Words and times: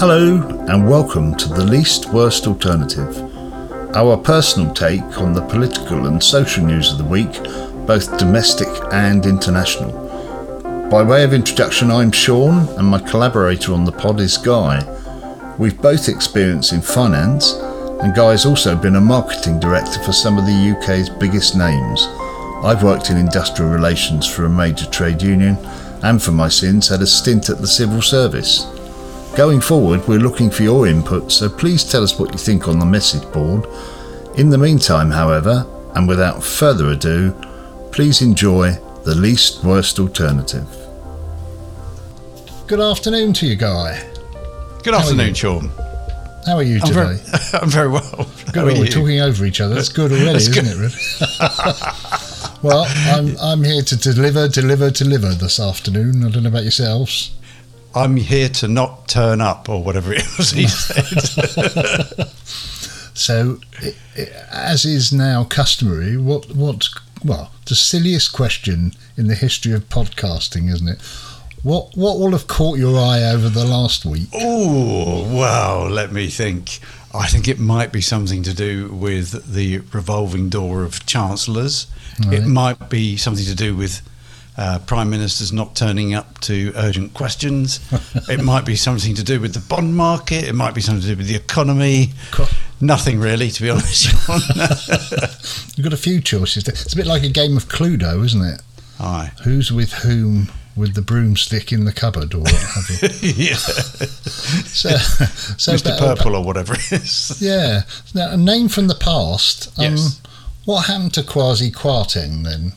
Hello, 0.00 0.42
and 0.68 0.88
welcome 0.88 1.36
to 1.36 1.48
The 1.48 1.64
Least 1.64 2.12
Worst 2.12 2.48
Alternative, 2.48 3.16
our 3.94 4.16
personal 4.16 4.74
take 4.74 5.18
on 5.18 5.32
the 5.32 5.42
political 5.42 6.06
and 6.06 6.20
social 6.20 6.66
news 6.66 6.90
of 6.90 6.98
the 6.98 7.04
week, 7.04 7.32
both 7.86 8.18
domestic 8.18 8.66
and 8.90 9.24
international. 9.24 10.07
By 10.90 11.02
way 11.02 11.22
of 11.22 11.34
introduction, 11.34 11.90
I'm 11.90 12.10
Sean, 12.10 12.66
and 12.78 12.86
my 12.86 12.98
collaborator 12.98 13.74
on 13.74 13.84
the 13.84 13.92
pod 13.92 14.20
is 14.20 14.38
Guy. 14.38 14.82
We've 15.58 15.76
both 15.82 16.08
experience 16.08 16.72
in 16.72 16.80
finance, 16.80 17.52
and 18.00 18.14
Guy's 18.14 18.46
also 18.46 18.74
been 18.74 18.96
a 18.96 19.00
marketing 19.00 19.60
director 19.60 20.02
for 20.02 20.14
some 20.14 20.38
of 20.38 20.46
the 20.46 20.74
UK's 20.74 21.10
biggest 21.10 21.54
names. 21.54 22.06
I've 22.64 22.82
worked 22.82 23.10
in 23.10 23.18
industrial 23.18 23.70
relations 23.70 24.26
for 24.26 24.46
a 24.46 24.48
major 24.48 24.86
trade 24.86 25.20
union, 25.20 25.58
and 26.02 26.22
for 26.22 26.32
my 26.32 26.48
sins 26.48 26.88
had 26.88 27.02
a 27.02 27.06
stint 27.06 27.50
at 27.50 27.58
the 27.58 27.66
civil 27.66 28.00
service. 28.00 28.64
Going 29.36 29.60
forward, 29.60 30.08
we're 30.08 30.18
looking 30.18 30.48
for 30.48 30.62
your 30.62 30.86
input, 30.86 31.30
so 31.30 31.50
please 31.50 31.84
tell 31.84 32.02
us 32.02 32.18
what 32.18 32.32
you 32.32 32.38
think 32.38 32.66
on 32.66 32.78
the 32.78 32.86
message 32.86 33.30
board. 33.30 33.66
In 34.38 34.48
the 34.48 34.56
meantime, 34.56 35.10
however, 35.10 35.66
and 35.96 36.08
without 36.08 36.42
further 36.42 36.92
ado, 36.92 37.32
please 37.92 38.22
enjoy 38.22 38.78
the 39.04 39.14
least 39.14 39.64
worst 39.64 39.98
alternative. 39.98 40.66
Good 42.66 42.80
afternoon 42.80 43.32
to 43.34 43.46
you, 43.46 43.56
Guy. 43.56 44.02
Good 44.82 44.94
How 44.94 45.00
afternoon. 45.00 45.34
Sean. 45.34 45.70
How 46.46 46.56
are 46.56 46.62
you 46.62 46.76
I'm 46.76 46.86
today? 46.88 46.94
very, 46.94 47.18
I'm 47.62 47.68
very 47.70 47.88
well. 47.88 48.02
Good. 48.46 48.54
How 48.54 48.62
are 48.62 48.66
Well, 48.66 48.78
we're 48.78 48.84
you? 48.84 48.90
talking 48.90 49.20
over 49.20 49.44
each 49.44 49.60
other. 49.60 49.74
That's 49.74 49.88
good 49.88 50.12
already, 50.12 50.26
That's 50.32 50.48
isn't 50.48 50.64
good. 50.64 50.72
it? 50.72 50.76
Really. 50.76 52.62
well, 52.62 52.86
I'm 53.06 53.36
I'm 53.40 53.64
here 53.64 53.82
to 53.82 53.96
deliver, 53.96 54.48
deliver, 54.48 54.90
deliver 54.90 55.28
this 55.34 55.58
afternoon. 55.60 56.24
I 56.24 56.30
don't 56.30 56.42
know 56.42 56.48
about 56.48 56.62
yourselves. 56.62 57.34
I'm 57.94 58.16
here 58.16 58.48
to 58.50 58.68
not 58.68 59.08
turn 59.08 59.40
up, 59.40 59.68
or 59.68 59.82
whatever 59.82 60.12
it 60.12 60.22
was 60.36 60.50
he 60.50 60.66
said. 60.68 62.28
So, 63.14 63.58
i 63.82 63.94
i 64.16 64.28
as 64.52 64.84
is 64.84 65.12
now 65.12 65.42
customary, 65.44 66.16
what 66.16 66.54
what 66.54 66.88
well, 67.24 67.52
the 67.66 67.74
silliest 67.74 68.32
question 68.32 68.92
in 69.16 69.26
the 69.26 69.34
history 69.34 69.72
of 69.72 69.88
podcasting, 69.88 70.72
isn't 70.72 70.88
it? 70.88 71.00
What 71.62 71.96
what 71.96 72.18
will 72.18 72.30
have 72.32 72.46
caught 72.46 72.78
your 72.78 72.98
eye 72.98 73.22
over 73.22 73.48
the 73.48 73.64
last 73.64 74.04
week? 74.04 74.28
oh, 74.34 75.28
well, 75.34 75.88
let 75.88 76.12
me 76.12 76.28
think. 76.28 76.78
I 77.14 77.26
think 77.26 77.48
it 77.48 77.58
might 77.58 77.90
be 77.90 78.02
something 78.02 78.42
to 78.42 78.54
do 78.54 78.88
with 78.92 79.52
the 79.52 79.78
revolving 79.92 80.50
door 80.50 80.84
of 80.84 81.04
chancellors. 81.06 81.86
Right. 82.24 82.34
It 82.34 82.46
might 82.46 82.90
be 82.90 83.16
something 83.16 83.46
to 83.46 83.54
do 83.54 83.74
with 83.74 84.02
uh, 84.58 84.80
prime 84.80 85.08
ministers 85.08 85.52
not 85.52 85.74
turning 85.74 86.14
up 86.14 86.38
to 86.40 86.72
urgent 86.76 87.14
questions. 87.14 87.80
it 88.28 88.42
might 88.42 88.66
be 88.66 88.76
something 88.76 89.14
to 89.14 89.24
do 89.24 89.40
with 89.40 89.54
the 89.54 89.60
bond 89.60 89.96
market. 89.96 90.44
It 90.44 90.54
might 90.54 90.74
be 90.74 90.80
something 90.80 91.02
to 91.02 91.08
do 91.08 91.16
with 91.16 91.28
the 91.28 91.36
economy. 91.36 92.12
Co- 92.30 92.46
Nothing 92.80 93.18
really, 93.20 93.50
to 93.50 93.62
be 93.62 93.70
honest. 93.70 94.04
You've 95.76 95.84
got 95.84 95.92
a 95.92 95.96
few 95.96 96.20
choices. 96.20 96.66
It's 96.68 96.92
a 96.92 96.96
bit 96.96 97.06
like 97.06 97.22
a 97.24 97.28
game 97.28 97.56
of 97.56 97.68
Cluedo, 97.68 98.24
isn't 98.24 98.42
it? 98.42 98.62
Aye. 99.00 99.32
Who's 99.44 99.72
with 99.72 99.92
whom 99.92 100.50
with 100.76 100.94
the 100.94 101.02
broomstick 101.02 101.72
in 101.72 101.84
the 101.84 101.92
cupboard 101.92 102.32
or 102.34 102.42
what 102.42 102.52
have 102.52 102.88
you? 103.22 103.32
yeah. 103.46 103.56
So, 103.56 104.90
so 104.90 105.72
Mr. 105.72 105.84
but- 105.98 105.98
Purple 106.18 106.36
or 106.36 106.44
whatever 106.44 106.74
it 106.74 106.92
is. 106.92 107.36
Yeah. 107.42 107.82
Now, 108.14 108.30
a 108.30 108.36
name 108.36 108.68
from 108.68 108.86
the 108.86 108.94
past. 108.94 109.68
Um, 109.78 109.84
Yes. 109.96 110.20
What 110.64 110.86
happened 110.86 111.14
to 111.14 111.22
Kwasi 111.22 111.72
Kwarteng 111.72 112.44
then? 112.44 112.72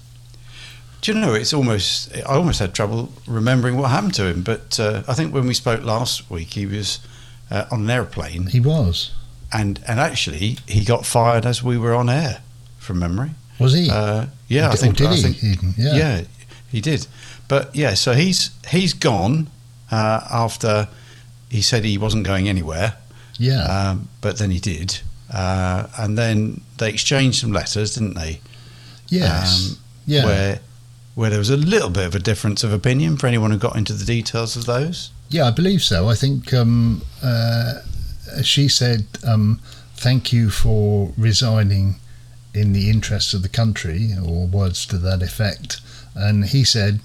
Do 1.01 1.11
you 1.11 1.19
know, 1.19 1.33
it's 1.33 1.53
almost, 1.53 2.15
I 2.15 2.21
almost 2.21 2.59
had 2.59 2.73
trouble 2.73 3.11
remembering 3.27 3.75
what 3.75 3.89
happened 3.91 4.13
to 4.13 4.25
him, 4.27 4.43
but 4.43 4.79
uh, 4.79 5.03
I 5.09 5.13
think 5.13 5.33
when 5.33 5.45
we 5.45 5.53
spoke 5.53 5.83
last 5.83 6.29
week, 6.31 6.53
he 6.53 6.65
was 6.65 6.99
uh, 7.49 7.65
on 7.69 7.81
an 7.81 7.89
airplane 7.89 8.47
He 8.47 8.61
was. 8.61 9.11
And, 9.53 9.79
and 9.87 9.99
actually 9.99 10.57
he 10.67 10.83
got 10.85 11.05
fired 11.05 11.45
as 11.45 11.61
we 11.63 11.77
were 11.77 11.93
on 11.93 12.09
air 12.09 12.41
from 12.79 12.99
memory. 12.99 13.31
Was 13.59 13.73
he? 13.73 13.89
Uh, 13.89 14.27
yeah, 14.47 14.67
Or 14.67 14.71
I 14.71 14.75
think, 14.75 14.97
did 14.97 15.07
I 15.07 15.15
he 15.15 15.21
think- 15.21 15.43
even? 15.43 15.73
Yeah. 15.77 15.95
yeah, 15.95 16.21
he 16.71 16.81
did. 16.81 17.07
But 17.47 17.75
yeah, 17.75 17.93
so 17.95 18.13
he's, 18.13 18.49
he's 18.69 18.93
gone 18.93 19.49
uh, 19.91 20.21
after 20.31 20.87
he 21.49 21.61
said 21.61 21.83
he 21.83 21.97
wasn't 21.97 22.25
going 22.25 22.47
anywhere. 22.49 22.95
yeah. 23.37 23.63
Um, 23.63 24.07
but 24.21 24.37
then 24.37 24.51
he 24.51 24.59
did. 24.59 24.99
Uh, 25.33 25.87
and 25.97 26.17
then 26.17 26.61
they 26.77 26.89
exchanged 26.89 27.39
some 27.39 27.51
letters, 27.51 27.93
didn't 27.95 28.15
they? 28.15 28.39
yes. 29.07 29.71
um, 29.71 29.77
yeah. 30.05 30.25
Where 30.25 30.59
where 31.13 31.29
there 31.29 31.39
was 31.39 31.49
a 31.49 31.57
little 31.57 31.89
bit 31.89 32.05
of 32.05 32.15
a 32.15 32.19
difference 32.19 32.63
of 32.63 32.71
opinion 32.71 33.17
for 33.17 33.27
anyone 33.27 33.51
who 33.51 33.57
got 33.57 33.75
into 33.75 33.91
the 33.93 34.05
details 34.05 34.55
of 34.55 34.65
those. 34.65 35.11
Yeah, 35.29 35.45
I 35.47 35.51
believe 35.51 35.83
so. 35.83 36.07
I 36.09 36.15
think 36.15 36.53
um, 36.53 37.01
uh, 37.21 37.73
she 38.43 38.67
said, 38.67 39.05
um, 39.25 39.59
"Thank 39.95 40.33
you 40.33 40.49
for 40.49 41.13
resigning 41.17 41.99
in 42.53 42.73
the 42.73 42.89
interests 42.89 43.33
of 43.33 43.41
the 43.41 43.49
country," 43.49 44.13
or 44.17 44.47
words 44.47 44.85
to 44.87 44.97
that 44.99 45.21
effect. 45.21 45.79
And 46.15 46.45
he 46.45 46.63
said, 46.63 46.99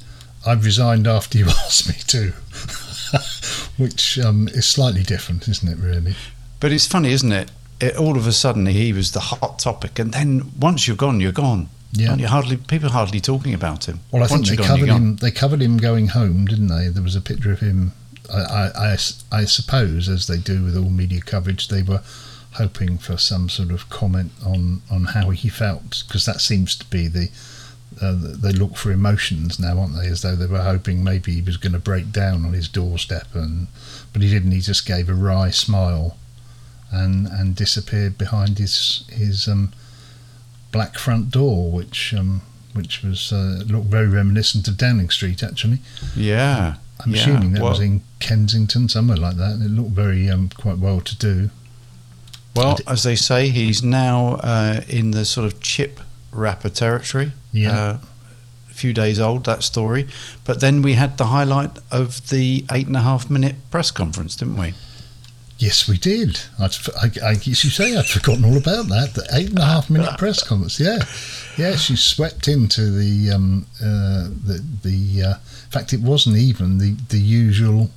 "I've 0.46 0.64
resigned 0.64 1.06
after 1.06 1.38
you 1.38 1.46
asked 1.64 1.88
me 1.88 1.96
to," 2.06 2.32
which 3.76 4.18
um, 4.18 4.48
is 4.48 4.66
slightly 4.66 5.02
different, 5.02 5.48
isn't 5.48 5.68
it? 5.68 5.78
Really? 5.78 6.14
But 6.60 6.72
it's 6.72 6.86
funny, 6.86 7.12
isn't 7.12 7.32
it? 7.32 7.50
it? 7.80 7.96
All 7.96 8.16
of 8.16 8.26
a 8.26 8.32
sudden, 8.32 8.66
he 8.66 8.92
was 8.92 9.12
the 9.12 9.20
hot 9.20 9.58
topic, 9.58 9.98
and 9.98 10.12
then 10.12 10.52
once 10.58 10.86
you're 10.86 10.96
gone, 10.96 11.20
you're 11.20 11.32
gone. 11.32 11.68
Yeah. 11.92 12.10
Aren't 12.10 12.20
you 12.20 12.26
hardly 12.26 12.56
people 12.56 12.88
are 12.88 12.92
hardly 12.92 13.20
talking 13.20 13.54
about 13.54 13.86
him. 13.86 14.00
Well, 14.10 14.22
I 14.22 14.26
think 14.26 14.46
they 14.46 14.56
gone, 14.56 14.66
covered 14.66 14.88
him. 14.88 15.16
They 15.16 15.30
covered 15.30 15.62
him 15.62 15.78
going 15.78 16.08
home, 16.08 16.44
didn't 16.46 16.68
they? 16.68 16.88
There 16.88 17.02
was 17.02 17.16
a 17.16 17.20
picture 17.20 17.52
of 17.52 17.60
him. 17.60 17.92
I, 18.32 18.70
I, 18.74 18.96
I, 19.32 19.44
suppose, 19.44 20.08
as 20.08 20.26
they 20.26 20.38
do 20.38 20.64
with 20.64 20.76
all 20.76 20.90
media 20.90 21.20
coverage, 21.20 21.68
they 21.68 21.82
were 21.82 22.02
hoping 22.54 22.98
for 22.98 23.16
some 23.16 23.48
sort 23.48 23.70
of 23.70 23.88
comment 23.90 24.32
on, 24.44 24.82
on 24.90 25.04
how 25.06 25.30
he 25.30 25.48
felt, 25.48 26.04
because 26.06 26.24
that 26.26 26.40
seems 26.40 26.76
to 26.76 26.86
be 26.86 27.08
the. 27.08 27.30
Uh, 28.02 28.14
they 28.18 28.52
look 28.52 28.76
for 28.76 28.90
emotions 28.90 29.58
now, 29.58 29.78
aren't 29.78 29.96
they? 29.96 30.08
As 30.08 30.20
though 30.20 30.36
they 30.36 30.46
were 30.46 30.62
hoping 30.62 31.02
maybe 31.02 31.32
he 31.32 31.40
was 31.40 31.56
going 31.56 31.72
to 31.72 31.78
break 31.78 32.12
down 32.12 32.44
on 32.44 32.52
his 32.52 32.68
doorstep, 32.68 33.28
and 33.34 33.68
but 34.12 34.22
he 34.22 34.28
didn't. 34.28 34.50
He 34.50 34.60
just 34.60 34.86
gave 34.86 35.08
a 35.08 35.14
wry 35.14 35.50
smile, 35.50 36.18
and 36.90 37.26
and 37.26 37.54
disappeared 37.54 38.18
behind 38.18 38.58
his 38.58 39.06
his 39.08 39.48
um, 39.48 39.72
black 40.72 40.98
front 40.98 41.30
door, 41.30 41.70
which 41.70 42.12
um, 42.12 42.42
which 42.74 43.02
was 43.02 43.32
uh, 43.32 43.62
looked 43.66 43.86
very 43.86 44.08
reminiscent 44.08 44.68
of 44.68 44.76
Downing 44.76 45.08
Street. 45.08 45.42
Actually, 45.42 45.78
Yeah, 46.14 46.76
I'm 47.04 47.12
yeah. 47.12 47.20
assuming 47.20 47.52
that 47.52 47.62
was 47.62 47.80
in 47.80 48.02
Kensington, 48.20 48.88
somewhere 48.88 49.16
like 49.16 49.36
that. 49.36 49.60
It 49.62 49.70
looked 49.70 49.90
very 49.90 50.30
um, 50.30 50.48
quite 50.56 50.78
well 50.78 51.00
to 51.00 51.16
do. 51.16 51.50
well, 52.54 52.78
as 52.86 53.02
they 53.02 53.16
say, 53.16 53.48
he's 53.48 53.82
now 53.82 54.34
uh, 54.42 54.80
in 54.88 55.10
the 55.10 55.24
sort 55.24 55.46
of 55.46 55.60
chip 55.60 56.00
wrapper 56.32 56.68
territory. 56.68 57.32
Yeah. 57.52 57.78
Uh, 57.78 57.98
a 58.70 58.74
few 58.74 58.92
days 58.92 59.18
old 59.18 59.44
that 59.46 59.62
story, 59.62 60.06
but 60.44 60.60
then 60.60 60.82
we 60.82 60.94
had 60.94 61.16
the 61.16 61.26
highlight 61.26 61.70
of 61.90 62.28
the 62.28 62.64
eight 62.70 62.86
and 62.86 62.96
a 62.96 63.00
half 63.00 63.30
minute 63.30 63.56
press 63.70 63.90
conference, 63.90 64.36
didn't 64.36 64.56
we? 64.56 64.74
Yes, 65.58 65.88
we 65.88 65.96
did. 65.96 66.38
I, 66.58 66.64
I, 67.24 67.30
as 67.30 67.46
you 67.46 67.54
say, 67.70 67.96
I'd 67.96 68.04
forgotten 68.06 68.44
all 68.44 68.58
about 68.58 68.88
that. 68.88 69.14
The 69.14 69.26
eight 69.32 69.48
and 69.50 69.58
a 69.58 69.64
half 69.64 69.88
minute 69.88 70.18
press 70.18 70.42
conference. 70.42 70.78
Yeah, 70.78 70.98
yeah. 71.56 71.76
She 71.76 71.96
swept 71.96 72.46
into 72.46 72.90
the 72.90 73.30
um, 73.34 73.66
uh, 73.80 74.28
the 74.44 74.62
the. 74.82 75.22
Uh, 75.22 75.34
in 75.64 75.70
fact, 75.70 75.92
it 75.94 76.00
wasn't 76.00 76.36
even 76.36 76.76
the 76.78 76.94
the 77.08 77.18
usual 77.18 77.90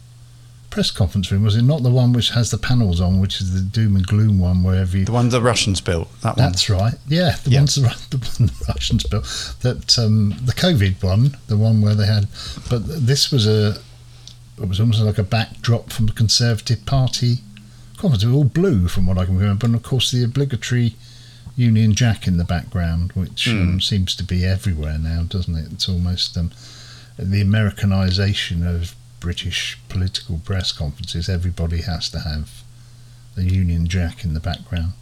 press 0.70 0.90
conference 0.92 1.32
room, 1.32 1.44
was 1.44 1.56
it? 1.58 1.64
Not 1.64 1.84
the 1.84 1.90
one 1.90 2.14
which 2.14 2.30
has 2.30 2.50
the 2.52 2.58
panels 2.58 3.02
on, 3.02 3.20
which 3.20 3.42
is 3.42 3.54
the 3.54 3.62
doom 3.62 3.96
and 3.98 4.06
gloom 4.08 4.40
one, 4.40 4.64
where 4.64 4.76
every 4.76 5.04
The 5.04 5.12
one 5.12 5.28
the 5.30 5.42
Russians 5.42 5.82
built. 5.82 6.08
That 6.22 6.38
one. 6.38 6.46
That's 6.46 6.70
right. 6.70 6.94
Yeah, 7.10 7.36
the 7.44 7.50
Yeah. 7.52 7.60
ones 7.60 7.76
the, 7.76 7.82
the, 8.10 8.18
one 8.18 8.48
the 8.48 8.66
Russians 8.70 9.04
built. 9.04 9.26
That 9.64 10.00
um, 10.00 10.36
the 10.46 10.54
COVID 10.54 11.04
one, 11.04 11.36
the 11.48 11.58
one 11.58 11.82
where 11.82 11.96
they 11.96 12.06
had, 12.06 12.28
but 12.70 12.84
this 12.88 13.32
was 13.32 13.48
a, 13.48 13.80
it 14.62 14.68
was 14.70 14.80
almost 14.80 15.00
like 15.02 15.18
a 15.18 15.24
backdrop 15.24 15.90
from 15.92 16.08
a 16.08 16.12
Conservative 16.12 16.86
Party 16.86 17.40
conference. 18.00 18.24
It 18.24 18.28
was 18.28 18.36
all 18.36 18.44
blue, 18.46 18.88
from 18.88 19.06
what 19.06 19.18
I 19.18 19.26
can 19.26 19.38
remember, 19.38 19.66
and 19.66 19.76
of 19.76 19.84
course 19.84 20.12
the 20.12 20.24
obligatory 20.24 20.96
Union 21.56 21.94
Jack 21.94 22.28
in 22.28 22.38
the 22.38 22.46
background, 22.46 23.12
which 23.14 23.48
um, 23.48 23.82
seems 23.82 24.16
to 24.16 24.24
be 24.24 24.46
everywhere 24.46 24.98
now, 24.98 25.24
doesn't 25.24 25.56
it? 25.56 25.72
It's 25.74 25.90
almost 25.90 26.38
um, 26.38 26.52
the 27.18 27.42
Americanization 27.42 28.66
of 28.66 28.96
British 29.20 29.78
political 29.90 30.40
press 30.46 30.72
conferences. 30.72 31.28
Everybody 31.28 31.82
has 31.82 32.10
to 32.12 32.20
have 32.20 32.64
the 33.36 33.44
Union 33.44 33.88
Jack 33.88 34.24
in 34.24 34.34
the 34.34 34.40
background. 34.40 34.94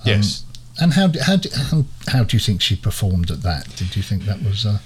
Um, 0.00 0.06
Yes. 0.06 0.44
And 0.78 0.92
how 0.92 1.06
do, 1.06 1.20
how, 1.20 1.36
how 1.70 1.84
how 2.08 2.24
do 2.24 2.36
you 2.36 2.40
think 2.40 2.60
she 2.60 2.76
performed 2.76 3.30
at 3.30 3.42
that? 3.42 3.74
Did 3.76 3.96
you 3.96 4.02
think 4.02 4.24
that 4.24 4.42
was? 4.42 4.66
Uh, 4.66 4.78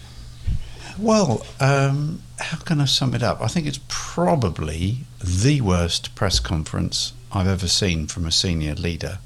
Well, 1.01 1.47
um, 1.61 2.23
how 2.39 2.59
can 2.59 2.81
I 2.81 2.85
sum 2.85 3.15
it 3.15 3.23
up? 3.23 3.41
I 3.41 3.47
think 3.49 3.67
it's 3.67 3.81
probably 3.89 4.99
the 5.23 5.61
worst 5.61 6.15
press 6.15 6.41
conference 6.41 7.13
I've 7.33 7.47
ever 7.49 7.69
seen 7.69 8.07
from 8.07 8.27
a 8.27 8.33
senior 8.33 8.75
leader, 8.75 9.19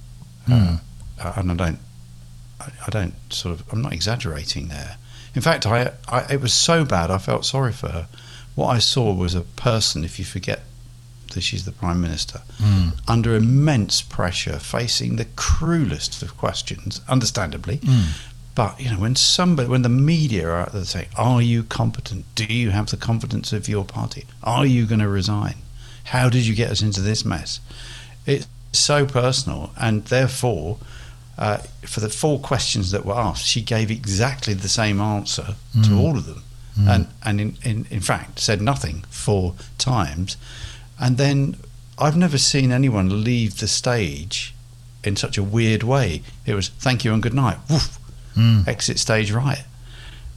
Hmm. 0.47 0.75
uh, 1.21 1.33
and 1.37 1.51
I 1.51 1.55
don't, 1.55 1.79
I, 2.61 2.71
I 2.87 2.91
don't 2.91 3.15
sort 3.33 3.59
of, 3.59 3.73
I'm 3.73 3.83
not 3.83 3.93
exaggerating 3.93 4.69
there. 4.69 4.97
In 5.35 5.43
fact, 5.43 5.67
I, 5.67 5.93
I, 6.09 6.33
it 6.35 6.41
was 6.41 6.53
so 6.53 6.85
bad 6.85 7.11
I 7.11 7.19
felt 7.19 7.45
sorry 7.45 7.73
for 7.73 7.89
her. 7.89 8.09
What 8.55 8.69
I 8.69 8.79
saw 8.79 9.13
was 9.13 9.35
a 9.35 9.41
person, 9.41 10.05
if 10.05 10.19
you 10.19 10.25
forget 10.25 10.63
that 11.33 11.41
she's 11.41 11.65
the 11.65 11.73
prime 11.73 12.01
minister, 12.01 12.43
Hmm. 12.59 12.91
under 13.09 13.35
immense 13.35 14.01
pressure, 14.03 14.59
facing 14.61 15.17
the 15.17 15.25
cruelest 15.35 16.23
of 16.23 16.37
questions, 16.37 17.01
understandably. 17.09 17.81
Hmm. 17.85 18.03
But 18.55 18.81
you 18.81 18.91
know, 18.91 18.99
when 19.01 19.17
somebody, 19.17 19.69
when 19.69 19.83
the 19.83 19.89
media 19.89 20.49
are 20.49 20.61
out 20.61 20.73
there 20.73 20.85
saying, 20.85 21.09
"Are 21.17 21.43
you 21.43 21.65
competent? 21.65 22.25
Do 22.35 22.45
you 22.45 22.71
have 22.71 22.87
the 22.91 22.97
confidence 22.97 23.53
of 23.53 23.69
your 23.69 23.85
party? 23.85 24.25
Are 24.43 24.65
you 24.67 24.87
going 24.87 25.01
to 25.01 25.09
resign? 25.09 25.57
How 26.05 26.29
did 26.29 26.47
you 26.47 26.55
get 26.55 26.71
us 26.71 26.81
into 26.83 27.01
this 27.01 27.25
mess?" 27.25 27.59
It's 28.27 28.47
so 28.73 29.07
personal, 29.07 29.73
and 29.77 30.05
therefore, 30.07 30.79
uh, 31.37 31.59
for 31.83 32.01
the 32.01 32.09
four 32.09 32.39
questions 32.39 32.91
that 32.93 33.05
were 33.05 33.15
asked, 33.19 33.45
she 33.47 33.61
gave 33.61 33.91
exactly 33.91 34.55
the 34.55 34.69
same 34.69 35.01
answer 35.01 35.57
to 35.83 35.91
Mm. 35.91 35.99
all 35.99 36.17
of 36.17 36.27
them, 36.27 36.43
and 36.77 37.07
and 37.25 37.41
in, 37.41 37.57
in 37.65 37.87
in 37.91 38.01
fact 38.01 38.39
said 38.39 38.61
nothing 38.63 39.05
four 39.11 39.55
times, 39.79 40.37
and 40.99 41.17
then 41.19 41.57
I've 41.99 42.17
never 42.17 42.39
seen 42.39 42.71
anyone 42.73 43.25
leave 43.25 43.59
the 43.59 43.69
stage 43.69 44.55
in 45.03 45.17
such 45.17 45.37
a 45.39 45.43
weird 45.43 45.83
way. 45.83 46.23
It 46.47 46.55
was 46.55 46.69
thank 46.79 47.05
you 47.05 47.13
and 47.13 47.23
good 47.23 47.35
night. 47.35 47.59
Woof, 47.69 47.99
Hmm. 48.35 48.63
exit 48.67 48.99
stage 48.99 49.31
right. 49.31 49.65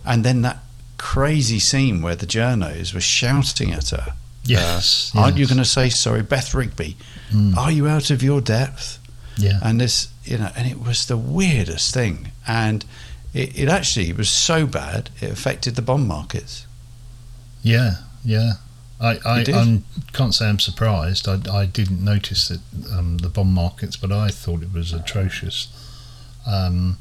And 0.06 0.24
then 0.24 0.42
that 0.44 0.60
crazy 0.98 1.60
scene 1.60 2.02
where 2.02 2.16
the 2.16 2.26
journos 2.26 2.94
were 2.94 3.02
shouting 3.02 3.72
at 3.72 3.90
her. 3.90 4.14
Yes, 4.44 5.12
uh, 5.16 5.22
Aren't 5.22 5.38
you 5.38 5.46
going 5.46 5.58
to 5.58 5.66
say 5.66 5.90
sorry, 5.90 6.22
Beth 6.22 6.54
Rigby? 6.54 6.96
Hmm. 7.32 7.58
Are 7.58 7.72
you 7.72 7.88
out 7.88 8.10
of 8.10 8.24
your 8.24 8.40
depth? 8.40 9.00
Yeah. 9.38 9.60
And 9.62 9.80
this, 9.80 10.08
you 10.24 10.38
know, 10.38 10.50
and 10.56 10.68
it 10.70 10.82
was 10.82 11.06
the 11.06 11.18
weirdest 11.18 11.94
thing. 11.94 12.32
And 12.48 12.86
it, 13.34 13.58
it 13.60 13.70
actually 13.70 14.12
was 14.14 14.30
so 14.30 14.66
bad 14.66 15.10
it 15.22 15.32
affected 15.32 15.76
the 15.76 15.82
bond 15.82 16.08
markets. 16.08 16.66
Yeah, 17.62 17.96
yeah. 18.24 18.54
I, 19.00 19.20
I 19.26 19.46
I'm, 19.54 19.84
can't 20.14 20.34
say 20.34 20.48
I'm 20.48 20.60
surprised. 20.60 21.28
I, 21.28 21.40
I 21.52 21.66
didn't 21.66 22.04
notice 22.04 22.50
it, 22.50 22.62
um, 22.92 23.18
the 23.20 23.30
bond 23.30 23.54
markets, 23.54 23.96
but 23.96 24.12
I 24.12 24.30
thought 24.30 24.64
it 24.64 24.74
was 24.74 24.92
atrocious. 24.92 25.68
Um, 26.48 26.98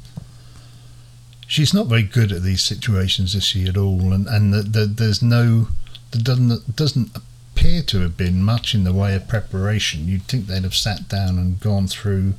she's 1.46 1.74
not 1.74 1.86
very 1.86 2.02
good 2.02 2.32
at 2.32 2.42
these 2.42 2.62
situations, 2.62 3.34
is 3.34 3.44
she 3.44 3.66
at 3.66 3.76
all? 3.76 4.12
And 4.12 4.26
and 4.26 4.52
the, 4.52 4.62
the, 4.62 4.86
there's 4.86 5.22
no, 5.22 5.68
there 6.10 6.22
doesn't 6.22 6.76
doesn't 6.76 7.16
appear 7.16 7.82
to 7.82 8.00
have 8.00 8.16
been 8.16 8.42
much 8.42 8.74
in 8.74 8.84
the 8.84 8.92
way 8.92 9.14
of 9.14 9.28
preparation. 9.28 10.08
You'd 10.08 10.22
think 10.22 10.46
they'd 10.46 10.62
have 10.62 10.74
sat 10.74 11.08
down 11.08 11.38
and 11.38 11.60
gone 11.60 11.86
through 11.86 12.34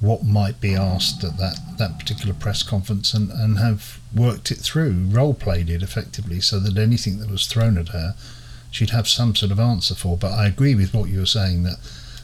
what 0.00 0.24
might 0.24 0.60
be 0.60 0.74
asked 0.74 1.24
at 1.24 1.38
that, 1.38 1.58
that 1.78 1.98
particular 1.98 2.34
press 2.34 2.62
conference 2.62 3.14
and, 3.14 3.30
and 3.30 3.58
have 3.58 3.98
worked 4.14 4.50
it 4.50 4.58
through, 4.58 4.92
role 5.08 5.32
played 5.32 5.70
it 5.70 5.82
effectively, 5.82 6.38
so 6.38 6.60
that 6.60 6.76
anything 6.76 7.18
that 7.18 7.30
was 7.30 7.46
thrown 7.46 7.78
at 7.78 7.88
her, 7.88 8.14
she'd 8.70 8.90
have 8.90 9.08
some 9.08 9.34
sort 9.34 9.50
of 9.50 9.58
answer 9.58 9.94
for. 9.94 10.16
But 10.18 10.32
I 10.32 10.46
agree 10.46 10.74
with 10.74 10.92
what 10.92 11.08
you 11.08 11.20
were 11.20 11.26
saying 11.26 11.62
that 11.62 11.78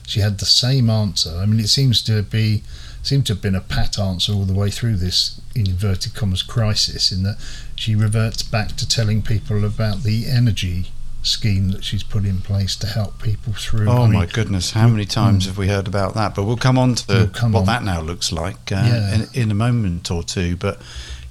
she 0.07 0.21
had 0.21 0.39
the 0.39 0.45
same 0.45 0.91
answer. 0.91 1.35
I 1.39 1.47
mean, 1.47 1.61
it 1.61 1.69
seems 1.69 2.03
to 2.03 2.23
be 2.23 2.63
seemed 3.03 3.27
to 3.27 3.35
have 3.35 3.43
been 3.43 3.55
a 3.55 3.61
pat 3.61 3.99
answer 3.99 4.33
all 4.33 4.45
the 4.45 4.55
way 4.55 4.71
through 4.71 4.97
this 4.97 5.41
in 5.55 5.67
inverted 5.67 6.15
commas 6.15 6.43
crisis, 6.43 7.11
in 7.13 7.23
that 7.25 7.37
she 7.75 7.95
reverts 7.95 8.43
back 8.43 8.77
to 8.77 8.89
telling 8.89 9.23
people 9.23 9.65
about 9.65 10.03
the 10.03 10.27
energy 10.27 10.87
scheme 11.25 11.71
that 11.71 11.85
she's 11.85 12.03
put 12.03 12.25
in 12.25 12.39
place 12.41 12.75
to 12.77 12.87
help 12.87 13.23
people 13.23 13.53
through. 13.53 13.89
Oh 13.89 14.03
I 14.03 14.07
mean, 14.07 14.13
my 14.15 14.27
goodness, 14.27 14.73
how 14.73 14.89
many 14.89 15.05
times 15.05 15.47
have 15.47 15.57
we 15.59 15.69
heard 15.69 15.87
about 15.87 16.15
that? 16.15 16.35
But 16.35 16.45
we'll 16.45 16.57
come 16.57 16.79
on 16.79 16.95
to 16.97 17.05
We'll 17.09 17.29
come 17.29 17.53
what 17.53 17.61
on. 17.61 17.67
that 17.67 17.85
now 17.85 18.01
looks 18.01 18.33
like 18.33 18.73
uh, 18.73 18.83
Yeah. 18.87 19.15
in, 19.15 19.29
in 19.43 19.51
a 19.51 19.55
moment 19.55 20.11
or 20.11 20.23
two. 20.25 20.57
But 20.57 20.81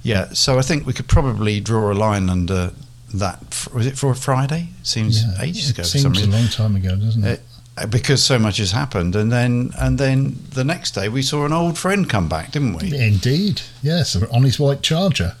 yeah, 0.02 0.30
so 0.32 0.58
I 0.58 0.62
think 0.62 0.86
we 0.86 0.92
could 0.94 1.08
probably 1.08 1.60
draw 1.60 1.92
a 1.92 1.94
line 1.94 2.30
under 2.30 2.72
that. 3.14 3.68
Was 3.74 3.86
it 3.86 3.98
for 3.98 4.10
a 4.10 4.16
Friday? 4.16 4.70
It 4.80 4.86
seems 4.86 5.22
yeah, 5.24 5.42
ages 5.42 5.68
it 5.70 5.74
ago 5.74 5.82
some 5.82 6.14
seems 6.14 6.22
a 6.26 6.30
long 6.30 6.48
time 6.48 6.74
ago, 6.76 6.96
doesn't 6.96 7.24
it? 7.24 7.40
Uh, 7.76 7.86
because 7.86 8.22
so 8.22 8.38
much 8.38 8.58
has 8.58 8.72
happened, 8.72 9.16
and 9.16 9.32
then 9.32 9.70
and 9.78 9.98
then 9.98 10.38
the 10.50 10.62
next 10.64 10.90
day 10.90 11.08
we 11.08 11.22
saw 11.22 11.46
an 11.46 11.52
old 11.52 11.78
friend 11.78 12.08
come 12.08 12.28
back, 12.28 12.50
didn't 12.52 12.74
we? 12.74 12.94
Indeed, 12.98 13.62
yes, 13.82 14.14
on 14.14 14.42
his 14.42 14.58
white 14.60 14.82
charger. 14.82 15.36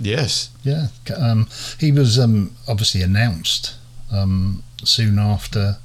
Yes. 0.00 0.50
Yeah, 0.62 0.88
um, 1.16 1.46
he 1.78 1.92
was 1.92 2.18
um, 2.18 2.54
obviously 2.68 3.02
announced 3.02 3.76
um, 4.12 4.62
soon 4.84 5.18
after. 5.18 5.76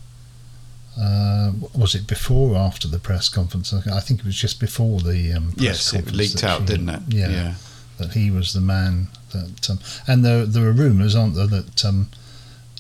Uh, 1.00 1.54
was 1.74 1.96
it 1.96 2.06
before 2.06 2.56
or 2.56 2.58
after 2.58 2.88
the 2.88 3.00
press 3.00 3.30
conference? 3.30 3.74
I 3.74 4.00
think 4.02 4.20
it 4.20 4.26
was 4.26 4.36
just 4.36 4.60
before 4.60 5.00
the 5.00 5.32
um, 5.34 5.52
press 5.54 5.64
Yes, 5.64 5.94
it 5.94 6.12
leaked 6.12 6.44
out, 6.44 6.62
she- 6.62 6.66
didn't 6.66 6.90
it? 6.90 7.02
Yeah, 7.08 7.30
yeah, 7.30 7.54
that 7.98 8.12
he 8.14 8.30
was 8.30 8.54
the 8.54 8.60
man 8.62 9.08
that. 9.32 9.70
Um, 9.70 9.80
and 10.08 10.26
there, 10.26 10.46
there 10.46 10.68
are 10.68 10.74
rumours, 10.74 11.16
aren't 11.16 11.36
there, 11.36 11.48
that 11.48 11.86
um, 11.86 12.10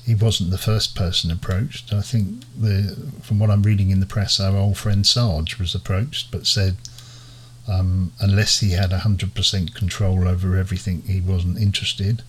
he 0.05 0.15
wasn't 0.15 0.49
the 0.51 0.57
first 0.57 0.95
person 0.95 1.29
approached. 1.31 1.93
I 1.93 2.01
think 2.01 2.43
the 2.59 2.95
from 3.21 3.39
what 3.39 3.49
I'm 3.51 3.63
reading 3.63 3.89
in 3.91 3.99
the 3.99 4.05
press, 4.05 4.39
our 4.39 4.55
old 4.57 4.77
friend 4.77 5.05
Saj 5.05 5.57
was 5.59 5.75
approached, 5.75 6.31
but 6.31 6.47
said 6.47 6.77
um, 7.67 8.11
unless 8.19 8.59
he 8.59 8.71
had 8.71 8.91
hundred 8.91 9.33
percent 9.35 9.75
control 9.75 10.27
over 10.27 10.57
everything, 10.57 11.03
he 11.03 11.21
wasn't 11.21 11.59
interested. 11.59 12.23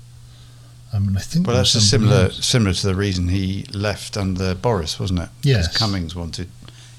Um, 0.93 1.09
and 1.09 1.17
I 1.19 1.23
think 1.23 1.47
Well, 1.47 1.57
that's 1.57 1.75
a 1.75 1.81
similar 1.81 2.25
else. 2.25 2.45
similar 2.45 2.75
to 2.75 2.87
the 2.87 2.95
reason 2.95 3.29
he 3.29 3.65
left 3.73 4.17
under 4.19 4.55
Boris, 4.55 5.01
wasn't 5.01 5.21
it? 5.21 5.29
Yes. 5.43 5.75
Cummings 5.75 6.15
wanted 6.15 6.49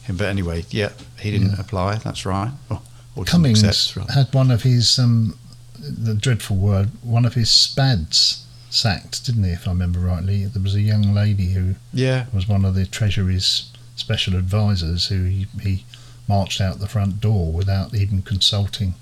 him, 0.04 0.18
but 0.18 0.26
anyway, 0.30 0.66
yeah, 0.72 0.90
he 1.20 1.30
didn't 1.30 1.52
Yeah. 1.52 1.60
apply. 1.62 1.96
That's 1.98 2.26
right. 2.26 2.52
Or, 2.72 2.82
or 3.16 3.24
Cummings 3.24 3.62
accept, 3.62 3.96
right. 3.96 4.10
had 4.10 4.34
one 4.34 4.50
of 4.50 4.64
his 4.64 4.98
um, 4.98 5.38
the 5.80 6.16
dreadful 6.16 6.56
word, 6.56 6.90
one 7.04 7.24
of 7.24 7.36
his 7.36 7.52
spads 7.52 8.44
sacked, 8.74 9.26
didn't 9.26 9.44
he? 9.44 9.52
If 9.52 9.68
I 9.68 9.72
remember 9.72 10.00
rightly, 10.00 10.46
there 10.46 10.62
was 10.62 10.76
a 10.76 10.82
young 10.82 11.14
lady 11.14 11.54
who 11.54 11.76
Yeah, 11.94 12.26
was 12.34 12.48
one 12.48 12.66
of 12.66 12.76
the 12.76 12.86
Treasury's 12.86 13.70
special 13.96 14.36
advisors 14.36 15.08
who 15.08 15.26
he, 15.26 15.48
he 15.62 15.86
marched 16.28 16.60
out 16.60 16.80
the 16.80 16.88
front 16.88 17.22
door 17.22 17.52
without 17.52 17.94
even 17.94 18.22
consulting 18.24 18.96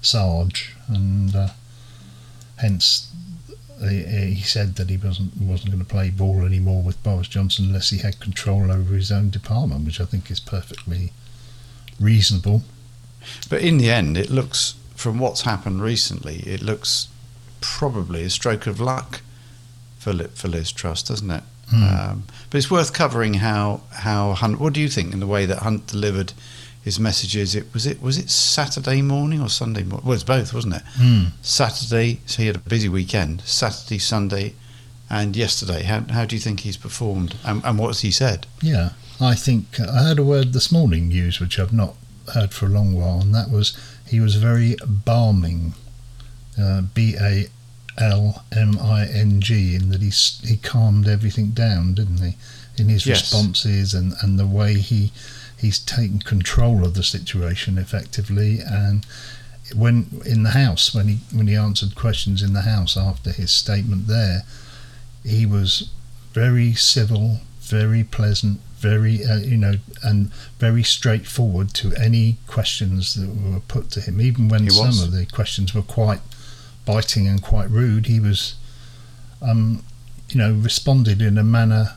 Saj, 0.00 0.74
and 0.88 1.34
uh, 1.36 1.48
hence 2.56 3.10
he, 3.86 4.02
he 4.34 4.40
said 4.42 4.76
that 4.76 4.88
he 4.88 4.96
wasn't 4.96 5.36
wasn't 5.36 5.70
going 5.70 5.84
to 5.84 5.90
play 5.90 6.10
ball 6.10 6.44
anymore 6.44 6.82
with 6.82 7.02
Boris 7.02 7.28
Johnson 7.28 7.66
unless 7.66 7.90
he 7.90 7.98
had 7.98 8.20
control 8.20 8.72
over 8.72 8.94
his 8.94 9.12
own 9.12 9.28
department, 9.30 9.84
which 9.84 10.00
I 10.00 10.04
think 10.06 10.30
is 10.30 10.40
perfectly 10.40 11.12
reasonable. 11.98 12.62
but 13.50 13.60
in 13.60 13.76
the 13.76 13.90
end, 13.90 14.16
it 14.16 14.30
looks 14.30 14.74
from 14.94 15.18
what's 15.18 15.42
happened 15.42 15.82
recently, 15.82 16.36
it 16.46 16.62
looks 16.62 17.08
probably 17.60 18.24
a 18.24 18.30
stroke 18.30 18.66
of 18.66 18.80
luck 18.80 19.20
for 19.98 20.12
Li- 20.12 20.28
for 20.34 20.48
Liz 20.48 20.72
Truss, 20.72 21.02
doesn't 21.02 21.30
it? 21.30 21.42
Hmm. 21.70 21.82
Um, 21.82 22.24
but 22.48 22.58
it's 22.58 22.70
worth 22.70 22.92
covering 22.92 23.34
how 23.34 23.82
how 23.92 24.32
Hunt. 24.32 24.60
What 24.60 24.72
do 24.72 24.80
you 24.80 24.88
think 24.88 25.12
in 25.12 25.20
the 25.20 25.26
way 25.26 25.46
that 25.46 25.58
Hunt 25.58 25.86
delivered 25.86 26.32
his 26.82 26.98
messages? 26.98 27.54
It 27.54 27.72
was 27.72 27.86
it 27.86 28.02
was 28.02 28.18
it 28.18 28.30
Saturday 28.30 29.02
morning 29.02 29.40
or 29.40 29.48
Sunday 29.48 29.82
morning? 29.82 30.06
Well, 30.06 30.14
it's 30.14 30.24
both, 30.24 30.52
wasn't 30.52 30.76
it? 30.76 30.82
Hmm. 30.96 31.24
Saturday, 31.42 32.20
so 32.26 32.42
he 32.42 32.46
had 32.46 32.56
a 32.56 32.60
busy 32.60 32.88
weekend. 32.88 33.42
Saturday, 33.42 33.98
Sunday, 33.98 34.54
and 35.08 35.36
yesterday. 35.36 35.82
How 35.82 36.00
how 36.10 36.24
do 36.24 36.34
you 36.34 36.40
think 36.40 36.60
he's 36.60 36.76
performed? 36.76 37.36
And, 37.44 37.64
and 37.64 37.78
what's 37.78 38.00
he 38.00 38.10
said? 38.10 38.46
Yeah, 38.62 38.90
I 39.20 39.34
think 39.34 39.78
uh, 39.78 39.90
I 39.92 40.02
heard 40.04 40.18
a 40.18 40.24
word 40.24 40.52
this 40.52 40.72
morning 40.72 41.08
news 41.08 41.40
which 41.40 41.58
I've 41.58 41.72
not 41.72 41.94
heard 42.34 42.52
for 42.52 42.66
a 42.66 42.70
long 42.70 42.94
while, 42.94 43.20
and 43.20 43.34
that 43.34 43.50
was 43.50 43.76
he 44.08 44.18
was 44.18 44.34
very 44.36 44.74
balming, 44.84 45.74
uh, 46.60 46.82
B 46.94 47.16
A 47.20 47.46
L 47.98 48.44
M 48.56 48.78
I 48.80 49.06
N 49.06 49.40
G, 49.40 49.74
in 49.74 49.90
that 49.90 50.00
he 50.02 50.10
he 50.46 50.56
calmed 50.56 51.08
everything 51.08 51.50
down, 51.50 51.94
didn't 51.94 52.18
he? 52.18 52.36
In 52.76 52.88
his 52.88 53.04
Yes. 53.06 53.20
responses 53.20 53.94
and, 53.94 54.14
and 54.22 54.38
the 54.38 54.46
way 54.46 54.74
he 54.78 55.12
he's 55.60 55.78
taken 55.78 56.20
control 56.20 56.84
of 56.84 56.94
the 56.94 57.02
situation 57.02 57.76
effectively, 57.78 58.60
and 58.60 59.04
when 59.74 60.20
in 60.24 60.42
the 60.42 60.50
house 60.50 60.94
when 60.94 61.08
he 61.08 61.18
when 61.32 61.46
he 61.46 61.54
answered 61.56 61.94
questions 61.94 62.42
in 62.42 62.52
the 62.54 62.62
house 62.62 62.96
after 62.96 63.30
his 63.32 63.50
statement 63.50 64.06
there, 64.06 64.44
he 65.24 65.44
was 65.46 65.90
very 66.32 66.72
civil, 66.74 67.40
very 67.60 68.04
pleasant, 68.04 68.60
very 68.78 69.24
uh, 69.24 69.38
you 69.38 69.56
know, 69.56 69.74
and 70.02 70.32
very 70.58 70.82
straightforward 70.82 71.74
to 71.74 71.92
any 71.96 72.38
questions 72.46 73.14
that 73.14 73.28
were 73.28 73.60
put 73.60 73.90
to 73.90 74.00
him. 74.00 74.20
Even 74.20 74.48
when 74.48 74.70
some 74.70 75.00
of 75.04 75.12
the 75.12 75.26
questions 75.26 75.74
were 75.74 75.82
quite 75.82 76.20
biting 76.90 77.28
and 77.28 77.40
quite 77.40 77.70
rude, 77.70 78.06
he 78.06 78.18
was, 78.18 78.54
um, 79.40 79.84
you 80.28 80.38
know, 80.38 80.52
responded 80.52 81.22
in 81.22 81.38
a 81.38 81.44
manner 81.44 81.94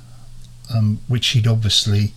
um, 0.73 0.99
which 1.07 1.29
he'd 1.29 1.47
obviously 1.47 2.13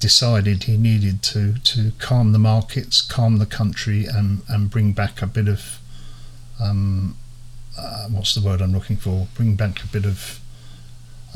decided 0.00 0.64
he 0.64 0.76
needed 0.76 1.22
to 1.22 1.54
to 1.60 1.92
calm 1.98 2.32
the 2.32 2.38
markets, 2.38 3.00
calm 3.00 3.38
the 3.38 3.46
country, 3.46 4.04
and 4.04 4.42
and 4.48 4.68
bring 4.68 4.92
back 4.92 5.22
a 5.22 5.26
bit 5.26 5.48
of 5.48 5.78
um, 6.60 7.16
uh, 7.78 8.08
what's 8.08 8.34
the 8.34 8.40
word 8.46 8.60
I'm 8.60 8.72
looking 8.72 8.96
for? 8.96 9.28
Bring 9.34 9.54
back 9.54 9.82
a 9.84 9.86
bit 9.86 10.04
of 10.04 10.40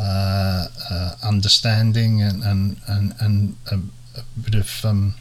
uh, 0.01 0.67
uh, 0.91 1.11
understanding 1.23 2.23
and 2.23 2.43
and 2.43 2.77
and, 2.89 3.15
and 3.21 3.57
a, 3.71 3.77
a 4.21 4.25
bit 4.45 4.57
of 4.57 4.85
um, 4.85 5.15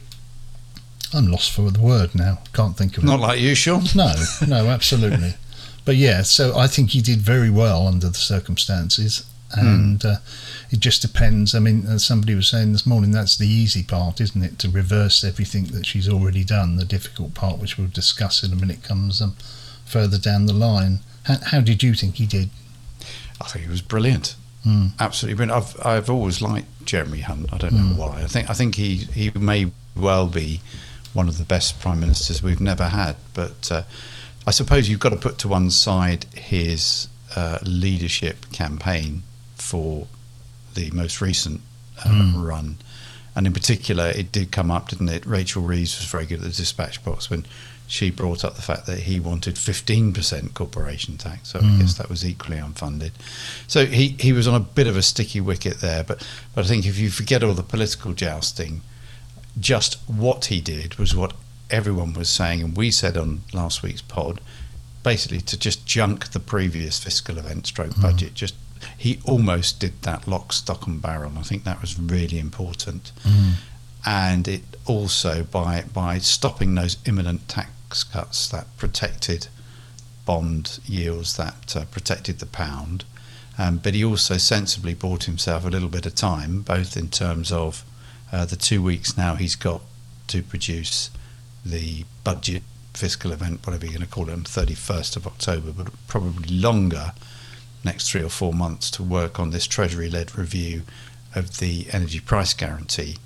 I'm 1.16 1.28
lost 1.30 1.52
for 1.52 1.70
the 1.70 1.80
word 1.80 2.14
now. 2.14 2.38
Can't 2.52 2.76
think 2.76 2.96
of 2.98 3.04
Not 3.04 3.14
it. 3.14 3.16
Not 3.18 3.26
like 3.28 3.40
you, 3.40 3.54
Sean. 3.54 3.84
No, 3.94 4.12
no, 4.46 4.66
absolutely. 4.68 5.34
but 5.84 5.96
yeah, 5.96 6.22
so 6.22 6.56
I 6.56 6.66
think 6.66 6.90
he 6.90 7.00
did 7.00 7.18
very 7.20 7.50
well 7.50 7.86
under 7.86 8.08
the 8.08 8.14
circumstances, 8.14 9.24
and 9.52 10.04
uh, 10.04 10.16
it 10.70 10.80
just 10.80 11.02
depends. 11.02 11.54
I 11.54 11.58
mean, 11.60 11.86
as 11.86 12.04
somebody 12.04 12.34
was 12.34 12.48
saying 12.48 12.72
this 12.72 12.86
morning, 12.86 13.12
that's 13.12 13.36
the 13.36 13.48
easy 13.48 13.82
part, 13.82 14.20
isn't 14.20 14.42
it? 14.42 14.58
To 14.60 14.68
reverse 14.68 15.24
everything 15.24 15.64
that 15.66 15.86
she's 15.86 16.08
already 16.08 16.44
done. 16.44 16.76
The 16.76 16.84
difficult 16.84 17.34
part, 17.34 17.58
which 17.58 17.78
we'll 17.78 17.88
discuss 17.88 18.42
in 18.42 18.52
a 18.52 18.56
minute, 18.56 18.82
comes 18.82 19.22
um, 19.22 19.36
further 19.84 20.18
down 20.18 20.46
the 20.46 20.52
line. 20.52 20.98
How, 21.24 21.36
how 21.46 21.60
did 21.60 21.82
you 21.82 21.94
think 21.94 22.16
he 22.16 22.26
did? 22.26 22.50
I 23.40 23.44
think 23.48 23.64
he 23.64 23.70
was 23.70 23.82
brilliant. 23.82 24.34
Mm. 24.66 24.90
Absolutely 24.98 25.36
brilliant. 25.36 25.64
I've 25.64 25.86
I've 25.86 26.10
always 26.10 26.42
liked 26.42 26.66
Jeremy 26.84 27.20
Hunt. 27.20 27.52
I 27.52 27.58
don't 27.58 27.72
know 27.72 27.94
Mm. 27.94 27.96
why. 27.96 28.22
I 28.22 28.26
think 28.26 28.50
I 28.50 28.52
think 28.54 28.74
he 28.74 28.96
he 28.96 29.30
may 29.30 29.70
well 29.94 30.26
be 30.26 30.60
one 31.16 31.28
of 31.28 31.38
the 31.38 31.44
best 31.44 31.80
prime 31.80 31.98
ministers 32.00 32.42
we've 32.42 32.60
never 32.60 32.88
had. 32.88 33.16
But 33.34 33.72
uh, 33.72 33.82
I 34.46 34.50
suppose 34.52 34.88
you've 34.88 35.00
got 35.00 35.10
to 35.10 35.16
put 35.16 35.38
to 35.38 35.48
one 35.48 35.70
side 35.70 36.24
his 36.34 37.08
uh, 37.34 37.58
leadership 37.64 38.52
campaign 38.52 39.22
for 39.56 40.06
the 40.74 40.90
most 40.92 41.20
recent 41.20 41.60
uh, 42.04 42.08
Mm. 42.08 42.46
run. 42.46 42.76
And 43.34 43.46
in 43.46 43.52
particular, 43.52 44.08
it 44.08 44.32
did 44.32 44.50
come 44.50 44.70
up, 44.70 44.88
didn't 44.88 45.08
it? 45.10 45.26
Rachel 45.26 45.62
Reeves 45.62 45.98
was 45.98 46.06
very 46.08 46.24
good 46.26 46.38
at 46.38 46.44
the 46.44 46.50
dispatch 46.50 47.02
box 47.04 47.28
when 47.30 47.44
she 47.86 48.10
brought 48.10 48.44
up 48.44 48.56
the 48.56 48.62
fact 48.62 48.86
that 48.86 49.00
he 49.00 49.20
wanted 49.20 49.54
15% 49.56 50.54
corporation 50.54 51.16
tax. 51.18 51.50
So 51.50 51.58
I 51.58 51.62
Mm. 51.62 51.80
guess 51.80 51.94
that 51.94 52.08
was 52.10 52.24
equally 52.24 52.56
unfunded. 52.58 53.12
So 53.66 53.86
he, 53.86 54.16
he 54.18 54.32
was 54.32 54.48
on 54.48 54.54
a 54.54 54.60
bit 54.60 54.86
of 54.86 54.96
a 54.96 55.02
sticky 55.02 55.40
wicket 55.40 55.80
there. 55.80 56.02
But, 56.04 56.26
but 56.54 56.64
I 56.64 56.68
think 56.68 56.86
if 56.86 56.98
you 56.98 57.10
forget 57.10 57.42
all 57.44 57.54
the 57.54 57.62
political 57.62 58.12
jousting, 58.12 58.80
just 59.58 59.96
what 60.06 60.46
he 60.46 60.60
did 60.60 60.96
was 60.96 61.14
what 61.14 61.32
everyone 61.70 62.12
was 62.12 62.28
saying, 62.28 62.62
and 62.62 62.76
we 62.76 62.90
said 62.90 63.16
on 63.16 63.42
last 63.52 63.82
week's 63.82 64.02
pod, 64.02 64.40
basically 65.02 65.40
to 65.40 65.56
just 65.58 65.86
junk 65.86 66.28
the 66.32 66.40
previous 66.40 66.98
fiscal 66.98 67.38
event 67.38 67.66
stroke 67.66 67.94
Mm. 67.94 68.02
budget. 68.02 68.34
Just 68.34 68.54
he 68.98 69.18
almost 69.24 69.80
did 69.80 70.00
that 70.02 70.28
lock, 70.28 70.52
stock, 70.52 70.86
and 70.86 71.00
barrel. 71.00 71.32
I 71.38 71.42
think 71.42 71.64
that 71.64 71.80
was 71.80 71.98
really 71.98 72.38
important, 72.38 73.12
Mm. 73.24 73.54
and 74.04 74.46
it 74.48 74.62
also 74.84 75.44
by 75.44 75.84
by 75.92 76.18
stopping 76.18 76.74
those 76.74 76.96
imminent 77.06 77.48
tax 77.48 78.04
cuts 78.04 78.48
that 78.48 78.66
protected 78.76 79.48
bond 80.24 80.78
yields, 80.86 81.36
that 81.36 81.74
uh, 81.76 81.84
protected 81.86 82.38
the 82.40 82.46
pound. 82.46 83.04
Um, 83.58 83.78
but 83.78 83.94
he 83.94 84.04
also 84.04 84.36
sensibly 84.36 84.92
bought 84.92 85.24
himself 85.24 85.64
a 85.64 85.68
little 85.68 85.88
bit 85.88 86.04
of 86.04 86.14
time, 86.14 86.60
both 86.62 86.96
in 86.96 87.08
terms 87.08 87.50
of 87.50 87.84
uh, 88.36 88.44
the 88.44 88.56
two 88.56 88.82
weeks 88.82 89.16
now 89.16 89.34
he's 89.34 89.56
got 89.56 89.80
to 90.26 90.42
produce 90.42 91.10
the 91.64 92.04
budget 92.22 92.62
fiscal 92.92 93.32
event, 93.32 93.66
whatever 93.66 93.86
you're 93.86 93.94
going 93.94 94.06
to 94.06 94.12
call 94.12 94.28
it, 94.28 94.32
on 94.32 94.42
31st 94.42 95.16
of 95.16 95.26
October, 95.26 95.72
but 95.72 95.88
probably 96.06 96.54
longer, 96.54 97.12
next 97.82 98.10
three 98.10 98.22
or 98.22 98.28
four 98.28 98.52
months, 98.52 98.90
to 98.90 99.02
work 99.02 99.40
on 99.40 99.50
this 99.50 99.66
Treasury 99.66 100.10
led 100.10 100.36
review 100.36 100.82
of 101.34 101.58
the 101.58 101.86
energy 101.92 102.20
price 102.20 102.52
guarantee. 102.52 103.16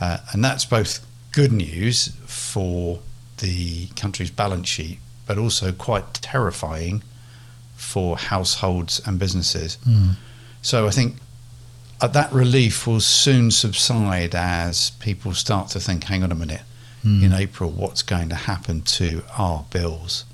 Uh, 0.00 0.18
and 0.32 0.42
that's 0.42 0.64
both 0.64 1.06
good 1.32 1.52
news 1.52 2.08
for 2.24 3.00
the 3.38 3.88
country's 3.88 4.30
balance 4.30 4.68
sheet, 4.68 5.00
but 5.26 5.36
also 5.36 5.70
quite 5.70 6.14
terrifying 6.14 7.02
for 7.76 8.16
households 8.16 9.02
and 9.06 9.18
businesses. 9.18 9.76
Mm. 9.86 10.14
So 10.62 10.86
I 10.86 10.90
think 10.90 11.16
uh, 12.00 12.06
that 12.08 12.32
relief 12.32 12.86
will 12.86 13.00
soon 13.00 13.50
subside 13.50 14.34
as 14.34 14.90
people 15.00 15.34
start 15.34 15.68
to 15.68 15.80
think, 15.80 16.04
hang 16.04 16.22
on 16.22 16.32
a 16.32 16.34
minute, 16.34 16.62
Mm. 17.04 17.22
in 17.22 17.32
April, 17.32 17.70
what's 17.70 18.02
going 18.02 18.28
to 18.28 18.34
happen 18.34 18.82
to 18.82 19.22
our 19.38 19.64
bills? 19.70 20.26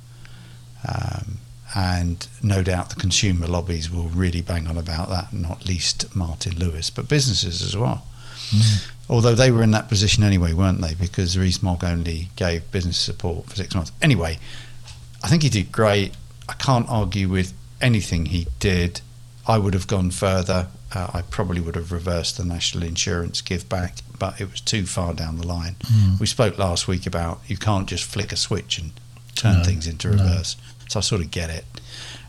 Um, 0.86 1.38
and 1.74 2.26
no 2.42 2.62
doubt 2.62 2.90
the 2.90 2.96
consumer 2.96 3.46
lobbies 3.46 3.90
will 3.90 4.08
really 4.08 4.40
bang 4.42 4.66
on 4.66 4.76
about 4.76 5.08
that, 5.10 5.32
not 5.32 5.66
least 5.66 6.14
Martin 6.16 6.56
Lewis, 6.58 6.90
but 6.90 7.08
businesses 7.08 7.62
as 7.62 7.76
well. 7.76 8.04
Mm. 8.50 8.88
Although 9.08 9.34
they 9.34 9.50
were 9.52 9.62
in 9.62 9.70
that 9.72 9.88
position 9.88 10.24
anyway, 10.24 10.52
weren't 10.52 10.80
they? 10.80 10.94
Because 10.94 11.38
Rees-Mogg 11.38 11.84
only 11.84 12.30
gave 12.34 12.68
business 12.72 12.96
support 12.98 13.46
for 13.46 13.56
six 13.56 13.74
months. 13.74 13.92
Anyway, 14.02 14.38
I 15.22 15.28
think 15.28 15.42
he 15.42 15.48
did 15.48 15.70
great. 15.70 16.14
I 16.48 16.54
can't 16.54 16.88
argue 16.88 17.28
with 17.28 17.52
anything 17.80 18.26
he 18.26 18.48
did. 18.58 19.00
I 19.46 19.58
would 19.58 19.74
have 19.74 19.86
gone 19.86 20.10
further. 20.10 20.66
Uh, 20.94 21.10
I 21.14 21.22
probably 21.22 21.60
would 21.60 21.74
have 21.74 21.90
reversed 21.90 22.36
the 22.36 22.44
national 22.44 22.84
insurance 22.84 23.40
give 23.40 23.68
back, 23.68 23.96
but 24.18 24.40
it 24.40 24.50
was 24.50 24.60
too 24.60 24.86
far 24.86 25.14
down 25.14 25.36
the 25.38 25.46
line. 25.46 25.74
Mm. 25.84 26.20
We 26.20 26.26
spoke 26.26 26.58
last 26.58 26.86
week 26.86 27.06
about 27.06 27.40
you 27.48 27.56
can't 27.56 27.88
just 27.88 28.04
flick 28.04 28.32
a 28.32 28.36
switch 28.36 28.78
and 28.78 28.92
turn 29.34 29.58
No, 29.58 29.64
things 29.64 29.86
into 29.86 30.08
no. 30.08 30.22
reverse. 30.22 30.56
So 30.88 31.00
I 31.00 31.02
sort 31.02 31.22
of 31.22 31.30
get 31.32 31.50
it. 31.50 31.64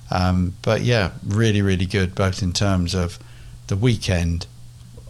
Um, 0.10 0.56
but 0.64 0.82
yeah, 0.82 1.12
really, 1.26 1.62
really 1.62 1.86
good, 1.86 2.16
both 2.16 2.42
in 2.42 2.52
terms 2.52 2.96
of 2.96 3.20
the 3.68 3.76
weekend, 3.76 4.48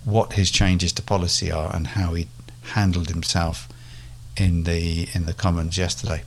what 0.04 0.34
his 0.34 0.52
changes 0.52 0.92
to 0.94 1.02
policy 1.02 1.52
are, 1.52 1.74
and 1.76 1.88
how 1.88 2.14
he 2.16 2.28
handled 2.74 3.10
himself 3.10 3.70
in 4.36 4.64
the 4.64 5.08
in 5.14 5.26
the 5.26 5.34
Commons 5.34 5.78
yesterday. 5.78 6.24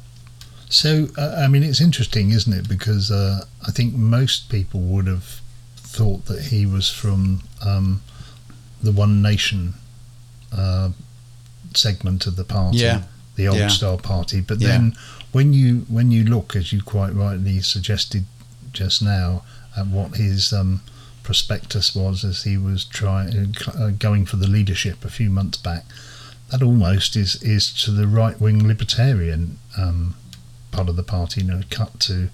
So, 0.69 1.09
uh, 1.19 1.35
I 1.45 1.49
mean, 1.49 1.65
it's 1.65 1.81
interesting, 1.81 2.31
isn't 2.31 2.53
it? 2.53 2.69
Because 2.69 3.11
uh, 3.11 3.45
I 3.67 3.73
think 3.73 3.95
most 3.95 4.49
people 4.49 4.81
would 4.81 5.09
have 5.09 5.40
thought 5.97 6.27
that 6.27 6.43
he 6.47 6.67
was 6.67 6.89
from 6.91 7.43
um, 7.65 8.03
the 8.83 8.93
One 8.93 9.21
Nation 9.23 9.75
uh, 10.53 10.91
segment 11.75 12.27
of 12.27 12.37
the 12.37 12.45
party, 12.45 12.79
Yeah. 12.79 13.03
the 13.37 13.49
Old 13.49 13.59
Yeah. 13.59 13.69
Star 13.69 13.97
Party. 13.99 14.41
But 14.41 14.61
Yeah. 14.61 14.69
then, 14.69 14.97
when 15.33 15.53
you 15.53 15.87
when 15.89 16.11
you 16.11 16.25
look, 16.25 16.57
as 16.57 16.73
you 16.73 16.81
quite 16.83 17.15
rightly 17.15 17.61
suggested 17.61 18.25
just 18.73 19.03
now, 19.03 19.43
at 19.77 19.87
what 19.87 20.17
his 20.17 20.53
um, 20.53 20.81
prospectus 21.23 21.95
was 21.95 22.25
as 22.25 22.43
he 22.45 22.57
was 22.57 22.85
trying 22.85 23.55
uh, 23.75 23.91
going 23.99 24.27
for 24.27 24.37
the 24.37 24.49
leadership 24.49 25.05
a 25.05 25.11
few 25.11 25.31
months 25.31 25.59
back, 25.59 25.85
that 26.51 26.63
almost 26.63 27.17
is 27.17 27.37
is 27.43 27.73
to 27.85 27.91
the 27.91 28.07
right 28.07 28.41
wing 28.41 28.67
libertarian. 28.67 29.59
Um, 29.77 30.15
part 30.71 30.89
of 30.89 30.95
the 30.97 31.03
party, 31.03 31.41
you 31.43 31.47
know, 31.49 31.63
cut 31.71 31.99
to 32.01 32.29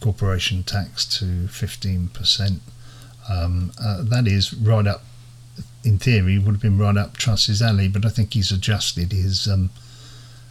corporation 0.00 0.62
tax 0.62 1.04
to 1.18 1.24
15%. 1.48 2.60
Um, 3.30 3.70
uh, 3.80 4.02
that 4.02 4.26
is 4.26 4.52
right 4.54 4.86
up, 4.86 5.02
in 5.84 5.98
theory, 5.98 6.38
would 6.38 6.52
have 6.52 6.60
been 6.62 6.78
right 6.78 6.96
up 6.96 7.16
Truss's 7.16 7.62
alley, 7.62 7.88
but 7.88 8.04
I 8.04 8.08
think 8.08 8.34
he's 8.34 8.50
adjusted 8.50 9.12
his 9.12 9.46
um, 9.46 9.70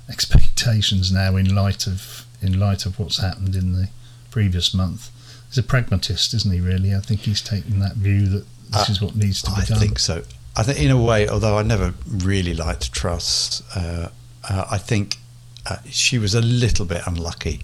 expectations 0.07 1.12
now 1.12 1.36
in 1.36 1.53
light 1.53 1.88
of 1.88 2.25
in 2.41 2.57
light 2.59 2.86
of 2.86 2.98
what's 3.00 3.19
happened 3.19 3.55
in 3.55 3.74
the 3.74 3.89
previous 4.31 4.74
month. 4.74 5.12
He's 5.50 5.57
a 5.57 5.63
pragmatist, 5.63 6.33
isn't 6.33 6.51
he? 6.53 6.62
Really, 6.62 6.95
I 6.95 7.00
think 7.00 7.21
he's 7.21 7.41
taken 7.41 7.79
that 7.79 7.95
view 7.95 8.27
that 8.27 8.45
this 8.71 8.89
Uh, 8.89 8.91
is 8.91 9.01
what 9.01 9.15
needs 9.15 9.41
to 9.43 9.51
be 9.51 9.62
I 9.62 9.65
done. 9.65 9.77
I 9.77 9.79
think 9.81 10.00
so. 10.00 10.24
I 10.55 10.63
think, 10.63 10.79
in 10.79 10.91
a 10.91 10.98
way, 11.01 11.27
although 11.27 11.57
I 11.57 11.63
never 11.63 11.93
really 12.07 12.53
liked 12.53 12.91
Truss, 12.93 13.62
uh, 13.75 14.09
uh, 14.50 14.65
I 14.71 14.77
think 14.77 15.17
uh, 15.65 15.77
she 15.89 16.17
was 16.17 16.33
a 16.33 16.41
little 16.41 16.86
bit 16.86 17.01
unlucky 17.05 17.62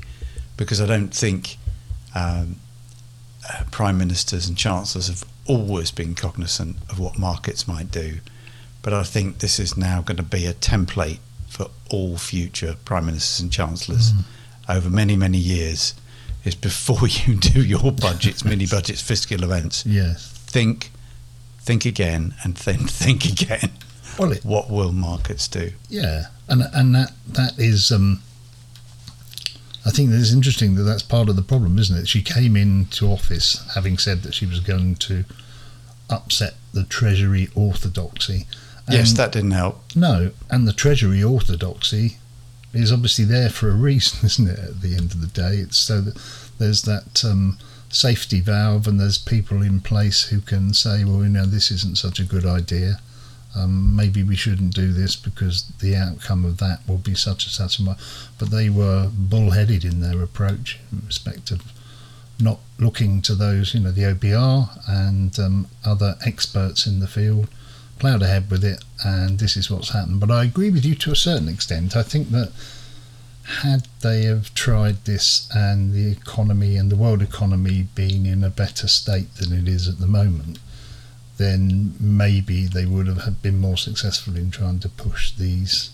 because 0.58 0.80
I 0.82 0.86
don't 0.86 1.14
think 1.14 1.58
um, 2.14 2.58
uh, 3.54 3.64
prime 3.72 3.98
ministers 3.98 4.48
and 4.48 4.58
chancellors 4.58 5.08
have 5.08 5.24
always 5.48 5.92
been 5.92 6.16
cognizant 6.16 6.78
of 6.90 7.00
what 7.00 7.18
markets 7.20 7.68
might 7.68 7.92
do. 7.92 8.20
But 8.82 8.94
I 8.94 9.04
think 9.04 9.40
this 9.40 9.60
is 9.60 9.76
now 9.78 10.02
going 10.02 10.18
to 10.18 10.24
be 10.24 10.46
a 10.46 10.54
template 10.54 11.20
for 11.48 11.68
all 11.90 12.18
future 12.18 12.76
prime 12.86 13.06
ministers 13.06 13.40
and 13.42 13.52
chancellors 13.52 14.12
Mm. 14.14 14.24
over 14.70 14.90
many, 14.90 15.16
many 15.16 15.38
years. 15.38 15.94
Is 16.44 16.54
before 16.56 17.08
you 17.08 17.36
do 17.36 17.64
your 17.64 17.92
budgets, 17.92 18.46
mini 18.46 18.68
budgets, 18.68 19.02
fiscal 19.02 19.44
events, 19.44 19.84
Yes. 19.86 20.28
think, 20.46 20.92
think 21.60 21.86
again, 21.86 22.36
and 22.44 22.56
then 22.58 22.86
think 22.88 23.26
again. 23.26 23.72
Well, 24.20 24.32
it, 24.32 24.46
What 24.46 24.70
will 24.70 24.92
markets 24.92 25.48
do? 25.48 25.72
Yeah, 25.90 26.28
and 26.48 26.62
and 26.74 26.94
that 26.96 27.12
that 27.28 27.58
is, 27.58 27.92
um, 27.92 28.22
I 29.86 29.92
think 29.92 30.10
that 30.10 30.20
it's 30.20 30.34
interesting 30.34 30.76
that 30.76 30.84
that's 30.84 31.04
part 31.04 31.30
of 31.30 31.36
the 31.36 31.44
problem, 31.44 31.78
isn't 31.78 31.98
it? 31.98 32.08
She 32.08 32.24
came 32.24 32.56
into 32.56 33.06
office 33.08 33.64
having 33.76 33.98
said 33.98 34.24
that 34.24 34.34
she 34.34 34.46
was 34.46 34.60
going 34.60 34.96
to 34.96 35.26
upset 36.10 36.56
the 36.74 36.84
Treasury 36.84 37.50
orthodoxy. 37.56 38.48
yes, 38.90 39.14
that 39.14 39.32
didn't 39.32 39.52
help. 39.52 39.82
no, 39.96 40.32
and 40.50 40.68
the 40.68 40.74
Treasury 40.74 41.24
orthodoxy 41.24 42.18
is 42.74 42.92
obviously 42.92 43.26
there 43.26 43.50
for 43.50 43.70
a 43.70 43.76
reason, 43.76 44.20
isn't 44.26 44.48
it? 44.48 44.60
At 44.60 44.82
the 44.82 44.96
end 44.96 45.12
of 45.14 45.22
the 45.22 45.28
day, 45.28 45.58
it's 45.58 45.78
so 45.78 46.02
that 46.02 46.20
there's 46.58 46.84
that 46.84 47.24
um, 47.24 47.58
safety 47.90 48.42
valve, 48.42 48.88
and 48.88 49.00
there's 49.00 49.18
people 49.18 49.62
in 49.62 49.82
place 49.82 50.30
who 50.30 50.42
can 50.42 50.74
say, 50.74 51.04
well, 51.04 51.24
you 51.24 51.30
know, 51.30 51.46
this 51.46 51.72
isn't 51.72 51.98
such 51.98 52.20
a 52.20 52.26
good 52.26 52.46
idea. 52.46 53.00
Um, 53.56 53.96
maybe 53.96 54.22
we 54.22 54.36
shouldn't 54.36 54.76
do 54.76 54.92
this 54.92 55.16
because 55.16 55.68
the 55.80 55.96
outcome 55.96 56.44
of 56.44 56.58
that 56.58 56.82
will 56.88 56.98
be 56.98 57.16
such 57.16 57.46
and 57.46 57.54
such 57.54 57.80
and. 57.80 57.96
But 58.38 58.52
they 58.52 58.70
were 58.70 59.10
bullheaded 59.14 59.86
in 59.86 60.02
their 60.02 60.22
approach 60.22 60.80
in 60.92 61.06
respect 61.06 61.52
of 61.52 61.62
not 62.40 62.60
looking 62.80 63.22
to 63.22 63.36
those, 63.36 63.74
you 63.74 63.80
know, 63.80 63.92
the 63.92 64.14
OBR 64.14 64.70
and 64.88 65.38
um, 65.40 65.68
other 65.86 66.16
experts 66.26 66.86
in 66.86 67.00
the 67.00 67.08
field, 67.08 67.48
plowed 67.98 68.22
ahead 68.22 68.52
with 68.52 68.64
it, 68.64 68.84
and 69.06 69.40
this 69.40 69.56
is 69.56 69.72
what's 69.72 69.92
happened. 69.92 70.20
But 70.20 70.32
I 70.32 70.44
agree 70.44 70.70
with 70.70 70.86
you 70.86 70.96
to 70.96 71.12
a 71.12 71.16
certain 71.16 71.48
extent. 71.48 71.96
I 71.96 72.04
think 72.04 72.32
that 72.32 72.52
had 73.62 73.88
they 74.02 74.24
have 74.24 74.54
tried 74.56 75.06
this 75.06 75.48
and 75.54 75.94
the 75.94 76.12
economy 76.12 76.76
and 76.78 76.92
the 76.92 76.96
world 76.96 77.22
economy 77.22 77.88
been 77.94 78.26
in 78.26 78.44
a 78.44 78.50
better 78.50 78.88
state 78.88 79.36
than 79.36 79.54
it 79.54 79.68
is 79.68 79.88
at 79.88 80.00
the 80.00 80.08
moment, 80.08 80.60
then 81.38 81.94
maybe 82.00 82.66
they 82.66 82.86
would 82.86 83.08
have 83.08 83.42
been 83.42 83.60
more 83.60 83.78
successful 83.78 84.36
in 84.38 84.52
trying 84.52 84.80
to 84.80 84.90
push 84.90 85.32
these 85.34 85.92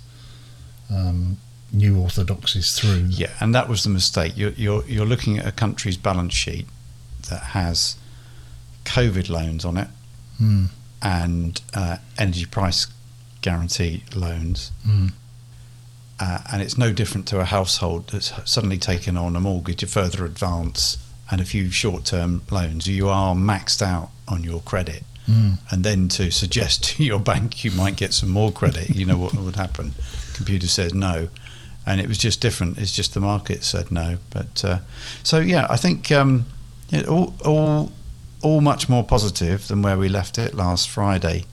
um, 0.94 1.38
new 1.72 1.98
orthodoxies 2.00 2.78
through. 2.80 3.06
Yeah, 3.10 3.32
and 3.40 3.56
that 3.56 3.68
was 3.70 3.84
the 3.84 3.90
mistake. 3.90 4.34
You're, 4.36 4.52
you're, 4.52 4.84
you're 4.86 5.06
looking 5.06 5.38
at 5.40 5.48
a 5.48 5.52
country's 5.52 5.98
balance 5.98 6.34
sheet 6.34 6.68
that 7.30 7.42
has 7.42 7.96
COVID 8.86 9.30
loans 9.30 9.66
on 9.66 9.78
it 9.78 9.88
Mm, 10.42 10.70
and 11.04 11.62
uh, 11.76 11.98
energy 12.18 12.46
price 12.46 12.88
guarantee 13.42 14.04
loans. 14.16 14.72
mm, 14.88 15.12
Uh, 16.20 16.40
and 16.52 16.62
it's 16.64 16.78
no 16.80 16.92
different 16.92 17.28
to 17.28 17.40
a 17.40 17.46
household 17.46 18.08
that's 18.10 18.32
suddenly 18.46 18.78
taken 18.80 19.18
on 19.18 19.36
a 19.36 19.40
mortgage, 19.40 19.84
a 19.84 19.88
further 19.88 20.26
advance, 20.26 20.98
and 21.30 21.40
a 21.42 21.46
few 21.46 21.70
short 21.70 22.06
term 22.06 22.42
loans. 22.50 22.88
You 22.88 23.08
are 23.10 23.36
maxed 23.36 23.82
out 23.84 24.10
on 24.28 24.44
your 24.44 24.62
credit. 24.62 25.04
Mm. 25.28 25.58
And 25.70 25.84
then 25.84 26.08
to 26.10 26.32
suggest 26.32 26.84
to 26.96 27.04
your 27.04 27.20
bank 27.20 27.64
you 27.64 27.72
might 27.72 27.96
get 27.96 28.14
some 28.14 28.30
more 28.30 28.52
credit, 28.52 28.90
you 28.90 29.06
know 29.06 29.18
what 29.18 29.34
would 29.34 29.56
happen. 29.56 29.94
Computer 30.34 30.68
says 30.68 30.94
no. 30.94 31.30
And 31.86 32.00
it 32.00 32.08
was 32.08 32.20
just 32.20 32.42
different. 32.42 32.78
It's 32.78 32.92
just 32.92 33.16
the 33.16 33.20
market 33.20 33.64
said 33.64 33.92
no. 33.92 34.18
But 34.30 34.64
uh, 34.64 34.80
so, 35.24 35.40
yeah, 35.40 35.66
I 35.70 35.78
think 35.78 36.12
um, 36.12 36.46
yeah, 36.90 37.04
all, 37.04 37.34
all, 37.44 37.92
all 38.44 38.62
much 38.62 38.88
more 38.88 39.04
positive 39.04 39.68
than 39.68 39.82
where 39.82 39.98
we 39.98 40.08
left 40.08 40.38
it 40.38 40.54
last 40.54 40.90
Friday, 40.90 41.46